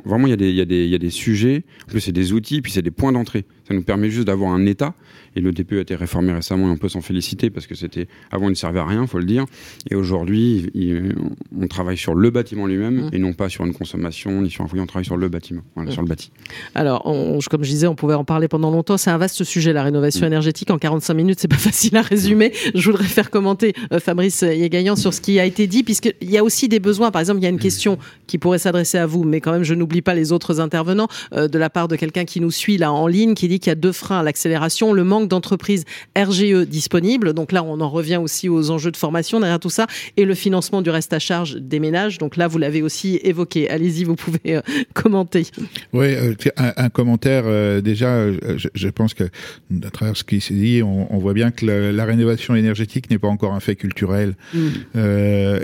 vraiment 0.05 0.27
il 0.27 0.31
y, 0.31 0.33
a 0.33 0.37
des, 0.37 0.51
il, 0.51 0.57
y 0.57 0.61
a 0.61 0.65
des, 0.65 0.85
il 0.85 0.91
y 0.91 0.95
a 0.95 0.99
des 0.99 1.11
sujets. 1.11 1.65
En 1.85 1.91
plus, 1.91 2.01
c'est 2.01 2.13
des 2.13 2.33
outils, 2.33 2.63
puis 2.63 2.73
c'est 2.73 2.83
des 2.83 2.91
points 2.91 3.13
d'entrée. 3.13 3.45
Ça 3.69 3.75
nous 3.75 3.83
permet 3.83 4.09
juste 4.09 4.27
d'avoir 4.27 4.53
un 4.53 4.65
État 4.65 4.95
et 5.37 5.41
le 5.41 5.53
DPE 5.53 5.73
a 5.75 5.81
été 5.81 5.95
réformé 5.95 6.33
récemment 6.33 6.69
et 6.69 6.71
on 6.71 6.77
peut 6.77 6.89
s'en 6.89 7.03
féliciter 7.03 7.51
parce 7.51 7.67
que 7.67 7.75
c'était 7.75 8.09
avant 8.31 8.47
il 8.47 8.53
ne 8.53 8.55
servait 8.55 8.81
à 8.81 8.87
rien, 8.87 9.07
faut 9.07 9.19
le 9.19 9.25
dire. 9.25 9.45
Et 9.91 9.95
aujourd'hui, 9.95 10.71
on 11.57 11.67
travaille 11.69 11.99
sur 11.99 12.15
le 12.15 12.31
bâtiment 12.31 12.67
lui-même 12.67 13.07
mmh. 13.07 13.11
et 13.13 13.19
non 13.19 13.35
pas 13.35 13.49
sur 13.49 13.65
une 13.67 13.75
consommation 13.75 14.41
ni 14.41 14.51
sur 14.51 14.65
un 14.65 14.69
foyer. 14.69 14.83
On 14.83 14.87
travaille 14.87 15.05
sur 15.05 15.17
le 15.17 15.29
bâtiment, 15.29 15.63
voilà, 15.75 15.91
mmh. 15.91 15.93
sur 15.93 16.03
le 16.03 16.09
bâti. 16.09 16.33
Alors, 16.75 17.03
comme 17.51 17.63
je 17.63 17.71
disais, 17.71 17.87
on 17.87 17.95
pouvait 17.95 18.15
en 18.15 18.25
parler 18.25 18.49
pendant 18.49 18.71
longtemps. 18.71 18.97
C'est 18.97 19.11
un 19.11 19.19
vaste 19.19 19.45
sujet, 19.45 19.73
la 19.73 19.83
rénovation 19.83 20.25
mmh. 20.25 20.29
énergétique. 20.29 20.71
En 20.71 20.79
45 20.79 21.15
minutes, 21.15 21.41
c'est 21.41 21.49
pas 21.49 21.57
facile 21.59 21.97
à 21.97 22.03
résumer. 22.03 22.53
Je 22.75 22.91
voudrais 22.91 23.05
faire 23.05 23.31
commenter 23.31 23.75
euh, 23.93 24.01
Fabrice 24.01 24.43
Yegaillan 24.43 24.97
sur 24.97 25.13
ce 25.13 25.21
qui 25.21 25.39
a 25.39 25.45
été 25.45 25.67
dit, 25.67 25.83
puisqu'il 25.83 26.31
y 26.31 26.39
a 26.39 26.43
aussi 26.43 26.69
des 26.69 26.81
besoins. 26.81 27.11
Par 27.11 27.21
exemple, 27.21 27.41
il 27.41 27.45
y 27.45 27.47
a 27.47 27.51
une 27.51 27.59
question 27.59 27.99
qui 28.27 28.39
pourrait 28.39 28.59
s'adresser 28.59 28.99
à 28.99 29.07
vous, 29.07 29.25
mais 29.25 29.41
quand 29.41 29.53
même, 29.53 29.65
je 29.65 29.75
n'oublie 29.75 30.03
pas 30.03 30.15
les 30.15 30.33
autres 30.33 30.61
intervenants, 30.61 31.09
euh, 31.35 31.49
de 31.49 31.59
la 31.59 31.71
part 31.71 31.87
de 31.87 31.97
quelqu'un 31.97 32.25
qui 32.25 32.41
nous 32.41 32.51
suit 32.51 32.79
là 32.79 32.93
en 32.93 33.07
ligne, 33.07 33.35
qui 33.35 33.47
dit 33.47 33.58
qu'il 33.59 33.71
y 33.71 33.73
a 33.73 33.77
deux 33.77 33.93
freins 33.93 34.21
à 34.21 34.23
l'accélération, 34.23 34.93
le 34.93 35.05
manque 35.05 35.29
d'entreprises 35.29 35.85
RGE 36.17 36.67
disponibles. 36.67 37.33
Donc 37.33 37.53
là, 37.53 37.63
on 37.63 37.81
en 37.81 37.89
revient 37.89 38.17
aussi 38.17 38.49
aux 38.49 38.71
enjeux 38.71 38.91
de 38.91 38.97
formation 38.97 39.41
derrière 39.41 39.61
tout 39.61 39.71
ça 39.71 39.87
et 40.17 40.25
le 40.25 40.35
financement 40.35 40.83
du 40.83 40.91
reste 40.91 41.13
à 41.13 41.19
charge 41.19 41.57
des 41.57 41.81
ménages. 41.81 42.19
Donc 42.19 42.37
là, 42.37 42.49
vous 42.49 42.59
l'avez 42.59 42.83
aussi 42.83 43.21
évoqué. 43.23 43.69
Allez-y, 43.69 44.05
vous 44.05 44.17
pouvez 44.17 44.57
euh, 44.57 44.61
commenter. 44.95 45.47
Oui, 45.93 46.15
euh, 46.15 46.35
un, 46.57 46.89
commentaire 46.89 47.45
euh, 47.47 47.81
déjà. 47.81 48.27
Je, 48.75 48.89
pense 48.89 49.15
que 49.15 49.25
à 49.85 49.91
travers 49.91 50.17
ce 50.17 50.25
qui 50.25 50.41
s'est 50.41 50.55
dit, 50.55 50.83
on, 50.83 51.19
voit 51.19 51.35
bien 51.35 51.51
que 51.51 51.67
la, 51.67 52.05
rénovation 52.05 52.55
énergétique 52.55 53.11
n'est 53.11 53.19
pas 53.19 53.29
encore 53.29 53.53
un 53.53 53.61
fait 53.61 53.77
culturel. 53.77 54.35
Mm. 54.55 54.59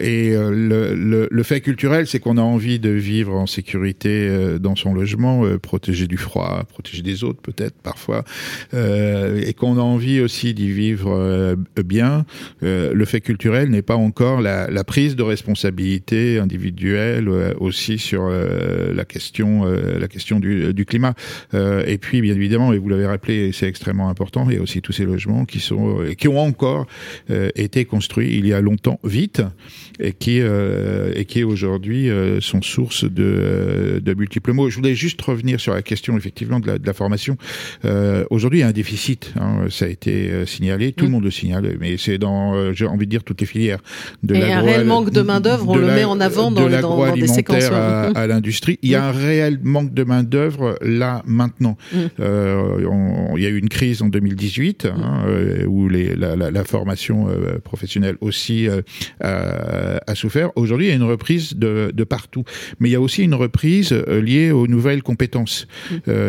et 0.00 0.34
le, 0.34 1.28
le, 1.30 1.42
fait 1.42 1.60
culturel, 1.60 2.06
c'est 2.06 2.20
qu'on 2.20 2.36
a 2.36 2.42
envie 2.42 2.78
de 2.78 2.90
vivre 2.90 3.34
en 3.34 3.46
sécurité 3.46 4.58
dans 4.60 4.76
son 4.76 4.92
logement, 4.92 5.44
protégé 5.58 6.06
du 6.06 6.16
froid, 6.16 6.64
protégé 6.68 7.02
des 7.02 7.24
autres 7.24 7.40
peut-être 7.40 7.76
parfois, 7.84 8.24
et 8.72 9.54
qu'on 9.54 9.76
a 9.76 9.82
envie 9.82 10.20
aussi 10.20 10.54
d'y 10.54 10.72
vivre 10.72 11.14
euh, 11.14 11.56
bien, 11.84 12.24
euh, 12.62 12.92
le 12.92 13.04
fait 13.04 13.20
culturel 13.20 13.68
n'est 13.70 13.82
pas 13.82 13.96
encore 13.96 14.40
la, 14.40 14.70
la, 14.70 14.84
prise 14.84 15.16
de 15.16 15.22
responsabilité 15.22 16.38
individuelle 16.38 17.28
euh, 17.28 17.54
aussi 17.58 17.98
sur 17.98 18.28
la 18.28 19.04
question, 19.04 19.64
la 19.64 20.08
question 20.08 20.40
du, 20.40 20.72
du 20.72 20.84
climat. 20.84 21.14
et 21.52 21.98
puis, 21.98 22.20
bien 22.20 22.34
évidemment, 22.34 22.72
et 22.72 22.78
vous 22.78 22.88
l'avez 22.88 23.06
rappelé, 23.06 23.52
c'est 23.52 23.66
extrêmement 23.66 24.08
important, 24.08 24.48
il 24.48 24.56
y 24.56 24.58
a 24.58 24.62
aussi 24.62 24.80
tous 24.82 24.92
ces 24.92 25.04
logements 25.04 25.44
qui 25.44 25.60
sont, 25.60 25.98
qui 26.16 26.28
ont 26.28 26.38
encore 26.38 26.86
été 27.28 27.84
construits 27.84 28.36
il 28.36 28.46
y 28.46 28.52
a 28.52 28.60
longtemps, 28.60 28.98
vite, 29.04 29.42
et 30.00 30.12
qui, 30.12 30.38
et 30.38 31.24
qui 31.26 31.44
aujourd'hui 31.44 32.08
sont 32.40 32.62
source 32.62 33.04
de, 33.04 34.00
de 34.02 34.14
multiples 34.14 34.52
mots. 34.52 34.70
Je 34.70 34.76
voulais 34.76 34.94
juste 34.94 35.20
revenir 35.22 35.60
sur 35.60 35.74
la 35.74 35.82
question 35.82 36.16
effectivement 36.16 36.60
de 36.60 36.66
la, 36.66 36.78
de 36.78 36.86
la 36.86 36.92
formation. 36.92 37.36
Aujourd'hui, 38.30 38.60
il 38.60 38.62
y 38.62 38.64
a 38.64 38.68
un 38.68 38.72
déficit. 38.72 39.32
Hein, 39.40 39.66
ça 39.70 39.86
a 39.86 39.88
été 39.88 40.30
euh, 40.30 40.46
signalé, 40.46 40.92
tout 40.92 41.04
le 41.04 41.10
mm. 41.10 41.12
monde 41.12 41.24
le 41.24 41.30
signale, 41.30 41.76
mais 41.80 41.96
c'est 41.96 42.18
dans, 42.18 42.54
euh, 42.54 42.72
j'ai 42.72 42.86
envie 42.86 43.06
de 43.06 43.10
dire, 43.10 43.24
toutes 43.24 43.40
les 43.40 43.46
filières. 43.46 43.80
De 44.22 44.34
Et 44.34 44.52
un 44.52 44.60
réel 44.60 44.84
manque 44.84 45.10
de 45.10 45.22
main 45.22 45.40
d'œuvre, 45.40 45.68
on 45.68 45.76
le 45.76 45.86
met 45.86 46.04
en 46.04 46.20
avant 46.20 46.50
dans, 46.50 46.66
de 46.66 46.80
dans, 46.80 46.96
dans 46.96 47.14
des 47.14 47.26
séquences. 47.26 47.64
À, 47.64 48.08
à 48.08 48.26
l'industrie, 48.26 48.78
il 48.82 48.90
y 48.90 48.94
a 48.94 49.00
mm. 49.00 49.04
un 49.04 49.12
réel 49.12 49.58
manque 49.62 49.94
de 49.94 50.04
main 50.04 50.22
d'œuvre 50.22 50.78
là 50.82 51.22
maintenant. 51.26 51.76
Mm. 51.92 51.98
Euh, 52.20 53.32
il 53.36 53.42
y 53.42 53.46
a 53.46 53.48
eu 53.48 53.58
une 53.58 53.68
crise 53.68 54.02
en 54.02 54.08
2018 54.08 54.86
hein, 54.86 55.24
où 55.66 55.88
les, 55.88 56.14
la, 56.14 56.36
la, 56.36 56.50
la 56.50 56.64
formation 56.64 57.26
professionnelle 57.64 58.16
aussi 58.20 58.68
a, 59.20 60.00
a, 60.06 60.14
souffert. 60.14 60.50
Aujourd'hui, 60.56 60.86
il 60.86 60.90
y 60.90 60.92
a 60.92 60.96
une 60.96 61.02
reprise 61.02 61.56
de, 61.56 61.90
de, 61.92 62.04
partout, 62.04 62.44
mais 62.78 62.88
il 62.88 62.92
y 62.92 62.96
a 62.96 63.00
aussi 63.00 63.22
une 63.22 63.34
reprise 63.34 63.92
liée 63.92 64.50
aux 64.50 64.66
nouvelles 64.66 65.02
compétences 65.02 65.66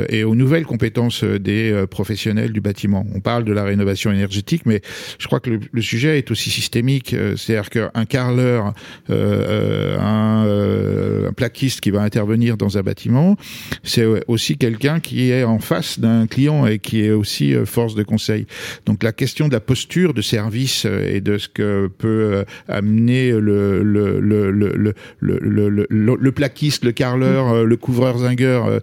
et 0.10 0.24
aux 0.24 0.36
nouvelles 0.36 0.66
compétences 0.66 1.24
des 1.40 1.86
professionnels 1.90 2.52
du 2.52 2.62
bâtiment. 2.62 3.06
On 3.14 3.20
parle 3.20 3.44
de 3.44 3.54
la 3.54 3.64
rénovation 3.64 4.12
énergétique, 4.12 4.64
mais 4.66 4.82
je 5.20 5.28
crois 5.28 5.40
que 5.40 5.60
le, 5.72 5.82
sujet 5.82 6.18
est 6.18 6.32
aussi 6.32 6.50
systémique. 6.50 7.14
Euh, 7.14 7.36
c'est-à-dire 7.36 7.70
qu'un 7.70 8.06
carreleur, 8.06 8.74
euh, 9.10 9.96
euh, 10.00 11.28
un, 11.28 11.34
plaquiste 11.34 11.82
qui 11.82 11.92
va 11.92 12.02
intervenir 12.02 12.56
dans 12.56 12.78
un 12.78 12.82
bâtiment, 12.82 13.36
c'est 13.84 14.06
aussi 14.28 14.58
quelqu'un 14.58 15.00
qui 15.00 15.32
est 15.32 15.44
en 15.44 15.60
face 15.60 16.00
d'un 16.00 16.28
client 16.28 16.66
et 16.66 16.80
qui 16.80 17.04
est 17.04 17.12
aussi 17.12 17.54
force 17.66 17.96
de 17.96 18.04
conseil. 18.04 18.46
Donc 18.86 19.04
la 19.04 19.12
question 19.12 19.48
de 19.48 19.54
la 19.54 19.60
posture 19.60 20.14
de 20.14 20.22
service 20.22 20.86
et 20.86 21.20
de 21.20 21.38
ce 21.38 21.50
que 21.50 21.90
peut 21.98 22.46
amener 22.68 23.32
le, 23.32 23.84
le, 23.84 24.20
le, 24.20 24.52
le, 24.52 24.96
le, 25.20 25.88
le 25.90 26.32
plaquiste, 26.32 26.86
le 26.86 26.92
carreleur, 26.92 27.66
le 27.66 27.78
couvreur 27.78 28.20
zingueur, 28.20 28.80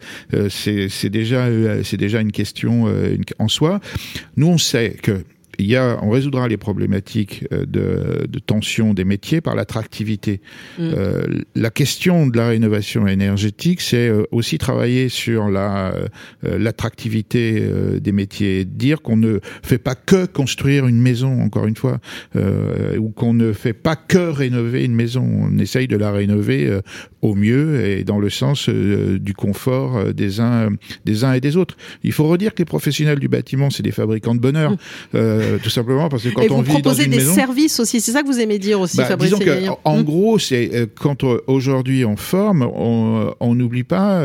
c'est 0.51 1.09
déjà, 1.09 1.49
déjà 1.49 2.21
une 2.21 2.33
question 2.33 2.42
en 3.39 3.49
soi. 3.49 3.81
Nous, 4.37 4.47
on 4.47 4.59
sait 4.59 4.97
que 5.03 5.25
il 5.59 5.67
y 5.67 5.77
a, 5.77 5.99
on 6.03 6.11
résoudra 6.11 6.49
les 6.49 6.57
problématiques 6.57 7.45
euh, 7.53 7.65
de, 7.67 8.27
de 8.27 8.39
tension 8.39 8.95
des 8.95 9.05
métiers 9.05 9.41
par 9.41 9.55
l'attractivité. 9.55 10.41
Mm. 10.79 10.83
Euh, 10.83 11.23
la 11.55 11.71
question 11.71 12.27
de 12.27 12.37
la 12.37 12.49
rénovation 12.49 13.07
énergétique, 13.07 13.81
c'est 13.81 14.09
euh, 14.09 14.25
aussi 14.31 14.59
travailler 14.59 15.09
sur 15.09 15.49
la 15.49 15.95
euh, 16.45 16.59
l'attractivité 16.59 17.59
euh, 17.63 18.01
des 18.01 18.13
métiers, 18.13 18.65
dire 18.65 19.03
qu'on 19.03 19.17
ne 19.17 19.39
fait 19.63 19.79
pas 19.79 19.95
que 19.95 20.27
construire 20.27 20.87
une 20.87 21.01
maison, 21.01 21.41
encore 21.43 21.67
une 21.67 21.77
fois, 21.77 21.99
euh, 22.37 22.97
ou 22.97 23.11
qu'on 23.11 23.35
ne 23.35 23.53
fait 23.53 23.73
pas 23.73 23.97
que 23.97 24.31
rénover 24.31 24.85
une 24.85 24.95
maison. 24.95 25.23
On 25.25 25.59
essaye 25.59 25.87
de 25.87 25.97
la 25.97 26.13
rénover 26.13 26.67
euh, 26.67 26.81
au 27.23 27.35
mieux 27.35 27.87
et 27.87 28.05
dans 28.05 28.19
le 28.19 28.29
sens 28.31 28.69
euh, 28.69 29.19
du 29.19 29.33
confort 29.35 29.97
euh, 29.97 30.13
des 30.13 30.41
uns, 30.41 30.71
des 31.05 31.25
uns 31.25 31.33
et 31.33 31.41
des 31.41 31.57
autres. 31.57 31.77
Il 32.03 32.13
faut 32.13 32.27
redire 32.29 32.53
que 32.53 32.59
les 32.59 32.65
professionnels 32.65 33.19
du 33.21 33.29
bâtiment, 33.29 33.71
c'est 33.71 33.83
des 33.83 33.93
fabricants 33.93 34.35
de 34.35 34.41
bonheur, 34.41 34.77
euh, 35.15 35.59
tout 35.63 35.71
simplement 35.71 36.09
parce 36.09 36.25
que 36.25 36.29
quand 36.31 36.43
et 36.43 36.51
on 36.51 36.63
vit 36.63 36.73
dans 36.75 36.81
proposez 36.81 37.05
une 37.05 37.13
des 37.13 37.19
maison, 37.19 37.35
services 37.35 37.81
aussi, 37.81 38.01
c'est 38.01 38.13
ça 38.13 38.23
que 38.23 38.27
vous 38.27 38.41
aimez 38.41 38.59
dire 38.59 38.81
aussi, 38.81 38.97
bah, 38.97 39.05
Fabrice 39.07 39.31
disons 39.31 39.45
que, 39.45 39.69
en 39.85 39.99
Mm. 39.99 40.03
gros, 40.05 40.39
c'est 40.39 40.71
euh, 40.75 40.87
quand 40.95 41.25
aujourd'hui 41.47 42.05
on 42.05 42.17
forme, 42.17 42.63
on 42.75 43.55
n'oublie 43.55 43.85
pas 43.85 44.23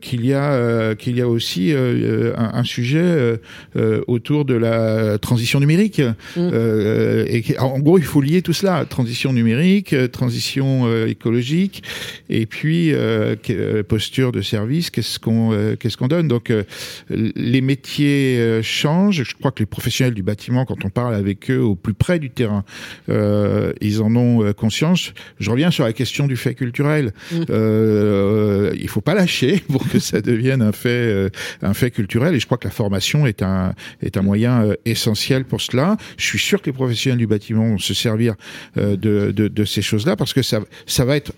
qu'il 0.00 0.26
y 0.26 0.32
a 0.34 0.52
euh, 0.52 0.94
qu'il 0.94 1.16
y 1.16 1.20
a 1.22 1.28
aussi 1.28 1.72
euh, 1.72 2.32
un, 2.36 2.50
un 2.60 2.64
sujet 2.64 2.98
euh, 3.00 3.36
euh, 3.76 4.02
autour 4.08 4.44
de 4.44 4.54
la 4.54 5.18
transition 5.18 5.60
numérique. 5.60 6.02
Euh, 6.36 7.24
et 7.28 7.42
en 7.58 7.78
gros, 7.78 7.98
il 7.98 8.04
faut 8.04 8.20
lier 8.20 8.42
tout 8.42 8.52
cela 8.52 8.84
transition 8.84 9.32
numérique, 9.32 9.94
transition 10.12 10.82
euh, 10.86 11.06
écologique, 11.08 11.82
et 12.28 12.46
puis 12.46 12.92
euh, 12.92 13.36
euh, 13.50 13.82
posture 13.82 14.32
de 14.32 14.42
service. 14.42 14.90
Qu'est-ce 14.90 15.18
qu'on 15.18 15.52
euh, 15.52 15.76
qu'est-ce 15.76 15.96
qu'on 15.96 16.08
donne? 16.08 16.28
Donc, 16.28 16.50
euh, 16.50 16.64
les 17.08 17.60
métiers 17.60 18.38
euh, 18.38 18.62
changent. 18.62 19.22
Je 19.22 19.34
crois 19.34 19.50
que 19.50 19.60
les 19.60 19.66
professionnels 19.66 20.14
du 20.14 20.22
bâtiment, 20.22 20.64
quand 20.64 20.84
on 20.84 20.90
parle 20.90 21.14
avec 21.14 21.50
eux 21.50 21.60
au 21.60 21.74
plus 21.74 21.94
près 21.94 22.18
du 22.18 22.30
terrain, 22.30 22.64
euh, 23.08 23.72
ils 23.80 24.02
en 24.02 24.14
ont 24.16 24.52
conscience. 24.52 25.12
Je 25.38 25.50
reviens 25.50 25.70
sur 25.70 25.84
la 25.84 25.92
question 25.92 26.26
du 26.26 26.36
fait 26.36 26.54
culturel. 26.54 27.12
Mm. 27.32 27.42
Euh, 27.50 28.72
il 28.74 28.88
faut 28.88 29.00
pas 29.00 29.14
lâcher 29.14 29.62
pour 29.68 29.88
que 29.88 29.98
ça 29.98 30.20
devienne 30.20 30.62
un 30.62 30.72
fait, 30.72 30.88
euh, 30.88 31.30
un 31.62 31.74
fait 31.74 31.90
culturel. 31.90 32.34
Et 32.34 32.40
je 32.40 32.46
crois 32.46 32.58
que 32.58 32.66
la 32.66 32.72
formation 32.72 33.26
est 33.26 33.42
un 33.42 33.74
est 34.02 34.16
un 34.16 34.22
moyen 34.22 34.74
essentiel 34.84 35.44
pour 35.44 35.60
cela. 35.60 35.96
Je 36.16 36.26
suis 36.26 36.38
sûr 36.38 36.60
que 36.60 36.66
les 36.66 36.72
professionnels 36.72 37.18
du 37.18 37.26
bâtiment 37.26 37.68
vont 37.68 37.78
se 37.78 37.94
servir 37.94 38.34
euh, 38.76 38.96
de, 38.96 39.32
de, 39.32 39.48
de 39.48 39.64
ces 39.64 39.82
choses-là 39.82 40.16
parce 40.16 40.32
que 40.32 40.42
ça 40.42 40.60
ça 40.86 41.04
va 41.04 41.16
être 41.16 41.32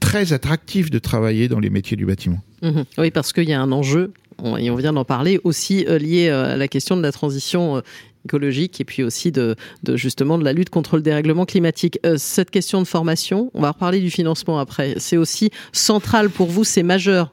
très 0.00 0.32
attractif 0.32 0.90
de 0.90 0.98
travailler 0.98 1.48
dans 1.48 1.60
les 1.60 1.70
métiers 1.70 1.96
du 1.96 2.06
bâtiment. 2.06 2.40
Mhm. 2.62 2.84
Oui, 2.98 3.10
parce 3.10 3.32
qu'il 3.32 3.48
y 3.48 3.52
a 3.52 3.60
un 3.60 3.72
enjeu, 3.72 4.12
et 4.58 4.70
on 4.70 4.76
vient 4.76 4.92
d'en 4.92 5.04
parler, 5.04 5.40
aussi 5.44 5.84
euh, 5.88 5.98
lié 5.98 6.28
euh, 6.28 6.54
à 6.54 6.56
la 6.56 6.68
question 6.68 6.96
de 6.96 7.02
la 7.02 7.12
transition 7.12 7.76
euh, 7.76 7.80
écologique 8.24 8.80
et 8.80 8.84
puis 8.84 9.02
aussi 9.02 9.32
de, 9.32 9.56
justement 9.94 10.38
de 10.38 10.44
la 10.44 10.52
lutte 10.52 10.70
contre 10.70 10.96
le 10.96 11.02
dérèglement 11.02 11.44
climatique. 11.44 11.98
Cette 12.16 12.50
question 12.52 12.80
de 12.80 12.86
formation, 12.86 13.50
on 13.52 13.60
va 13.60 13.72
reparler 13.72 13.98
du 13.98 14.10
financement 14.10 14.60
après, 14.60 14.94
c'est 14.98 15.16
aussi 15.16 15.50
central 15.72 16.30
pour 16.30 16.48
vous, 16.48 16.62
c'est 16.62 16.84
majeur. 16.84 17.32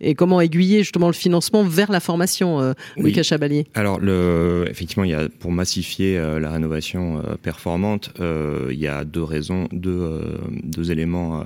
Et 0.00 0.14
comment 0.14 0.40
aiguiller 0.40 0.78
justement 0.78 1.08
le 1.08 1.12
financement 1.12 1.64
vers 1.64 1.90
la 1.90 2.00
formation, 2.00 2.60
euh, 2.60 2.72
Oui. 2.96 3.10
Lucas 3.10 3.24
Chabalier? 3.24 3.66
Alors, 3.74 3.98
le, 3.98 4.66
effectivement, 4.70 5.04
il 5.04 5.10
y 5.10 5.14
a, 5.14 5.28
pour 5.28 5.50
massifier 5.50 6.18
euh, 6.18 6.38
la 6.38 6.50
rénovation 6.50 7.18
euh, 7.18 7.34
performante, 7.40 8.12
euh, 8.20 8.68
il 8.70 8.78
y 8.78 8.86
a 8.86 9.04
deux 9.04 9.22
raisons, 9.22 9.68
deux, 9.72 10.20
deux 10.62 10.90
éléments 10.90 11.42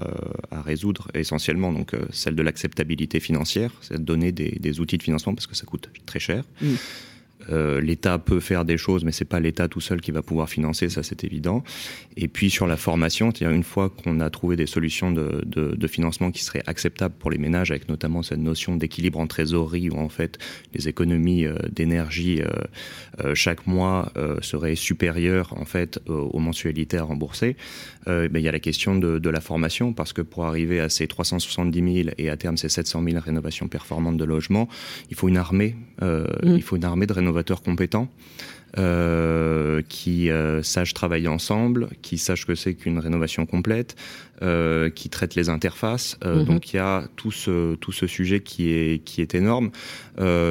à 0.51 0.63
résoudre 0.63 1.09
essentiellement. 1.15 1.73
Donc, 1.73 1.93
celle 2.11 2.35
de 2.35 2.43
l'acceptabilité 2.43 3.21
financière, 3.21 3.71
c'est 3.81 3.99
de 3.99 4.03
donner 4.03 4.33
des, 4.33 4.59
des 4.61 4.81
outils 4.81 4.99
de 4.99 5.03
financement 5.03 5.35
parce 5.35 5.47
que 5.47 5.55
ça 5.57 5.65
coûte 5.67 5.89
très 6.07 6.21
cher. 6.21 6.45
Mm. 6.61 6.75
Euh, 7.51 7.81
L'État 7.81 8.19
peut 8.19 8.41
faire 8.41 8.65
des 8.65 8.77
choses, 8.77 9.05
mais 9.05 9.13
c'est 9.13 9.25
pas 9.25 9.41
l'État 9.41 9.69
tout 9.69 9.81
seul 9.81 10.01
qui 10.01 10.11
va 10.11 10.23
pouvoir 10.23 10.49
financer, 10.49 10.89
ça 10.89 11.03
c'est 11.03 11.25
évident. 11.25 11.63
Et 12.17 12.29
puis 12.29 12.51
sur 12.51 12.67
la 12.67 12.77
formation, 12.77 13.31
c'est-à-dire 13.31 13.55
une 13.55 13.63
fois 13.63 13.91
qu'on 13.91 14.21
a 14.21 14.31
trouvé 14.31 14.57
des 14.57 14.67
solutions 14.67 15.11
de, 15.13 15.43
de, 15.47 15.75
de 15.75 15.87
financement 15.87 16.31
qui 16.31 16.45
seraient 16.45 16.63
acceptables 16.67 17.15
pour 17.19 17.31
les 17.31 17.39
ménages, 17.39 17.71
avec 17.71 17.89
notamment 17.89 18.23
cette 18.23 18.39
notion 18.39 18.77
d'équilibre 18.77 19.19
en 19.19 19.27
trésorerie, 19.27 19.89
où 19.91 19.99
en 19.99 20.09
fait 20.09 20.39
les 20.75 20.89
économies 20.89 21.47
euh, 21.47 21.57
d'énergie 21.71 22.43
euh, 22.43 23.35
chaque 23.35 23.67
mois 23.67 24.13
seraient 24.41 24.75
supérieures 24.75 25.55
en 25.59 25.65
fait 25.65 26.01
aux 26.09 26.39
mensualités 26.39 26.99
à 26.99 27.05
rembourser. 27.05 27.57
Ben, 28.07 28.31
il 28.35 28.43
y 28.43 28.49
a 28.49 28.53
la 28.53 28.59
question 28.61 28.97
de, 28.97 29.19
de 29.19 29.31
la 29.31 29.41
formation, 29.41 29.93
parce 29.93 30.13
que 30.13 30.23
pour 30.23 30.45
arriver 30.45 30.81
à 30.81 30.89
ces 30.89 31.07
370 31.07 32.03
000 32.05 32.11
et 32.19 32.31
à 32.31 32.37
terme 32.37 32.57
ces 32.57 32.69
700 32.69 33.03
000 33.05 33.21
rénovations 33.25 33.69
performantes 33.69 34.17
de 34.17 34.25
logements, 34.25 34.69
il 35.11 35.17
faut 35.17 35.29
une 35.29 35.37
armée, 35.37 35.77
euh, 36.03 36.27
Mm. 36.43 36.57
il 36.57 36.63
faut 36.63 36.77
une 36.77 36.85
armée 36.85 37.07
de 37.07 37.13
rénovateurs 37.33 37.63
compétents 37.63 38.09
euh, 38.79 39.83
qui 39.89 40.31
euh, 40.31 40.63
sachent 40.63 40.95
travailler 40.95 41.29
ensemble, 41.29 41.89
qui 42.01 42.19
sachent 42.19 42.47
que 42.47 42.55
c'est 42.55 42.75
qu'une 42.75 42.99
rénovation 42.99 43.47
complète, 43.47 43.97
euh, 44.43 44.91
qui 44.91 45.09
traitent 45.09 45.35
les 45.35 45.49
interfaces. 45.49 46.19
Mhm. 46.25 46.45
Donc 46.45 46.73
il 46.73 46.77
y 46.77 46.79
a 46.79 47.05
tout 47.17 47.31
ce, 47.31 47.75
tout 47.77 47.93
ce 47.93 48.07
sujet 48.07 48.41
qui 48.41 48.71
est, 48.71 49.05
qui 49.05 49.21
est 49.21 49.35
énorme. 49.35 49.71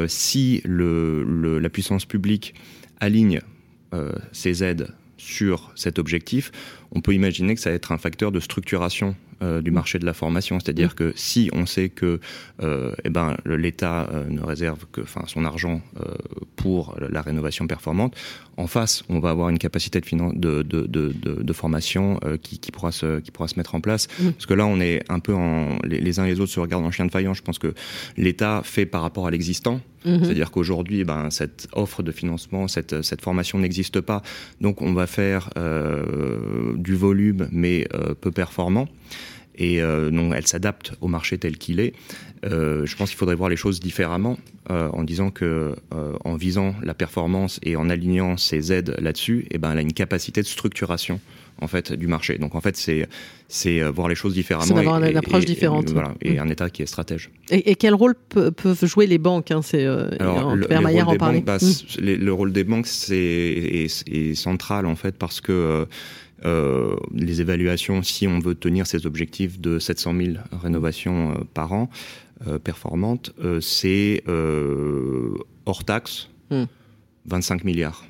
Si 0.08 0.62
le, 0.66 1.24
le, 1.24 1.60
la 1.60 1.70
puissance 1.70 2.06
publique 2.06 2.54
aligne 3.00 3.42
ses 4.32 4.64
aides 4.64 4.88
sur 5.18 5.72
cet 5.76 6.00
objectif, 6.00 6.52
on 6.92 7.02
peut 7.02 7.14
imaginer 7.14 7.56
que 7.56 7.62
ça 7.62 7.70
va 7.70 7.76
être 7.76 7.92
un 7.92 7.98
facteur 7.98 8.32
de 8.32 8.40
structuration 8.40 9.16
euh, 9.42 9.62
du 9.62 9.72
marché 9.72 9.98
de 9.98 10.06
la 10.06 10.14
formation. 10.14 10.60
C'est-à-dire 10.60 10.94
que 10.94 11.14
si 11.16 11.50
on 11.54 11.66
sait 11.66 11.90
que 11.90 12.20
euh, 12.62 12.94
eh 13.04 13.10
ben, 13.10 13.38
l'État 13.46 14.10
euh, 14.14 14.28
ne 14.30 14.42
réserve 14.42 14.86
que 14.92 15.02
son 15.28 15.46
argent 15.46 15.82
pour 16.56 16.96
la 17.10 17.22
rénovation 17.22 17.68
performante, 17.68 18.16
en 18.58 18.68
face, 18.68 19.04
on 19.10 19.20
va 19.20 19.30
avoir 19.30 19.50
une 19.50 19.58
capacité 19.58 20.00
de, 20.00 20.06
finan- 20.06 20.38
de, 20.38 20.62
de, 20.62 20.86
de, 20.86 21.14
de, 21.14 21.42
de 21.42 21.54
formation 21.54 22.20
qui, 22.44 22.60
qui, 22.60 22.72
pourra 22.72 22.92
se, 22.92 23.20
qui 23.20 23.32
pourra 23.32 23.48
se 23.48 23.58
mettre 23.58 23.74
en 23.74 23.82
place. 23.82 24.08
Mhm. 24.20 24.34
Parce 24.34 24.46
que 24.46 24.54
là, 24.54 24.66
on 24.66 24.80
est 24.80 25.04
un 25.10 25.20
peu 25.20 25.34
en... 25.34 25.80
Les, 25.84 26.00
les 26.00 26.20
uns 26.20 26.26
et 26.26 26.30
les 26.30 26.40
autres 26.40 26.52
se 26.52 26.60
regardent 26.60 26.86
en 26.86 26.92
chien 26.92 27.06
de 27.06 27.12
faïence. 27.12 27.38
Je 27.38 27.42
pense 27.42 27.58
que 27.58 27.74
l'État 28.18 28.62
fait 28.64 28.86
par 28.86 29.02
rapport 29.02 29.26
à 29.26 29.32
l'existant. 29.32 29.82
Mhm. 30.06 30.24
C'est-à-dire 30.24 30.52
qu'aujourd'hui, 30.52 31.00
eh 31.00 31.04
ben, 31.04 31.30
cette 31.30 31.68
offre 31.74 32.04
de 32.04 32.12
financement, 32.12 32.68
cette, 32.68 33.02
cette 33.02 33.22
formation 33.22 33.58
n'existe 33.58 34.02
pas. 34.02 34.22
Donc, 34.60 34.82
on 34.82 34.94
va 34.94 35.08
faire 35.08 35.50
du 36.82 36.96
volume, 36.96 37.48
mais 37.52 37.88
euh, 37.94 38.14
peu 38.20 38.32
performant. 38.32 38.88
Et 39.56 39.82
euh, 39.82 40.10
non, 40.12 40.34
elle 40.34 40.48
s'adapte 40.48 40.94
au 41.02 41.08
marché 41.08 41.38
tel 41.38 41.58
qu'il 41.58 41.80
est. 41.80 41.94
Euh, 42.46 42.86
je 42.86 42.96
pense 42.96 43.10
qu'il 43.10 43.18
faudrait 43.18 43.36
voir 43.36 43.50
les 43.50 43.58
choses 43.58 43.80
différemment, 43.80 44.38
en 44.70 45.04
disant 45.04 45.32
que, 45.32 45.76
en 46.24 46.36
visant 46.36 46.74
la 46.82 46.94
performance 46.94 47.60
et 47.62 47.76
en 47.76 47.90
alignant 47.90 48.38
ses 48.38 48.72
aides 48.72 48.96
là-dessus, 49.02 49.46
eh 49.52 49.58
ben, 49.58 49.74
elle 49.74 49.80
a 49.80 49.82
une 49.82 49.92
capacité 49.92 50.42
de 50.42 50.48
structuration 50.48 51.20
en 51.60 51.68
fait 51.68 51.92
du 51.92 52.08
marché. 52.08 52.38
Donc, 52.38 52.56
en 52.56 52.62
fait, 52.62 52.78
c'est 52.78 53.08
c'est 53.50 53.82
voir 53.90 54.08
les 54.08 54.16
choses 54.16 54.34
différemment. 54.34 54.66
C'est 54.66 54.74
d'avoir 54.74 55.04
une 55.04 55.18
approche 55.18 55.44
et- 55.44 55.46
différente. 55.46 55.90
Et, 55.90 55.94
voilà, 55.94 56.14
et 56.22 56.36
Mm. 56.36 56.40
un 56.40 56.48
État 56.50 56.70
qui 56.70 56.82
est 56.84 56.86
stratège. 56.86 57.30
Et, 57.50 57.72
et 57.72 57.76
quel 57.76 57.94
rôle 57.94 58.16
pe- 58.16 58.50
peuvent 58.52 58.86
jouer 58.86 59.06
les 59.08 59.18
banques 59.18 59.52
hein, 59.52 59.62
C'est 59.62 59.86
euh, 59.86 60.10
Alors, 60.20 60.56
le, 60.56 60.68
Maillard 60.82 61.10
en 61.10 61.18
parlait. 61.18 61.42
bah, 61.42 61.58
Mm. 61.62 62.00
le 62.06 62.32
rôle 62.34 62.54
des 62.54 62.64
banques, 62.64 62.88
c'est 62.88 63.18
est, 63.18 64.08
est 64.08 64.36
central 64.36 64.86
en 64.86 64.96
fait 64.96 65.18
parce 65.18 65.42
que 65.42 65.52
euh, 65.52 65.86
euh, 66.46 66.96
les 67.14 67.42
évaluations, 67.42 68.02
si 68.04 68.28
on 68.28 68.40
veut 68.40 68.56
tenir 68.56 68.88
ces 68.88 69.06
objectifs 69.06 69.60
de 69.60 69.80
700 69.80 70.16
000 70.16 70.30
rénovations 70.52 71.32
euh, 71.32 71.44
par 71.54 71.74
an 71.74 71.90
euh, 72.48 72.58
performantes, 72.58 73.34
c'est 73.62 74.24
hors 75.66 75.84
taxe 75.84 76.30
Mm. 76.52 76.66
25 77.26 77.64
milliards. 77.64 78.06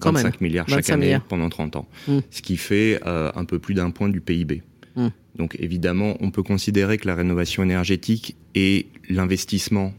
Quand 0.00 0.12
25 0.12 0.40
même. 0.40 0.48
milliards 0.48 0.68
chaque 0.68 0.78
25 0.78 0.94
année 0.94 1.06
milliards. 1.06 1.24
pendant 1.24 1.48
30 1.48 1.76
ans. 1.76 1.88
Mm. 2.08 2.18
Ce 2.30 2.42
qui 2.42 2.56
fait 2.56 3.00
un 3.04 3.44
peu 3.44 3.58
plus 3.58 3.74
d'un 3.74 3.90
point 3.90 4.08
du 4.08 4.20
PIB. 4.20 4.62
Mm. 4.96 5.08
Donc 5.36 5.56
évidemment, 5.60 6.16
on 6.20 6.30
peut 6.30 6.42
considérer 6.42 6.98
que 6.98 7.06
la 7.06 7.14
rénovation 7.14 7.62
énergétique 7.62 8.36
est 8.54 8.86
l'investissement 9.08 9.94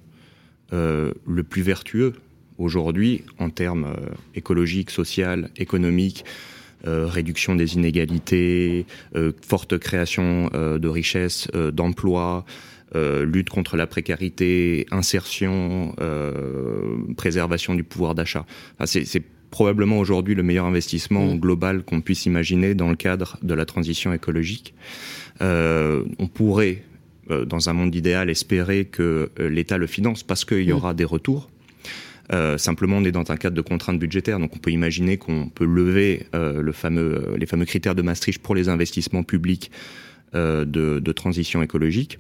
le 0.72 1.42
plus 1.48 1.62
vertueux 1.62 2.14
aujourd'hui 2.58 3.24
en 3.40 3.50
termes 3.50 3.96
écologiques, 4.36 4.90
social, 4.90 5.50
économiques, 5.56 6.26
réduction 6.86 7.56
des 7.56 7.76
inégalités, 7.76 8.86
euh, 9.16 9.32
forte 9.46 9.78
création 9.78 10.50
euh, 10.54 10.80
de 10.80 10.88
richesses, 10.88 11.48
euh, 11.56 11.72
d'emplois, 11.72 12.46
euh, 12.96 13.24
lutte 13.26 13.50
contre 13.50 13.78
la 13.78 13.86
précarité, 13.86 14.86
insertion, 14.92 15.94
euh, 16.00 16.98
préservation 17.18 17.76
du 17.76 17.84
pouvoir 17.84 18.16
d'achat. 18.16 18.46
Enfin, 18.80 18.86
c'est, 18.86 19.24
probablement 19.52 19.98
aujourd'hui 19.98 20.36
le 20.36 20.44
meilleur 20.44 20.66
investissement 20.66 21.26
Mm. 21.34 21.40
global 21.40 21.84
qu'on 21.84 22.02
puisse 22.02 22.28
imaginer 22.28 22.76
dans 22.76 22.88
le 22.90 22.96
cadre 22.96 23.38
de 23.42 23.56
la 23.56 23.66
transition 23.66 24.14
écologique. 24.14 24.76
Euh, 25.42 26.04
on 26.20 26.28
pourrait, 26.28 26.84
euh, 27.32 27.46
dans 27.46 27.68
un 27.68 27.74
monde 27.74 27.96
idéal, 27.96 28.30
espérer 28.30 28.86
que 28.86 29.32
euh, 29.40 29.50
l'État 29.50 29.80
le 29.80 29.88
finance 29.88 30.22
parce 30.22 30.46
qu'il 30.46 30.62
y 30.62 30.72
Mm. 30.72 30.76
aura 30.76 30.94
des 30.94 31.04
retours. 31.04 31.50
Euh, 32.32 32.58
simplement, 32.58 32.98
on 32.98 33.04
est 33.04 33.12
dans 33.12 33.32
un 33.32 33.38
cadre 33.38 33.56
de 33.56 33.62
contraintes 33.62 34.00
budgétaires, 34.00 34.40
donc 34.40 34.56
on 34.56 34.60
peut 34.60 34.72
imaginer 34.72 35.18
qu'on 35.18 35.50
peut 35.50 35.66
lever 35.66 36.28
euh, 36.36 36.62
le 36.62 36.72
fameux, 36.72 37.36
les 37.38 37.46
fameux 37.46 37.66
critères 37.66 37.96
de 37.96 38.02
Maastricht 38.02 38.42
pour 38.42 38.56
les 38.56 38.70
investissements 38.70 39.24
publics 39.24 39.72
de, 40.34 40.64
de, 40.64 41.12
transition 41.12 41.64
écologique. 41.64 42.20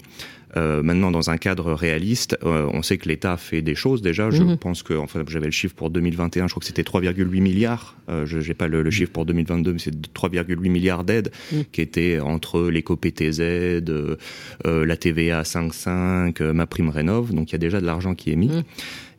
Euh, 0.58 0.82
maintenant, 0.82 1.12
dans 1.12 1.30
un 1.30 1.38
cadre 1.38 1.74
réaliste, 1.74 2.38
euh, 2.43 2.67
on 2.74 2.82
sait 2.82 2.98
que 2.98 3.08
l'État 3.08 3.38
fait 3.38 3.62
des 3.62 3.76
choses 3.76 4.02
déjà. 4.02 4.32
Je 4.32 4.43
mhm. 4.43 4.58
pense 4.58 4.84
que, 4.84 4.93
enfin, 4.93 5.24
j'avais 5.28 5.45
le 5.45 5.52
chiffre 5.52 5.76
pour 5.76 5.89
2021, 5.89 6.48
je 6.48 6.54
crois 6.54 6.62
que 6.62 6.65
c'était 6.65 6.82
3,8 6.82 7.39
milliards. 7.39 7.95
Euh, 8.10 8.26
je 8.26 8.39
n'ai 8.39 8.54
pas 8.56 8.67
le, 8.67 8.82
le, 8.82 8.91
chiffre 8.91 9.12
pour 9.12 9.26
2022, 9.26 9.74
mais 9.74 9.80
c'est 9.80 9.95
3,8 10.13 10.69
milliards 10.69 11.04
d'aides 11.04 11.32
mhm. 11.52 11.65
qui 11.72 11.82
étaient 11.82 12.19
entre 12.19 12.69
l'éco-PTZ, 12.69 13.39
euh, 13.41 14.15
la 14.65 14.98
TVA 14.98 15.43
5,5, 15.43 16.43
ma 16.52 16.65
prime 16.65 16.89
rénov. 16.89 17.34
Donc 17.34 17.50
il 17.50 17.54
y 17.54 17.56
a 17.56 17.60
déjà 17.60 17.80
de 17.80 17.86
l'argent 17.86 18.15
qui 18.15 18.32
est 18.32 18.36
mis. 18.36 18.48
Mhm. 18.48 18.63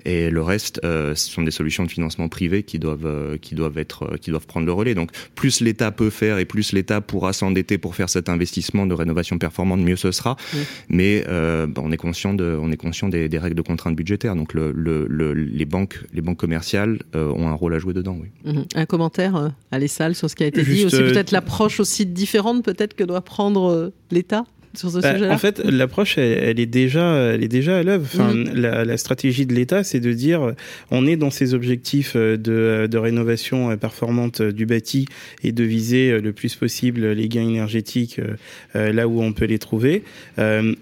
Et 0.05 0.31
le 0.31 0.43
reste, 0.43 0.81
euh, 0.85 1.15
ce 1.15 1.31
sont 1.31 1.43
des 1.43 1.51
solutions 1.51 1.85
de 1.85 1.91
financement 1.91 2.29
privé 2.29 2.63
qui 2.63 2.79
doivent, 2.79 3.07
euh, 3.07 3.37
qui 3.37 3.55
doivent 3.55 3.79
être, 3.79 4.05
euh, 4.05 4.17
qui 4.17 4.31
doivent 4.31 4.47
prendre 4.47 4.67
le 4.67 4.73
relais. 4.73 4.95
Donc, 4.95 5.11
plus 5.35 5.61
l'État 5.61 5.91
peut 5.91 6.11
faire 6.11 6.39
et 6.39 6.45
plus 6.45 6.73
l'État 6.73 7.01
pourra 7.01 7.33
s'endetter 7.33 7.79
pour 7.79 7.95
faire 7.95 8.09
cet 8.09 8.29
investissement 8.29 8.87
de 8.87 8.95
rénovation 8.95 9.39
performante, 9.39 9.81
mieux 9.81 9.97
ce 9.97 10.13
sera. 10.13 10.37
Mais 10.89 11.25
bah, 11.27 11.83
on 11.83 11.93
est 11.93 11.97
conscient 11.97 12.35
de, 12.35 12.59
on 12.61 12.71
est 12.71 12.77
conscient 12.77 13.09
des, 13.09 13.29
des 13.29 13.39
règles 13.39 13.57
de 13.57 13.63
contraintes 13.63 13.97
budgétaires. 13.97 14.37
Donc, 14.37 14.55
le, 14.55 14.73
le, 14.73 15.33
les 15.35 15.65
banques, 15.65 16.01
les 16.13 16.21
banques 16.21 16.39
commerciales 16.39 16.99
ont 17.15 17.49
un 17.49 17.55
rôle 17.55 17.75
à 17.75 17.79
jouer 17.79 17.95
dedans. 17.95 18.19
Oui. 18.21 18.29
Mhm. 18.45 18.65
Un 18.75 18.87
commentaire 18.87 19.53
à 19.71 19.79
l'ESSAL 19.79 20.15
sur 20.15 20.31
ce 20.31 20.37
qui 20.37 20.45
a 20.45 20.47
été 20.47 20.63
dit 20.63 20.85
aussi, 20.85 20.99
peut-être 20.99 21.31
l'approche 21.31 21.81
aussi 21.81 22.07
différente 22.07 22.65
peut-être 22.65 22.95
que 22.95 23.05
doit 23.05 23.23
prendre 23.23 23.93
l'État? 24.11 24.45
Bah, 25.03 25.15
en 25.31 25.39
fait, 25.39 25.59
l'approche, 25.65 26.17
elle, 26.17 26.61
est 26.61 26.67
déjà, 26.67 27.33
elle 27.35 27.43
est 27.43 27.49
déjà 27.49 27.79
à 27.79 27.83
l'œuvre. 27.83 28.05
Enfin, 28.05 28.33
mm. 28.35 28.53
la, 28.55 28.97
stratégie 28.97 29.45
de 29.47 29.55
l'État, 29.55 29.83
c'est 29.83 30.01
de 30.01 30.13
dire, 30.13 30.53
on 30.91 31.07
est 31.07 31.17
dans 31.17 31.31
ces 31.31 31.55
objectifs 31.55 32.13
euh, 32.17 32.37
de, 32.37 32.87
de, 32.87 32.99
rénovation 32.99 33.71
euh, 33.71 33.77
performante 33.77 34.41
euh, 34.41 34.53
du 34.53 34.67
bâti 34.67 35.07
et 35.43 35.53
de 35.53 35.65
viser 35.65 36.21
le 36.21 36.33
plus 36.33 36.55
possible 36.55 37.13
les 37.13 37.29
gains 37.29 37.49
énergétiques 37.49 38.21
là 38.75 39.09
où 39.09 39.23
on 39.23 39.33
peut 39.33 39.45
les 39.45 39.59
trouver. 39.59 40.03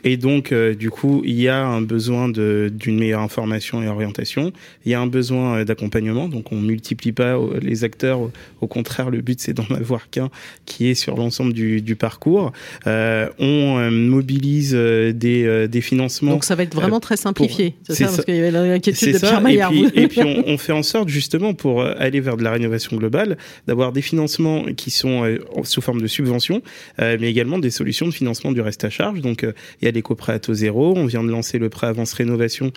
et 0.05 0.17
donc, 0.17 0.53
du 0.53 0.91
coup, 0.91 1.23
il 1.25 1.41
y 1.41 1.49
a 1.49 1.65
un 1.65 1.81
besoin 1.81 2.29
d'une 2.29 2.99
meilleure 2.99 3.21
information 3.21 3.83
et 3.83 3.89
orientation. 3.89 4.53
Il 4.85 4.93
y 4.93 4.95
a 4.95 5.01
un 5.01 5.07
besoin 5.07 5.65
d'accompagnement. 5.65 6.29
Donc, 6.29 6.53
on 6.53 6.61
multiplie 6.61 7.13
pas 7.13 7.39
les 7.61 7.85
acteurs. 7.85 8.21
Au 8.61 8.67
contraire, 8.67 9.11
le 9.11 9.21
but, 9.21 9.41
c'est 9.41 9.53
d'en 9.53 9.65
avoir 9.75 10.11
qu'un 10.11 10.31
qui 10.67 10.89
est 10.89 10.95
sur 10.95 11.17
l'ensemble 11.17 11.53
du, 11.53 11.81
du 11.81 11.97
parcours. 11.97 12.53
on 12.87 13.78
euh, 13.79 13.91
mobilise 13.91 14.73
euh, 14.75 15.13
des, 15.13 15.45
euh, 15.45 15.67
des 15.67 15.81
financements. 15.81 16.33
Donc 16.33 16.45
ça 16.45 16.55
va 16.55 16.63
être 16.63 16.75
vraiment 16.75 17.01
très 17.01 17.17
simplifié, 17.17 17.75
c'est 17.87 17.95
ça, 17.95 18.07
parce 18.07 18.25
qu'il 18.25 18.37
y 18.37 18.39
avait 18.39 18.51
l'inquiétude 18.51 19.15
de 19.15 19.19
Pierre 19.19 19.41
Maillard. 19.41 19.73
Et 19.73 19.89
puis, 19.89 20.03
et 20.03 20.09
puis 20.09 20.23
on, 20.23 20.45
on, 20.47 20.59
fait 20.59 20.73
en 20.73 20.83
sorte 20.83 21.09
justement 21.09 21.55
pour 21.55 21.83
aller 21.83 22.21
vers 22.21 22.37
de 22.37 22.45
la 22.45 22.53
rénovation 22.53 22.97
globale, 22.97 23.39
d'avoir 23.67 23.93
des 23.93 24.03
financements 24.03 24.65
qui 24.77 24.91
sont 24.91 25.25
sous 25.65 25.81
forme 25.81 26.01
de 26.01 26.07
subventions, 26.07 26.63
mais 26.99 27.31
également 27.31 27.59
des 27.59 27.71
solutions 27.71 28.07
de 28.07 28.13
financement 28.13 28.53
du 28.53 28.61
reste 28.61 28.85
à 28.85 28.91
charge. 28.91 29.21
Donc 29.21 29.43
il 29.43 29.85
y 29.85 29.89
a 29.89 29.91
l'éco-prêt 29.91 30.35
à 30.35 30.39
taux 30.39 30.55
zéro, 30.55 30.95
on 30.97 31.07
vient 31.07 31.23
de 31.23 31.31
lancer 31.31 31.59
le 31.59 31.69
prêt 31.69 31.87
avance 31.87 32.13
rénovation 32.13 32.73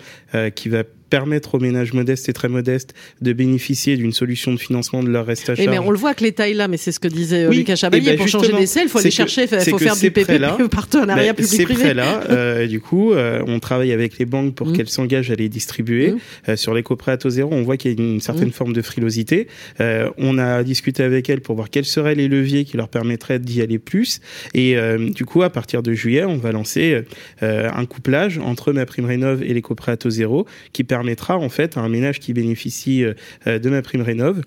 qui 0.54 0.68
va 0.68 0.84
permettre 1.12 1.56
aux 1.56 1.60
ménages 1.60 1.92
modestes 1.92 2.30
et 2.30 2.32
très 2.32 2.48
modestes 2.48 2.94
de 3.20 3.34
bénéficier 3.34 3.98
d'une 3.98 4.12
solution 4.12 4.54
de 4.54 4.56
financement 4.56 5.02
de 5.02 5.10
leur 5.10 5.26
reste 5.26 5.50
à 5.50 5.54
charge. 5.54 5.68
mais 5.68 5.78
on 5.78 5.90
le 5.90 5.98
voit 5.98 6.14
que 6.14 6.24
l'État 6.24 6.48
est 6.48 6.54
là, 6.54 6.68
mais 6.68 6.78
c'est 6.78 6.90
ce 6.90 7.00
que 7.00 7.06
disait 7.06 7.46
oui, 7.48 7.58
Lucas 7.58 7.76
Chabalier. 7.76 8.04
Eh 8.06 8.10
ben 8.12 8.16
pour 8.16 8.28
changer 8.28 8.54
d'essai, 8.54 8.80
il 8.84 8.88
faut 8.88 8.98
aller 8.98 9.10
chercher, 9.10 9.42
il 9.42 9.70
faut 9.70 9.76
faire 9.76 9.94
du 9.94 10.10
PPP, 10.10 10.68
partenariat 10.70 11.34
public-privé. 11.34 11.74
Ces 11.74 11.80
prêts-là, 11.80 12.24
euh, 12.30 12.66
du 12.66 12.80
coup, 12.80 13.12
euh, 13.12 13.44
on 13.46 13.60
travaille 13.60 13.92
avec 13.92 14.18
les 14.18 14.24
banques 14.24 14.54
pour 14.54 14.68
mmh. 14.68 14.72
qu'elles 14.72 14.88
s'engagent 14.88 15.30
à 15.30 15.34
les 15.34 15.50
distribuer. 15.50 16.12
Mmh. 16.12 16.18
Euh, 16.48 16.56
sur 16.56 16.72
l'éco-prêt 16.72 17.12
à 17.12 17.18
taux 17.18 17.28
zéro, 17.28 17.52
on 17.52 17.60
voit 17.60 17.76
qu'il 17.76 17.92
y 17.92 18.02
a 18.02 18.02
une 18.02 18.22
certaine 18.22 18.48
mmh. 18.48 18.52
forme 18.52 18.72
de 18.72 18.80
frilosité. 18.80 19.48
Euh, 19.80 20.08
on 20.16 20.38
a 20.38 20.62
discuté 20.62 21.02
avec 21.02 21.28
elles 21.28 21.42
pour 21.42 21.56
voir 21.56 21.68
quels 21.68 21.84
seraient 21.84 22.14
les 22.14 22.28
leviers 22.28 22.64
qui 22.64 22.78
leur 22.78 22.88
permettraient 22.88 23.38
d'y 23.38 23.60
aller 23.60 23.78
plus. 23.78 24.20
Et 24.54 24.78
euh, 24.78 25.10
du 25.10 25.26
coup, 25.26 25.42
à 25.42 25.50
partir 25.50 25.82
de 25.82 25.92
juillet, 25.92 26.24
on 26.24 26.38
va 26.38 26.52
lancer 26.52 27.02
un 27.42 27.84
couplage 27.84 28.38
entre 28.38 28.72
ma 28.72 28.86
prime 28.86 29.04
rénov 29.04 29.42
et 29.42 29.52
l'éco-prêt 29.52 29.92
à 29.92 29.96
taux 29.96 30.10
zéro 30.10 30.46
qui 30.72 30.84
permet 30.84 31.01
permettra 31.02 31.36
en 31.36 31.48
fait 31.48 31.76
à 31.76 31.80
un 31.80 31.88
ménage 31.88 32.20
qui 32.20 32.32
bénéficie 32.32 33.04
euh, 33.04 33.58
de 33.58 33.70
ma 33.70 33.82
prime 33.82 34.02
rénov 34.02 34.42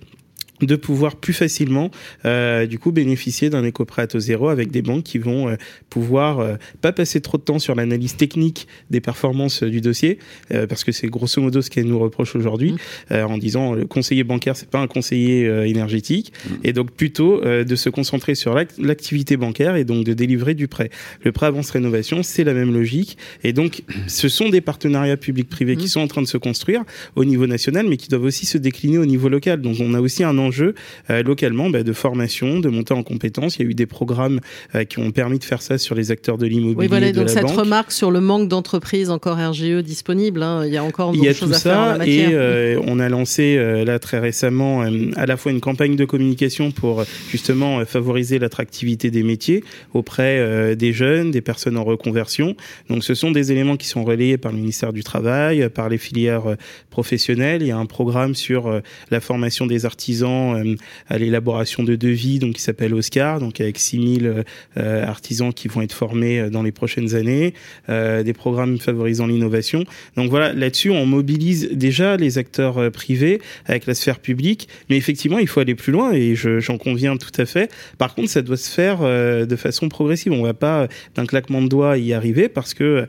de 0.62 0.76
pouvoir 0.76 1.18
plus 1.18 1.34
facilement 1.34 1.92
euh, 2.24 2.66
du 2.66 2.80
coup 2.80 2.92
bénéficier 2.92 3.50
d'un 3.50 3.64
éco-prêt 3.64 4.04
à 4.04 4.08
taux 4.08 4.20
zéro 4.20 4.48
avec 4.48 4.72
des 4.72 4.82
banques 4.82 5.04
qui 5.04 5.18
vont 5.18 5.50
euh, 5.50 5.56
pouvoir 5.90 6.40
euh, 6.40 6.56
pas 6.82 6.94
passer 6.94 7.20
trop 7.20 7.38
de 7.38 7.44
temps 7.44 7.60
sur 7.60 7.76
l'analyse 7.76 8.16
technique 8.16 8.68
des 8.90 9.02
performances 9.02 9.64
du 9.64 9.82
dossier 9.82 10.18
euh, 10.54 10.66
parce 10.66 10.84
que 10.84 10.92
c'est 10.92 11.08
grosso 11.08 11.42
modo 11.42 11.62
ce 11.62 11.70
qu'elle 11.70 11.88
nous 11.88 12.00
reproche 12.00 12.36
aujourd'hui 12.36 12.76
mmh. 13.12 13.16
en 13.16 13.38
disant 13.38 13.74
le 13.74 13.86
conseiller 13.86 14.24
bancaire 14.24 14.56
c'est 14.56 14.70
pas 14.70 14.80
un 14.80 14.88
conseiller 14.88 15.46
énergétique 15.68 16.32
mmh. 16.32 16.54
et 16.64 16.74
donc 16.74 16.92
plutôt 16.92 17.42
de 17.42 17.76
se 17.76 17.90
concentrer 17.90 18.36
sur 18.36 18.56
l'activité 18.78 19.38
bancaire 19.38 19.76
et 19.76 19.84
donc 19.84 20.06
de 20.06 20.14
délivrer 20.14 20.54
du 20.54 20.68
prêt. 20.68 20.90
Le 21.24 21.32
prêt 21.32 21.48
avance 21.48 21.70
rénovation 21.72 22.24
c'est 22.24 22.44
la 22.44 22.54
même 22.54 22.74
logique 22.74 23.18
et 23.44 23.54
donc 23.54 23.84
ce 24.08 24.30
sont 24.30 24.50
des 24.50 24.62
partenariats 24.62 25.18
publics-privés 25.18 25.76
qui 25.76 25.86
mmh. 25.86 25.90
sont 25.90 26.02
en 26.02 26.08
train 26.08 26.22
de 26.22 26.28
se 26.28 26.38
construire 26.38 26.84
au 27.16 27.26
niveau 27.26 27.48
national 27.48 27.88
mais 27.88 27.98
qui 27.98 28.08
doivent 28.08 28.24
aussi 28.24 28.46
se 28.46 28.58
décliner 28.58 28.98
au 28.98 29.06
niveau 29.06 29.30
local. 29.30 29.62
Donc 29.62 29.78
on 29.80 29.94
a 29.94 30.00
aussi 30.00 30.24
un 30.24 30.38
enjeu 30.46 30.76
euh, 31.10 31.24
localement 31.24 31.70
bah, 31.70 31.84
de 31.84 31.94
formation, 31.94 32.60
de 32.60 32.70
montée 32.70 32.94
en 32.94 33.04
compétences. 33.04 33.58
Il 33.58 33.64
y 33.64 33.66
a 33.68 33.70
eu 33.72 33.74
des 33.74 33.86
programmes 33.86 34.40
euh, 34.76 34.84
qui 34.84 35.00
ont 35.00 35.12
permis 35.12 35.40
de 35.40 35.44
faire 35.44 35.62
ça 35.62 35.78
sur 35.78 35.96
les 35.96 36.12
acteurs 36.12 36.38
de 36.38 36.46
l'immobilier. 36.46 36.76
Oui, 36.78 36.88
voilà, 36.88 37.12
donc 37.12 37.30
cette 37.30 37.50
remarque 37.50 37.92
sur 37.92 38.12
le 38.12 38.22
manque 38.22 38.48
d'entreprises 38.48 39.10
encore 39.10 39.38
RGE 39.38 39.84
disponibles, 39.84 40.44
hein, 40.44 40.66
il 40.66 40.74
y 40.74 40.78
a 40.78 40.84
encore 40.84 41.14
il 41.16 41.24
y 41.24 41.28
a 41.28 41.34
tout 41.34 41.46
à 41.46 41.54
ça, 41.54 41.60
faire 41.60 41.80
en 41.80 41.86
la 41.86 41.98
matière. 41.98 42.30
Et 42.30 42.34
euh, 42.34 42.82
on 42.86 43.00
a 43.00 43.10
lancé 43.10 43.56
là 43.86 44.00
très 44.00 44.20
récemment 44.20 44.82
à 45.16 45.26
la 45.26 45.38
fois 45.38 45.52
une 45.52 45.62
campagne 45.62 45.96
de 45.96 46.06
communication 46.06 46.72
pour 46.72 47.04
justement 47.30 47.84
favoriser 47.86 48.40
l'attractivité 48.40 49.12
des 49.12 49.24
métiers 49.24 49.64
auprès 49.94 50.76
des 50.76 50.94
jeunes, 50.94 51.32
des 51.32 51.42
personnes 51.42 51.78
en 51.78 51.84
reconversion. 51.84 52.56
Donc 52.90 53.04
ce 53.04 53.14
sont 53.14 53.32
des 53.32 53.52
éléments 53.52 53.78
qui 53.78 53.88
sont 53.88 54.04
relayés 54.04 54.38
par 54.38 54.52
le 54.52 54.58
ministère 54.58 54.94
du 54.94 55.04
Travail, 55.04 55.70
par 55.70 55.90
les 55.90 55.98
filières 55.98 56.56
professionnelles. 56.90 57.62
Il 57.62 57.68
y 57.68 57.72
a 57.72 57.78
un 57.78 57.86
programme 57.86 58.36
sur 58.36 58.82
la 59.12 59.20
formation 59.20 59.66
des 59.66 59.86
artisans 59.86 60.35
euh, 60.36 60.76
à 61.08 61.18
l'élaboration 61.18 61.84
de 61.84 61.96
devis, 61.96 62.40
donc 62.40 62.56
qui 62.56 62.62
s'appelle 62.62 62.94
Oscar, 62.94 63.40
donc 63.40 63.62
avec 63.62 63.78
6000 63.78 64.44
euh, 64.78 65.06
artisans 65.06 65.54
qui 65.54 65.68
vont 65.68 65.82
être 65.82 65.94
formés 65.94 66.40
euh, 66.40 66.50
dans 66.50 66.64
les 66.64 66.72
prochaines 66.72 67.16
années, 67.16 67.54
des 67.88 68.34
programmes 68.34 68.78
favorisant 68.80 69.28
l'innovation. 69.28 69.84
Donc 70.16 70.30
voilà, 70.30 70.54
là-dessus, 70.54 70.90
on 70.90 71.06
mobilise 71.06 71.70
déjà 71.72 72.18
les 72.18 72.38
acteurs 72.38 72.92
privés 72.92 73.42
avec 73.66 73.86
la 73.86 73.94
sphère 73.94 74.20
publique, 74.20 74.68
mais 74.90 74.98
effectivement, 74.98 75.40
il 75.40 75.48
faut 75.48 75.60
aller 75.60 75.76
plus 75.76 75.92
loin 75.92 76.12
et 76.14 76.36
j'en 76.36 76.78
conviens 76.78 77.18
tout 77.18 77.32
à 77.38 77.46
fait. 77.46 77.72
Par 77.98 78.16
contre, 78.16 78.30
ça 78.30 78.42
doit 78.42 78.58
se 78.58 78.70
faire 78.70 79.00
de 79.02 79.56
façon 79.56 79.90
progressive. 79.90 80.32
On 80.32 80.44
va 80.44 80.54
pas 80.54 80.88
d'un 81.16 81.26
claquement 81.26 81.62
de 81.62 81.68
doigts 81.68 81.98
y 81.98 82.14
arriver 82.14 82.50
parce 82.50 82.74
que 82.74 83.06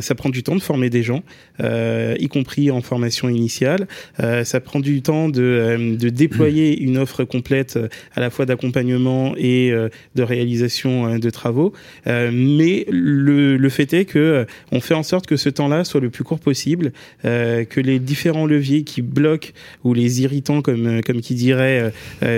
ça 0.00 0.14
prend 0.14 0.30
du 0.30 0.42
temps 0.42 0.56
de 0.56 0.62
former 0.62 0.90
des 0.90 1.02
gens, 1.02 1.22
y 1.62 2.28
compris 2.28 2.70
en 2.70 2.80
formation 2.80 3.28
initiale. 3.28 3.86
ça 4.18 4.60
prend 4.60 4.80
du 4.80 5.02
temps 5.02 5.28
de 5.28 6.08
déployer 6.08 6.69
une 6.74 6.98
offre 6.98 7.24
complète 7.24 7.76
euh, 7.76 7.88
à 8.14 8.20
la 8.20 8.30
fois 8.30 8.46
d'accompagnement 8.46 9.34
et 9.36 9.70
euh, 9.72 9.88
de 10.14 10.22
réalisation 10.22 11.06
euh, 11.06 11.18
de 11.18 11.30
travaux. 11.30 11.72
mais 12.06 12.86
le, 12.90 13.56
le, 13.56 13.68
fait 13.68 13.92
est 13.92 14.04
que 14.04 14.46
on 14.72 14.80
fait 14.80 14.94
en 14.94 15.02
sorte 15.02 15.26
que 15.26 15.36
ce 15.36 15.48
temps-là 15.48 15.84
soit 15.84 16.00
le 16.00 16.10
plus 16.10 16.24
court 16.24 16.40
possible, 16.40 16.92
que 17.22 17.80
les 17.80 17.98
différents 17.98 18.46
leviers 18.46 18.82
qui 18.84 19.02
bloquent 19.02 19.50
ou 19.84 19.94
les 19.94 20.22
irritants, 20.22 20.62
comme 20.62 21.00
comme 21.02 21.20
qui 21.20 21.34
dirait, 21.34 21.92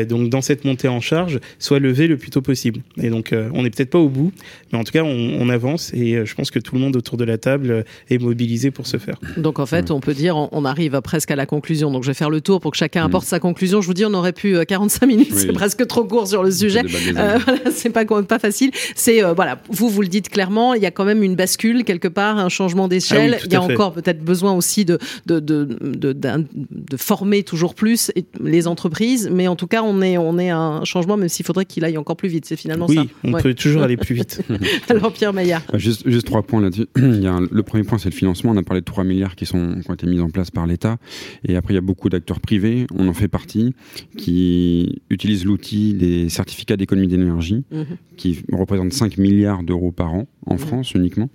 donc 0.08 0.28
dans 0.28 0.42
cette 0.42 0.64
montée 0.64 0.88
en 0.88 1.00
charge, 1.00 1.40
soient 1.58 1.78
levés 1.78 2.06
le 2.06 2.16
plus 2.16 2.30
tôt 2.30 2.42
possible. 2.42 2.80
Et 3.00 3.10
donc 3.10 3.34
on 3.54 3.62
n'est 3.62 3.70
peut-être 3.70 3.90
pas 3.90 3.98
au 3.98 4.08
bout, 4.08 4.32
mais 4.72 4.78
en 4.78 4.84
tout 4.84 4.92
cas 4.92 5.02
on, 5.02 5.36
on, 5.40 5.48
avance 5.48 5.92
et 5.94 6.24
je 6.24 6.34
pense 6.34 6.50
que 6.50 6.58
tout 6.58 6.74
le 6.74 6.80
monde 6.80 6.96
autour 6.96 7.16
de 7.16 7.24
la 7.24 7.38
table 7.38 7.84
est 8.10 8.18
mobilisé 8.18 8.70
pour 8.70 8.86
ce 8.86 8.98
faire. 8.98 9.18
Donc 9.36 9.58
en 9.58 9.66
fait, 9.66 9.90
on 9.90 10.00
peut 10.00 10.14
dire 10.14 10.36
on 10.36 10.64
arrive 10.64 11.00
presque 11.00 11.30
à 11.30 11.36
la 11.36 11.46
conclusion. 11.46 11.90
Donc 11.90 12.02
je 12.02 12.08
vais 12.08 12.14
faire 12.14 12.30
le 12.30 12.40
tour 12.40 12.60
pour 12.60 12.72
que 12.72 12.76
chacun 12.76 13.04
apporte 13.04 13.26
sa 13.26 13.40
conclusion. 13.40 13.80
Je 13.80 13.86
vous 13.86 13.94
dis, 13.94 14.04
on 14.04 14.14
aurait 14.22 14.32
pu 14.32 14.56
45 14.64 15.02
euh, 15.02 15.06
minutes, 15.06 15.34
c'est 15.34 15.52
presque 15.52 15.86
trop 15.86 16.04
court 16.04 16.26
sur 16.26 16.42
le 16.42 16.50
sujet. 16.50 16.82
Euh, 17.16 17.38
c'est 17.72 17.90
pas 17.90 18.04
pas 18.04 18.38
facile. 18.38 18.70
C'est 18.94 19.22
euh, 19.22 19.32
voilà, 19.34 19.60
vous 19.68 19.88
vous 19.88 20.02
le 20.02 20.08
dites 20.08 20.28
clairement, 20.28 20.74
il 20.74 20.82
y 20.82 20.86
a 20.86 20.90
quand 20.90 21.04
même 21.04 21.22
une 21.22 21.34
bascule 21.34 21.84
quelque 21.84 22.08
part, 22.08 22.38
un 22.38 22.48
changement 22.48 22.88
d'échelle. 22.88 23.36
Ah 23.38 23.42
il 23.44 23.52
y 23.52 23.56
a 23.56 23.62
encore 23.62 23.92
peut-être 23.92 24.22
besoin 24.22 24.52
aussi 24.52 24.84
de 24.84 24.98
de, 25.26 25.40
de 25.40 25.64
de, 25.64 26.12
de, 26.12 26.96
former 26.96 27.42
toujours 27.42 27.74
plus 27.74 28.10
les 28.42 28.66
entreprises, 28.66 29.28
mais 29.32 29.48
en 29.48 29.56
tout 29.56 29.66
cas, 29.66 29.82
on 29.82 30.00
est 30.00 30.16
on 30.18 30.38
est 30.38 30.50
un 30.50 30.84
changement, 30.84 31.16
même 31.16 31.28
s'il 31.28 31.44
faudrait 31.44 31.64
qu'il 31.64 31.84
aille 31.84 31.98
encore 31.98 32.16
plus 32.16 32.28
vite. 32.28 32.46
C'est 32.46 32.56
finalement 32.56 32.86
oui, 32.88 32.96
ça. 32.96 33.02
on 33.24 33.32
peut 33.32 33.54
toujours 33.54 33.82
aller 33.82 33.96
plus 33.96 34.14
vite. 34.14 34.42
Alors 34.88 35.12
Pierre 35.12 35.32
Maillard. 35.32 35.62
Juste, 35.74 36.08
juste 36.08 36.26
trois 36.26 36.42
points 36.42 36.60
là-dessus. 36.60 36.86
il 36.96 37.22
y 37.22 37.26
a 37.26 37.40
le 37.50 37.62
premier 37.62 37.84
point, 37.84 37.98
c'est 37.98 38.10
le 38.10 38.14
financement. 38.14 38.52
On 38.52 38.56
a 38.56 38.62
parlé 38.62 38.80
de 38.80 38.86
3 38.86 39.04
milliards 39.04 39.34
qui 39.34 39.46
sont 39.46 39.80
qui 39.82 39.90
ont 39.90 39.94
été 39.94 40.06
mis 40.06 40.20
en 40.20 40.30
place 40.30 40.50
par 40.50 40.66
l'État, 40.66 40.98
et 41.46 41.56
après 41.56 41.74
il 41.74 41.76
y 41.76 41.78
a 41.78 41.82
beaucoup 41.82 42.08
d'acteurs 42.08 42.40
privés. 42.40 42.86
On 42.94 43.08
en 43.08 43.14
fait 43.14 43.28
partie 43.28 43.74
qui 44.16 45.02
utilise 45.10 45.44
l'outil 45.44 45.94
des 45.94 46.28
certificats 46.28 46.76
d'économie 46.76 47.08
d'énergie, 47.08 47.64
mhm. 47.70 47.96
qui 48.16 48.42
représentent 48.52 48.92
5 48.92 49.18
milliards 49.18 49.62
d'euros 49.62 49.92
par 49.92 50.14
an 50.14 50.26
en 50.46 50.54
mhm. 50.54 50.58
France 50.58 50.94
uniquement. 50.94 51.30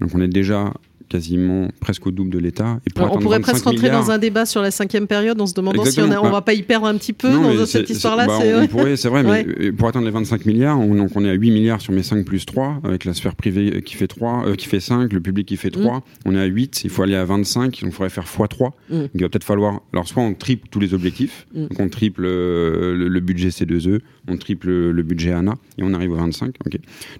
Donc 0.00 0.10
on 0.14 0.20
est 0.20 0.28
déjà 0.28 0.74
quasiment 1.08 1.68
presque 1.80 2.06
au 2.06 2.10
double 2.10 2.30
de 2.30 2.38
l'État. 2.38 2.80
On 2.96 3.18
pourrait 3.18 3.40
presque 3.40 3.64
rentrer 3.64 3.90
dans 3.90 4.10
un 4.10 4.18
débat 4.18 4.46
sur 4.46 4.62
la 4.62 4.70
cinquième 4.70 5.06
période 5.06 5.40
en 5.40 5.46
se 5.46 5.54
demandant 5.54 5.84
si 5.84 6.00
on, 6.00 6.06
ne 6.06 6.30
va 6.30 6.42
pas 6.42 6.54
y 6.54 6.62
perdre 6.62 6.86
un 6.86 6.96
petit 6.96 7.12
peu 7.12 7.30
dans 7.30 7.66
cette 7.66 7.90
histoire-là. 7.90 8.26
Bah, 8.26 8.38
on 8.62 8.66
pourrait, 8.66 8.96
c'est 8.96 9.08
vrai, 9.08 9.22
mais 9.22 9.72
pour 9.72 9.88
atteindre 9.88 10.06
les 10.06 10.12
25 10.12 10.46
milliards, 10.46 10.78
on, 10.78 10.94
donc 10.94 11.10
on 11.14 11.24
est 11.24 11.30
à 11.30 11.34
8 11.34 11.50
milliards 11.50 11.80
sur 11.80 11.92
mes 11.92 12.02
5 12.02 12.24
plus 12.24 12.44
3, 12.46 12.80
avec 12.84 13.04
la 13.04 13.14
sphère 13.14 13.34
privée 13.34 13.82
qui 13.82 13.94
fait 13.94 14.06
3, 14.06 14.48
euh, 14.48 14.54
qui 14.54 14.66
fait 14.66 14.80
5, 14.80 15.12
le 15.12 15.20
public 15.20 15.46
qui 15.46 15.56
fait 15.56 15.70
3. 15.70 15.98
Mm. 15.98 16.02
On 16.24 16.34
est 16.34 16.40
à 16.40 16.44
8, 16.44 16.84
il 16.84 16.90
faut 16.90 17.02
aller 17.02 17.14
à 17.14 17.24
25, 17.24 17.64
donc 17.64 17.76
il 17.82 17.92
faudrait 17.92 18.10
faire 18.10 18.24
x3. 18.24 18.70
Mm. 18.90 19.04
Il 19.14 19.20
va 19.22 19.28
peut-être 19.28 19.44
falloir, 19.44 19.80
alors 19.92 20.08
soit 20.08 20.22
on 20.22 20.34
triple 20.34 20.68
tous 20.70 20.80
les 20.80 20.94
objectifs, 20.94 21.46
mm. 21.54 21.66
donc 21.68 21.80
on 21.80 21.88
triple 21.88 22.24
euh, 22.24 22.96
le, 22.96 23.20
budget 23.20 23.48
C2E, 23.48 24.00
on 24.28 24.36
triple 24.36 24.68
le 24.68 25.02
budget 25.02 25.32
ANA, 25.32 25.54
et 25.78 25.82
on 25.82 25.94
arrive 25.94 26.12
au 26.12 26.16
25. 26.16 26.56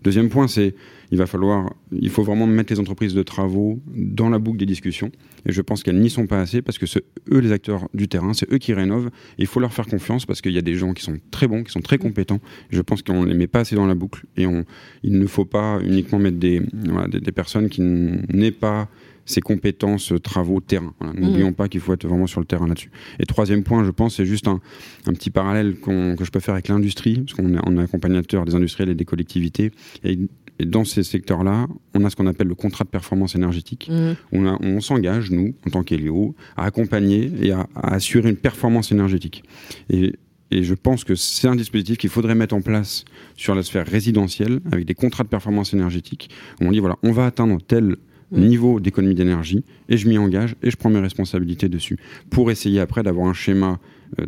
Deuxième 0.03 0.29
point, 0.29 0.49
c'est 0.49 0.75
il 1.11 1.19
va 1.19 1.27
falloir, 1.27 1.73
il 1.93 2.11
faut 2.11 2.23
vraiment 2.23 2.47
mettre 2.47 2.73
les 2.73 2.81
entreprises 2.81 3.15
de 3.15 3.23
travaux 3.23 3.81
dans 3.87 4.29
la 4.29 4.39
boucle 4.39 4.59
des 4.59 4.67
discussions. 4.67 5.11
Et 5.47 5.53
je 5.53 5.63
pense 5.63 5.83
qu'elles 5.83 6.01
n'y 6.01 6.11
sont 6.11 6.27
pas 6.27 6.41
assez 6.41 6.63
parce 6.63 6.79
que 6.79 6.87
c'est 6.87 7.05
eux 7.33 7.39
les 7.39 7.53
acteurs 7.53 7.89
du 7.95 8.09
terrain, 8.09 8.33
c'est 8.33 8.53
eux 8.53 8.59
qui 8.59 8.75
rénovent. 8.75 9.11
Et 9.39 9.43
il 9.43 9.47
faut 9.47 9.61
leur 9.61 9.73
faire 9.73 9.87
confiance 9.87 10.27
parce 10.27 10.41
qu'il 10.41 10.53
y 10.53 10.59
a 10.59 10.63
des 10.63 10.75
gens 10.75 10.93
qui 10.93 11.03
sont 11.03 11.19
très 11.31 11.47
bons, 11.47 11.63
qui 11.63 11.73
sont 11.73 11.81
très 11.81 11.99
compétents. 11.99 12.41
je 12.71 12.83
pense 12.83 13.03
qu'on 13.03 13.23
ne 13.23 13.29
les 13.29 13.35
met 13.35 13.47
pas 13.47 13.61
assez 13.61 13.77
dans 13.77 13.87
la 13.87 13.95
boucle. 13.95 14.25
Et 14.37 14.47
on, 14.47 14.65
il 15.03 15.19
ne 15.19 15.27
faut 15.27 15.45
pas 15.45 15.81
uniquement 15.83 16.19
mettre 16.19 16.39
des, 16.39 16.61
des, 17.09 17.33
personnes 17.33 17.69
qui 17.69 17.81
n'aient 17.81 18.51
pas 18.51 18.89
ces 19.25 19.41
compétences 19.41 20.13
travaux 20.23 20.61
terrain. 20.61 20.95
N'oublions 21.15 21.51
mmh. 21.51 21.55
pas 21.55 21.69
qu'il 21.69 21.81
faut 21.81 21.93
être 21.93 22.07
vraiment 22.07 22.29
sur 22.29 22.41
le 22.41 22.47
terrain 22.47 22.69
là-dessus. 22.69 22.91
Et 23.19 23.27
troisième 23.27 23.65
point, 23.65 23.85
je 23.85 23.91
pense, 23.91 24.17
c'est 24.17 24.27
juste 24.27 24.47
un, 24.47 24.61
un, 25.07 25.13
petit 25.13 25.31
parallèle 25.31 25.77
que 25.81 26.25
je 26.25 26.31
peux 26.31 26.41
faire 26.41 26.55
avec 26.55 26.69
l'industrie, 26.69 27.23
parce 27.23 27.35
qu'on 27.35 27.55
est, 27.55 27.61
on 27.67 27.77
est 27.77 27.83
accompagnateur 27.83 28.45
des 28.45 28.55
industriels 28.55 28.91
et 28.91 28.95
des 28.95 29.05
collectivités. 29.05 29.73
Et 30.05 30.19
et 30.59 30.65
dans 30.65 30.85
ces 30.85 31.03
secteurs-là, 31.03 31.67
on 31.95 32.05
a 32.05 32.11
ce 32.11 32.17
qu'on 32.17 32.27
appelle 32.27 32.49
le 32.49 32.55
contrat 32.55 32.85
de 32.85 32.89
performance 32.89 33.35
énergétique. 33.35 33.89
Mmh. 33.91 34.13
On, 34.33 34.47
on 34.47 34.81
s'engage, 34.81 35.31
nous, 35.31 35.55
en 35.67 35.71
tant 35.71 35.83
qu'Eléo, 35.83 36.35
à 36.57 36.65
accompagner 36.65 37.31
et 37.43 37.53
à, 37.53 37.67
assurer 37.75 38.31
une 38.31 38.37
performance 38.37 38.91
énergétique. 38.93 39.45
Et, 39.91 40.15
et 40.51 40.63
je 40.63 40.75
pense 40.75 41.05
que 41.05 41.15
c'est 41.15 41.49
un 41.49 41.57
dispositif 41.57 41.99
qu'il 41.99 42.11
faudrait 42.11 42.35
mettre 42.35 42.55
en 42.55 42.63
place 42.63 43.05
sur 43.37 43.55
la 43.55 43.63
sphère 43.63 43.87
résidentielle, 43.87 44.61
avec 44.73 44.87
des 44.87 44.95
contrats 44.95 45.25
de 45.25 45.29
performance 45.29 45.75
énergétique. 45.75 46.31
Où 46.61 46.67
on 46.67 46.73
dit, 46.73 46.81
voilà, 46.81 46.97
on 47.03 47.13
va 47.13 47.27
atteindre 47.27 47.59
tel 47.67 47.97
mmh. 48.31 48.41
niveau 48.41 48.81
d'économie 48.81 49.15
d'énergie, 49.15 49.63
et 49.91 49.99
je 49.99 50.09
m'y 50.09 50.17
engage, 50.17 50.57
et 50.63 50.71
je 50.71 50.77
prends 50.77 50.91
mes 50.91 51.01
responsabilités 51.01 51.69
dessus, 51.69 51.99
pour 52.31 52.51
essayer 52.51 52.81
après 52.81 53.03
d'avoir 53.03 53.27
un 53.29 53.35
schéma 53.35 53.79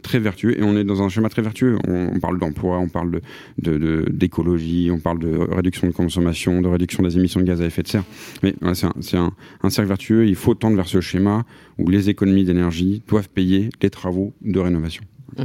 très 0.03 0.19
vertueux 0.19 0.59
et 0.59 0.63
on 0.63 0.77
est 0.77 0.85
dans 0.85 1.03
un 1.03 1.09
schéma 1.09 1.29
très 1.29 1.43
vertueux. 1.43 1.79
On, 1.87 2.19
parle 2.21 2.39
d'emploi, 2.39 2.79
on 2.79 2.89
parle 2.89 3.21
d'écologie, 3.59 4.87
de, 4.87 4.93
on 4.93 4.99
parle 4.99 5.19
de 5.19 5.37
réduction 5.37 5.87
de 5.87 5.93
consommation, 5.93 6.61
de 6.61 6.69
réduction 6.69 7.03
des 7.03 7.17
émissions 7.17 7.41
de 7.41 7.47
gaz 7.47 7.61
à 7.63 7.67
effet 7.67 7.83
de 7.83 7.89
serre. 7.89 8.05
Mais 8.43 8.55
c'est 8.75 9.17
un, 9.17 9.33
un, 9.63 9.71
cercle 9.71 9.89
vertueux. 9.89 10.27
Il 10.27 10.37
faut 10.37 10.55
tendre 10.55 10.77
vers 10.77 10.89
ce 10.89 11.01
schéma 11.01 11.45
où 11.79 11.89
les 11.89 12.11
économies 12.11 12.45
d'énergie 12.45 13.03
doivent 13.09 13.29
payer 13.29 13.71
les 13.83 13.91
travaux 13.91 14.35
de 14.43 14.59
rénovation. 14.59 15.05
Mmh 15.37 15.45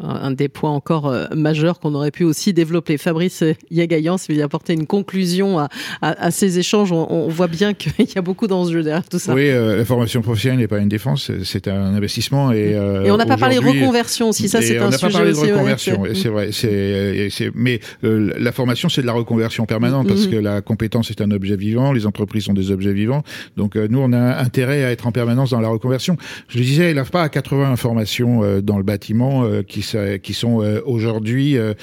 un 0.00 0.30
des 0.30 0.48
points 0.48 0.70
encore 0.70 1.06
euh, 1.06 1.26
majeurs 1.34 1.78
qu'on 1.78 1.94
aurait 1.94 2.10
pu 2.10 2.24
aussi 2.24 2.52
développer. 2.52 2.96
Fabrice 2.96 3.44
Yagayan, 3.70 4.16
si 4.16 4.34
vous 4.34 4.40
apporter 4.40 4.72
une 4.72 4.86
conclusion 4.86 5.58
à, 5.58 5.68
à, 6.00 6.30
ces 6.30 6.58
échanges, 6.58 6.92
on, 6.92 7.28
voit 7.28 7.46
bien 7.46 7.74
qu'il 7.74 7.92
y 7.98 8.18
a 8.18 8.22
beaucoup 8.22 8.46
d'enjeux 8.46 8.82
derrière 8.82 9.06
tout 9.06 9.18
ça. 9.18 9.34
Oui, 9.34 9.48
euh, 9.48 9.76
la 9.76 9.84
formation 9.84 10.22
professionnelle 10.22 10.60
n'est 10.60 10.68
pas 10.68 10.78
une 10.78 10.88
défense, 10.88 11.30
c'est 11.44 11.68
un 11.68 11.94
investissement. 11.94 12.52
Et, 12.52 12.74
euh, 12.74 13.04
et 13.04 13.10
on 13.10 13.16
n'a 13.16 13.26
pas 13.26 13.36
parlé 13.36 13.56
de 13.56 13.60
reconversion 13.60 14.30
aussi, 14.30 14.48
ça 14.48 14.62
c'est 14.62 14.78
un 14.78 14.90
sujet 14.90 15.04
On 15.04 15.08
n'a 15.08 15.12
pas 15.12 15.18
parlé 15.18 15.32
de 15.32 15.36
reconversion, 15.36 16.00
ouais, 16.00 16.14
c'est 16.14 16.28
vrai. 16.28 16.50
C'est, 16.52 17.50
mais 17.54 17.80
la 18.02 18.52
formation, 18.52 18.88
c'est 18.88 19.02
de 19.02 19.06
la 19.06 19.12
reconversion 19.12 19.66
permanente 19.66 20.08
parce 20.08 20.22
mm-hmm. 20.22 20.30
que 20.30 20.36
la 20.36 20.62
compétence 20.62 21.10
est 21.10 21.20
un 21.20 21.30
objet 21.30 21.56
vivant, 21.56 21.92
les 21.92 22.06
entreprises 22.06 22.44
sont 22.44 22.54
des 22.54 22.70
objets 22.70 22.92
vivants. 22.92 23.22
Donc 23.56 23.76
nous, 23.76 23.98
on 23.98 24.12
a 24.12 24.38
intérêt 24.38 24.84
à 24.84 24.90
être 24.90 25.06
en 25.06 25.12
permanence 25.12 25.50
dans 25.50 25.60
la 25.60 25.68
reconversion. 25.68 26.16
Je 26.48 26.58
le 26.58 26.64
disais, 26.64 26.90
il 26.90 27.04
pas 27.04 27.22
à 27.22 27.28
80 27.28 27.76
formations 27.76 28.60
dans 28.62 28.78
le 28.78 28.82
bâtiment 28.82 29.33
euh, 29.42 29.62
qui, 29.62 29.84
qui 30.22 30.34
sont 30.34 30.62
euh, 30.62 30.80
aujourd'hui 30.84 31.56
euh, 31.56 31.74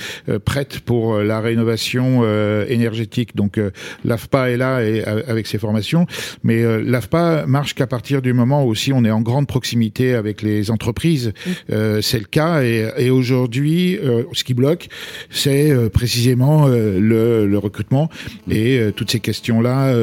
prêtes 0.46 0.80
pour 0.80 1.18
la 1.18 1.42
rénovation 1.42 2.24
énergétique. 2.68 3.36
Donc 3.36 3.60
l'AFPA 4.06 4.52
est 4.52 4.58
là 4.58 4.82
et, 4.84 5.04
avec 5.04 5.48
ses 5.48 5.58
formations, 5.58 6.06
mais 6.44 6.64
l'AFPA 6.82 7.46
marche 7.46 7.76
qu'à 7.76 7.88
partir 7.88 8.22
du 8.22 8.34
moment 8.34 8.64
où 8.64 8.70
aussi 8.70 8.94
on 8.94 9.04
est 9.04 9.12
en 9.12 9.22
grande 9.22 9.48
proximité 9.48 10.14
avec 10.14 10.42
les 10.42 10.72
entreprises. 10.72 11.34
c'est 11.68 12.20
le 12.20 12.26
cas 12.26 12.64
et, 12.64 12.92
et 12.98 13.10
aujourd'hui, 13.10 14.00
ce 14.34 14.44
qui 14.44 14.54
bloque, 14.54 14.88
c'est 15.30 15.74
précisément 15.92 16.68
le, 16.68 17.46
le, 17.46 17.58
recrutement 17.58 18.10
et 18.50 18.80
toutes 18.96 19.12
ces 19.12 19.20
questions-là 19.20 19.94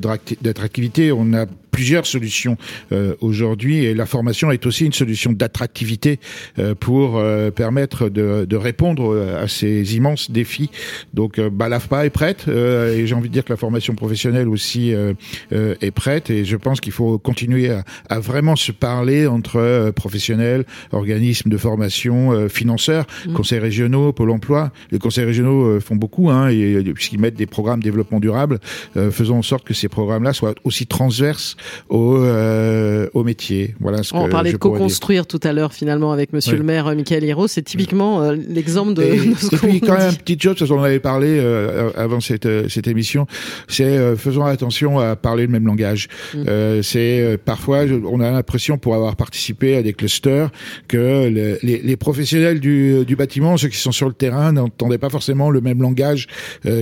d'attractivité. 0.00 1.12
On 1.12 1.32
a 1.32 1.46
plusieurs 1.70 2.06
solutions 2.06 2.56
euh, 2.92 3.14
aujourd'hui 3.20 3.84
et 3.84 3.94
la 3.94 4.06
formation 4.06 4.50
est 4.50 4.66
aussi 4.66 4.84
une 4.84 4.92
solution 4.92 5.32
d'attractivité 5.32 6.18
euh, 6.58 6.74
pour 6.74 7.16
euh, 7.16 7.50
permettre 7.50 8.08
de, 8.08 8.44
de, 8.48 8.56
répondre 8.56 9.16
à 9.40 9.48
ces 9.48 9.96
immenses 9.96 10.30
défis. 10.30 10.70
Donc 11.14 11.40
bah, 11.40 11.68
l'AFPA 11.68 12.04
est 12.04 12.10
prête 12.10 12.46
et 12.48 13.06
j'ai 13.06 13.14
envie 13.14 13.28
de 13.28 13.32
dire 13.32 13.44
que 13.44 13.52
la 13.52 13.56
formation 13.56 13.94
professionnelle 13.94 14.48
aussi 14.48 14.92
est 15.50 15.90
prête 15.92 16.28
et 16.28 16.44
je 16.44 16.56
pense 16.56 16.80
qu'il 16.80 16.92
faut 16.92 17.18
continuer 17.18 17.70
à, 17.70 17.84
à, 18.08 18.20
vraiment 18.20 18.56
se 18.56 18.72
parler 18.72 19.26
entre 19.26 19.90
professionnels, 19.96 20.66
organismes 20.92 21.48
de 21.48 21.56
formation, 21.56 22.48
financeurs, 22.48 23.06
mmh. 23.26 23.32
conseils 23.32 23.60
régionaux, 23.60 24.12
Pôle 24.12 24.30
emploi. 24.30 24.72
Les 24.90 24.98
conseils 24.98 25.24
régionaux 25.24 25.80
font 25.80 25.96
beaucoup 25.96 26.30
hein, 26.30 26.48
et, 26.48 26.82
puisqu'ils 26.92 27.20
mettent 27.20 27.36
des 27.36 27.46
programmes 27.46 27.82
développement 27.82 28.20
durable, 28.20 28.58
faisons 28.94 29.38
en 29.38 29.42
sorte 29.42 29.64
que 29.64 29.74
ces 29.74 29.88
programmes-là 29.88 30.34
soient 30.34 30.54
aussi 30.64 30.86
transverses 30.86 31.56
au, 31.88 32.16
euh, 32.16 33.08
au 33.14 33.24
métier. 33.24 33.74
Voilà 33.80 34.02
ce 34.02 34.14
On 34.14 34.26
que 34.26 34.30
parlait 34.30 34.52
de 34.52 34.56
co-construire 34.56 35.26
tout 35.26 35.40
à 35.42 35.52
l'heure 35.52 35.72
finalement 35.72 36.12
avec 36.12 36.32
Monsieur 36.32 36.56
le 36.56 36.62
maire 36.62 36.86
euh, 36.86 36.94
Michael 36.94 37.24
Hiro. 37.24 37.48
C'est 37.48 37.62
typiquement 37.62 38.22
euh, 38.22 38.36
l'exemple 38.48 38.94
de, 38.94 39.02
et, 39.02 39.16
de 39.26 39.34
ce 39.34 39.54
Et 39.54 39.58
puis 39.58 39.80
quand 39.80 39.96
même, 39.98 40.14
petite 40.14 40.42
chose, 40.42 40.56
parce 40.58 40.70
qu'on 40.70 40.82
avait 40.82 41.00
parlé 41.00 41.38
euh, 41.38 41.90
avant 41.96 42.20
cette, 42.20 42.68
cette 42.68 42.86
émission, 42.86 43.26
c'est 43.68 44.16
faisons 44.16 44.44
attention 44.44 44.98
à 44.98 45.16
parler 45.16 45.44
le 45.46 45.52
même 45.52 45.66
langage. 45.66 46.08
Mm. 46.34 46.82
c'est 46.82 47.38
parfois, 47.44 47.80
on 48.10 48.20
a 48.20 48.30
l'impression 48.30 48.78
pour 48.78 48.94
avoir 48.94 49.16
participé 49.16 49.76
à 49.76 49.82
des 49.82 49.92
clusters 49.92 50.50
que 50.88 51.28
les, 51.62 51.78
les, 51.78 51.96
professionnels 51.96 52.60
du, 52.60 53.04
du, 53.04 53.16
bâtiment, 53.16 53.56
ceux 53.56 53.68
qui 53.68 53.76
sont 53.76 53.92
sur 53.92 54.08
le 54.08 54.14
terrain, 54.14 54.52
n'entendaient 54.52 54.98
pas 54.98 55.10
forcément 55.10 55.50
le 55.50 55.60
même 55.60 55.82
langage 55.82 56.26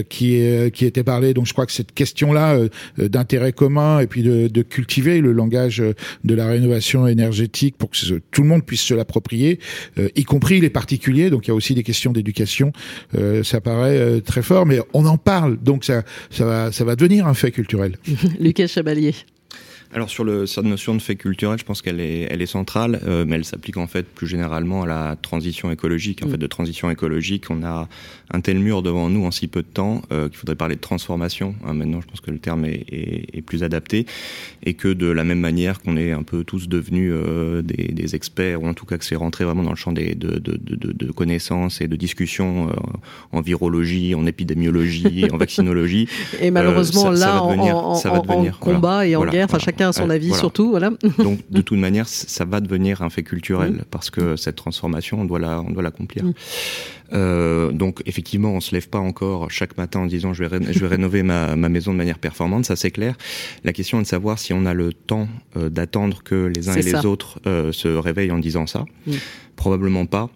qui, 0.08 0.42
qui 0.72 0.86
était 0.86 1.04
parlé. 1.04 1.34
Donc 1.34 1.46
je 1.46 1.52
crois 1.52 1.66
que 1.66 1.72
cette 1.72 1.92
question-là 1.92 2.58
d'intérêt 2.98 3.52
commun 3.52 4.00
et 4.00 4.06
puis 4.06 4.22
de, 4.22 4.48
de 4.48 4.62
cultiver 4.68 5.20
le 5.20 5.32
langage 5.32 5.82
de 6.24 6.34
la 6.34 6.46
rénovation 6.46 7.06
énergétique 7.06 7.76
pour 7.76 7.90
que 7.90 8.18
tout 8.30 8.42
le 8.42 8.48
monde 8.48 8.64
puisse 8.64 8.82
se 8.82 8.94
l'approprier, 8.94 9.58
euh, 9.98 10.08
y 10.16 10.24
compris 10.24 10.60
les 10.60 10.70
particuliers. 10.70 11.30
Donc 11.30 11.46
il 11.46 11.50
y 11.50 11.52
a 11.52 11.54
aussi 11.54 11.74
des 11.74 11.82
questions 11.82 12.12
d'éducation. 12.12 12.72
Euh, 13.16 13.42
ça 13.42 13.60
paraît 13.60 13.98
euh, 13.98 14.20
très 14.20 14.42
fort, 14.42 14.66
mais 14.66 14.80
on 14.92 15.06
en 15.06 15.18
parle, 15.18 15.58
donc 15.58 15.84
ça, 15.84 16.02
ça 16.30 16.44
va, 16.44 16.72
ça 16.72 16.84
va 16.84 16.96
devenir 16.96 17.26
un 17.26 17.34
fait 17.34 17.50
culturel. 17.50 17.96
Lucas 18.40 18.66
Chabalier. 18.66 19.14
Alors 19.94 20.10
sur 20.10 20.22
le, 20.22 20.44
cette 20.44 20.64
notion 20.64 20.94
de 20.94 21.00
fait 21.00 21.16
culturel, 21.16 21.58
je 21.58 21.64
pense 21.64 21.80
qu'elle 21.80 22.00
est, 22.00 22.28
elle 22.30 22.42
est 22.42 22.46
centrale, 22.46 23.00
euh, 23.06 23.24
mais 23.26 23.36
elle 23.36 23.44
s'applique 23.46 23.78
en 23.78 23.86
fait 23.86 24.06
plus 24.06 24.26
généralement 24.26 24.82
à 24.82 24.86
la 24.86 25.16
transition 25.16 25.70
écologique. 25.70 26.22
En 26.22 26.28
mm. 26.28 26.30
fait, 26.32 26.36
de 26.36 26.46
transition 26.46 26.90
écologique, 26.90 27.44
on 27.48 27.62
a 27.62 27.88
un 28.30 28.40
tel 28.42 28.58
mur 28.58 28.82
devant 28.82 29.08
nous 29.08 29.24
en 29.24 29.30
si 29.30 29.48
peu 29.48 29.62
de 29.62 29.66
temps 29.66 30.02
euh, 30.12 30.28
qu'il 30.28 30.36
faudrait 30.36 30.56
parler 30.56 30.76
de 30.76 30.80
transformation. 30.82 31.54
Hein, 31.64 31.72
maintenant, 31.72 32.02
je 32.02 32.06
pense 32.06 32.20
que 32.20 32.30
le 32.30 32.38
terme 32.38 32.66
est, 32.66 32.84
est, 32.90 33.38
est, 33.38 33.40
plus 33.40 33.62
adapté 33.62 34.04
et 34.62 34.74
que 34.74 34.88
de 34.88 35.06
la 35.06 35.24
même 35.24 35.40
manière 35.40 35.80
qu'on 35.80 35.96
est 35.96 36.12
un 36.12 36.22
peu 36.22 36.44
tous 36.44 36.68
devenus 36.68 37.10
euh, 37.14 37.62
des, 37.62 37.88
des, 37.88 38.14
experts, 38.14 38.62
ou 38.62 38.66
en 38.66 38.74
tout 38.74 38.84
cas 38.84 38.98
que 38.98 39.06
c'est 39.06 39.16
rentré 39.16 39.46
vraiment 39.46 39.62
dans 39.62 39.70
le 39.70 39.76
champ 39.76 39.92
des, 39.92 40.14
de, 40.14 40.38
de, 40.38 40.58
de, 40.60 40.92
de 40.92 41.12
connaissances 41.12 41.80
et 41.80 41.88
de 41.88 41.96
discussions 41.96 42.70
en 43.32 43.40
virologie, 43.40 44.14
en 44.14 44.26
épidémiologie, 44.26 45.28
en 45.32 45.38
vaccinologie. 45.38 46.08
Et 46.40 46.50
malheureusement, 46.50 47.04
ça, 47.04 47.10
là, 47.10 47.16
ça 47.18 47.32
va 47.32 47.46
devenir, 47.52 47.76
en, 47.76 47.94
ça 47.94 48.10
va 48.10 48.20
devenir, 48.20 48.54
en 48.54 48.58
combat 48.58 49.06
et 49.06 49.16
en 49.16 49.24
guerre, 49.24 49.48
chacun 49.58 49.77
chacun 49.78 49.88
a 49.88 49.92
son 49.92 50.10
avis 50.10 50.34
surtout, 50.34 50.70
voilà. 50.70 50.90
Donc 51.18 51.40
de 51.50 51.60
toute 51.60 51.78
manière, 51.78 52.08
ça 52.08 52.44
va 52.44 52.60
devenir 52.60 53.02
un 53.02 53.10
fait 53.10 53.22
culturel 53.22 53.72
mm. 53.72 53.82
parce 53.90 54.10
que 54.10 54.36
cette 54.36 54.56
transformation, 54.56 55.20
on 55.20 55.24
doit 55.24 55.38
la, 55.38 55.60
on 55.60 55.70
doit 55.70 55.82
l'accomplir. 55.82 56.24
Mm. 56.24 56.34
Euh, 57.14 57.72
donc 57.72 58.02
effectivement, 58.04 58.50
on 58.50 58.60
se 58.60 58.74
lève 58.74 58.88
pas 58.88 58.98
encore 58.98 59.50
chaque 59.50 59.78
matin 59.78 60.00
en 60.00 60.06
disant 60.06 60.34
je 60.34 60.44
vais, 60.44 60.72
je 60.72 60.78
vais 60.78 60.86
rénover 60.86 61.22
ma, 61.22 61.56
ma, 61.56 61.70
maison 61.70 61.92
de 61.92 61.96
manière 61.96 62.18
performante, 62.18 62.66
ça 62.66 62.76
c'est 62.76 62.90
clair. 62.90 63.16
La 63.64 63.72
question 63.72 63.98
est 63.98 64.02
de 64.02 64.06
savoir 64.06 64.38
si 64.38 64.52
on 64.52 64.66
a 64.66 64.74
le 64.74 64.92
temps 64.92 65.26
euh, 65.56 65.70
d'attendre 65.70 66.22
que 66.22 66.52
les 66.54 66.68
uns 66.68 66.74
et 66.74 66.82
les 66.82 67.06
autres 67.06 67.40
euh, 67.46 67.72
se 67.72 67.88
réveillent 67.88 68.32
en 68.32 68.38
disant 68.38 68.66
ça. 68.66 68.84
Mm. 69.06 69.12
Probablement 69.56 70.06
pas. 70.06 70.30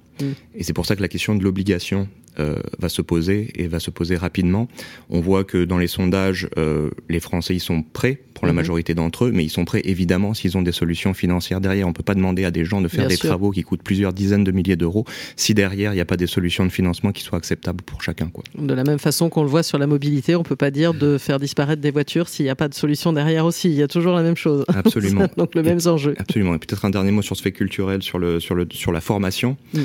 Et 0.55 0.63
c'est 0.63 0.73
pour 0.73 0.87
ça 0.87 0.95
que 0.95 1.03
la 1.03 1.09
question 1.09 1.35
de 1.35 1.43
l'obligation 1.43 2.07
euh, 2.39 2.57
va 2.79 2.89
se 2.89 3.03
poser 3.03 3.53
et 3.57 3.69
va 3.69 3.81
se 3.81 3.91
poser 3.91 4.17
rapidement. 4.17 4.69
On 5.11 5.21
voit 5.21 5.45
que 5.45 5.65
dans 5.65 5.79
les 5.79 5.87
sondages, 5.87 6.49
euh, 6.57 6.91
les 7.09 7.21
Français 7.21 7.55
ils 7.55 7.61
sont 7.61 7.83
prêts 7.83 8.21
pour 8.35 8.47
la 8.47 8.53
mhm. 8.53 8.57
majorité 8.57 8.95
d'entre 8.95 9.27
eux, 9.27 9.33
mais 9.33 9.45
ils 9.45 9.51
sont 9.51 9.65
prêts 9.65 9.83
évidemment 9.85 10.35
s'ils 10.35 10.57
ont 10.57 10.63
des 10.63 10.73
solutions 10.73 11.15
financières 11.15 11.61
derrière. 11.61 11.87
On 11.87 11.93
peut 11.93 12.03
pas 12.03 12.15
demander 12.15 12.45
à 12.45 12.51
des 12.51 12.65
gens 12.65 12.81
de 12.81 12.89
faire 12.89 13.07
des 13.07 13.17
travaux 13.17 13.51
qui 13.51 13.63
coûtent 13.63 13.83
plusieurs 13.83 14.13
dizaines 14.13 14.45
de 14.45 14.51
milliers 14.51 14.77
d'euros 14.77 15.05
si 15.37 15.55
derrière 15.55 15.93
il 15.93 15.97
n'y 15.97 16.01
a 16.01 16.07
pas 16.07 16.17
des 16.17 16.27
solutions 16.27 16.65
de 16.65 16.71
financement 16.71 17.13
qui 17.13 17.23
soient 17.23 17.39
acceptables 17.39 17.83
pour 17.83 18.03
chacun. 18.03 18.29
Quoi. 18.29 18.45
De 18.59 18.75
la 18.75 18.85
même 18.85 18.99
façon 18.99 19.29
qu'on 19.29 19.43
le 19.43 19.49
voit 19.49 19.63
sur 19.63 19.79
la 19.79 19.87
mobilité, 19.87 20.35
on 20.35 20.43
peut 20.43 20.57
pas 20.57 20.71
dire 20.71 20.95
de 20.95 21.19
faire 21.19 21.39
disparaître 21.39 21.83
des 21.83 21.91
voitures 21.91 22.29
s'il 22.29 22.45
n'y 22.45 22.51
a 22.51 22.57
pas 22.57 22.69
de 22.69 22.75
solution 22.75 23.13
derrière 23.13 23.45
aussi. 23.45 23.69
Il 23.69 23.77
y 23.77 23.83
a 23.83 23.89
toujours 23.89 24.15
la 24.15 24.23
même 24.23 24.37
chose. 24.37 24.65
Absolument. 24.75 25.29
Donc 25.37 25.55
le 25.55 25.63
même 25.63 25.81
enjeu. 25.87 26.15
Absolument. 26.19 26.55
Et 26.55 26.59
peut-être 26.59 26.85
un 26.85 26.91
dernier 26.91 27.11
mot 27.11 27.23
sur 27.23 27.37
ce 27.37 27.43
fait 27.43 27.53
culturel, 27.53 28.03
sur 28.03 28.19
le 28.19 28.41
sur 28.41 28.55
le 28.55 28.67
sur 28.71 28.93
la 28.93 29.01
formation. 29.01 29.57
Mm. 29.75 29.81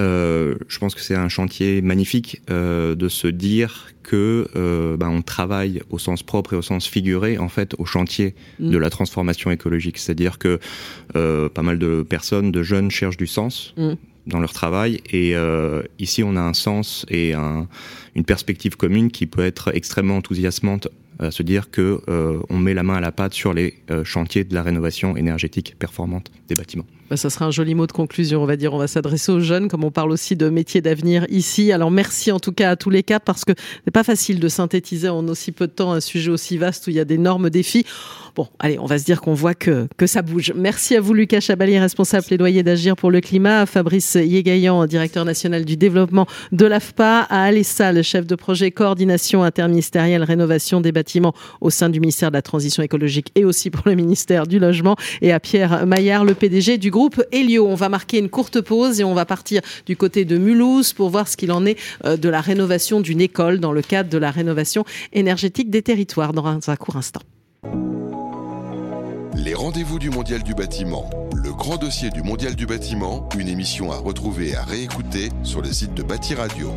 Euh, 0.00 0.54
je 0.68 0.78
pense 0.78 0.94
que 0.94 1.00
c'est 1.00 1.16
un 1.16 1.28
chantier 1.28 1.82
magnifique 1.82 2.40
euh, 2.50 2.94
de 2.94 3.08
se 3.08 3.26
dire 3.26 3.88
que 4.04 4.48
euh, 4.54 4.96
ben, 4.96 5.08
on 5.08 5.22
travaille 5.22 5.82
au 5.90 5.98
sens 5.98 6.22
propre 6.22 6.54
et 6.54 6.56
au 6.56 6.62
sens 6.62 6.86
figuré 6.86 7.38
en 7.38 7.48
fait 7.48 7.74
au 7.78 7.84
chantier 7.84 8.34
mm. 8.60 8.70
de 8.70 8.78
la 8.78 8.90
transformation 8.90 9.50
écologique. 9.50 9.98
C'est-à-dire 9.98 10.38
que 10.38 10.60
pas 11.12 11.62
mal 11.62 11.78
de 11.78 12.02
personnes, 12.02 12.52
de 12.52 12.62
jeunes 12.62 12.90
cherchent 12.90 13.16
du 13.16 13.26
sens. 13.26 13.74
Mm. 13.76 13.94
dans 14.26 14.40
leur 14.40 14.52
travail 14.52 15.00
et 15.10 15.34
ici 15.98 16.22
on 16.22 16.36
a 16.36 16.40
un 16.40 16.52
sens 16.52 17.06
et 17.08 17.32
un, 17.32 17.66
une 18.14 18.24
perspective 18.24 18.76
commune 18.76 19.10
qui 19.10 19.26
peut 19.26 19.44
être 19.44 19.74
extrêmement 19.74 20.18
enthousiasmante 20.18 20.88
à 21.18 21.30
se 21.30 21.42
dire 21.42 21.70
que 21.70 22.00
on 22.48 22.58
met 22.58 22.74
la 22.74 22.82
main 22.82 22.96
à 22.96 23.00
la 23.00 23.10
pâte 23.10 23.34
sur 23.34 23.54
les 23.54 23.74
chantiers 24.04 24.44
de 24.44 24.54
la 24.54 24.62
rénovation 24.62 25.16
énergétique 25.16 25.76
performante 25.78 26.30
des 26.48 26.54
bâtiments. 26.54 26.86
Bah, 27.10 27.16
ça 27.16 27.30
sera 27.30 27.46
un 27.46 27.50
joli 27.50 27.74
mot 27.74 27.86
de 27.86 27.92
conclusion, 27.92 28.42
on 28.42 28.46
va 28.46 28.56
dire. 28.56 28.74
On 28.74 28.78
va 28.78 28.86
s'adresser 28.86 29.32
aux 29.32 29.40
jeunes, 29.40 29.68
comme 29.68 29.82
on 29.82 29.90
parle 29.90 30.10
aussi 30.10 30.36
de 30.36 30.50
métiers 30.50 30.82
d'avenir 30.82 31.24
ici. 31.30 31.72
Alors 31.72 31.90
merci 31.90 32.30
en 32.32 32.38
tout 32.38 32.52
cas 32.52 32.70
à 32.70 32.76
tous 32.76 32.90
les 32.90 33.02
quatre, 33.02 33.24
parce 33.24 33.46
que 33.46 33.52
c'est 33.84 33.90
pas 33.90 34.04
facile 34.04 34.40
de 34.40 34.48
synthétiser 34.48 35.08
en 35.08 35.26
aussi 35.28 35.52
peu 35.52 35.66
de 35.66 35.72
temps 35.72 35.92
un 35.92 36.00
sujet 36.00 36.30
aussi 36.30 36.58
vaste 36.58 36.86
où 36.86 36.90
il 36.90 36.96
y 36.96 37.00
a 37.00 37.06
d'énormes 37.06 37.48
défis. 37.48 37.86
Bon, 38.36 38.46
allez, 38.58 38.78
on 38.78 38.84
va 38.84 38.98
se 38.98 39.04
dire 39.04 39.20
qu'on 39.20 39.34
voit 39.34 39.54
que, 39.54 39.88
que 39.96 40.06
ça 40.06 40.22
bouge. 40.22 40.52
Merci 40.54 40.94
à 40.94 41.00
vous, 41.00 41.14
Lucas 41.14 41.40
Chabalier, 41.40 41.80
responsable 41.80 42.24
plaidoyer 42.24 42.62
d'Agir 42.62 42.94
pour 42.94 43.10
le 43.10 43.20
climat, 43.20 43.62
à 43.62 43.66
Fabrice 43.66 44.14
Yégaillan, 44.14 44.86
directeur 44.86 45.24
national 45.24 45.64
du 45.64 45.76
développement 45.76 46.26
de 46.52 46.66
l'AFPA, 46.66 47.22
à 47.22 47.44
Alessa, 47.44 47.90
le 47.90 48.02
chef 48.02 48.26
de 48.26 48.34
projet 48.34 48.70
coordination 48.70 49.42
interministérielle 49.42 50.22
rénovation 50.22 50.80
des 50.80 50.92
bâtiments 50.92 51.34
au 51.60 51.70
sein 51.70 51.88
du 51.88 52.00
ministère 52.00 52.30
de 52.30 52.36
la 52.36 52.42
Transition 52.42 52.82
écologique 52.82 53.32
et 53.34 53.44
aussi 53.44 53.70
pour 53.70 53.88
le 53.88 53.94
ministère 53.94 54.46
du 54.46 54.58
Logement, 54.58 54.94
et 55.20 55.32
à 55.32 55.40
Pierre 55.40 55.86
Maillard, 55.86 56.24
le 56.24 56.34
PDG 56.34 56.78
du 56.78 56.90
groupe 56.90 56.97
Helio. 57.32 57.66
On 57.66 57.74
va 57.74 57.88
marquer 57.88 58.18
une 58.18 58.28
courte 58.28 58.60
pause 58.60 59.00
et 59.00 59.04
on 59.04 59.14
va 59.14 59.24
partir 59.24 59.62
du 59.86 59.96
côté 59.96 60.24
de 60.24 60.36
Mulhouse 60.36 60.92
pour 60.92 61.10
voir 61.10 61.28
ce 61.28 61.36
qu'il 61.36 61.52
en 61.52 61.64
est 61.64 61.78
euh, 62.04 62.16
de 62.16 62.28
la 62.28 62.40
rénovation 62.40 63.00
d'une 63.00 63.20
école 63.20 63.60
dans 63.60 63.72
le 63.72 63.82
cadre 63.82 64.10
de 64.10 64.18
la 64.18 64.30
rénovation 64.30 64.84
énergétique 65.12 65.70
des 65.70 65.82
territoires 65.82 66.32
dans 66.32 66.46
un 66.46 66.76
court 66.76 66.96
instant. 66.96 67.22
Les 69.34 69.54
rendez-vous 69.54 69.98
du 69.98 70.10
Mondial 70.10 70.42
du 70.42 70.54
bâtiment. 70.54 71.08
Le 71.32 71.52
grand 71.52 71.76
dossier 71.76 72.10
du 72.10 72.22
Mondial 72.22 72.56
du 72.56 72.66
bâtiment, 72.66 73.28
une 73.38 73.48
émission 73.48 73.92
à 73.92 73.96
retrouver 73.96 74.48
et 74.48 74.56
à 74.56 74.64
réécouter 74.64 75.28
sur 75.44 75.62
le 75.62 75.72
site 75.72 75.94
de 75.94 76.02
Bâti 76.02 76.34
Radio. 76.34 76.72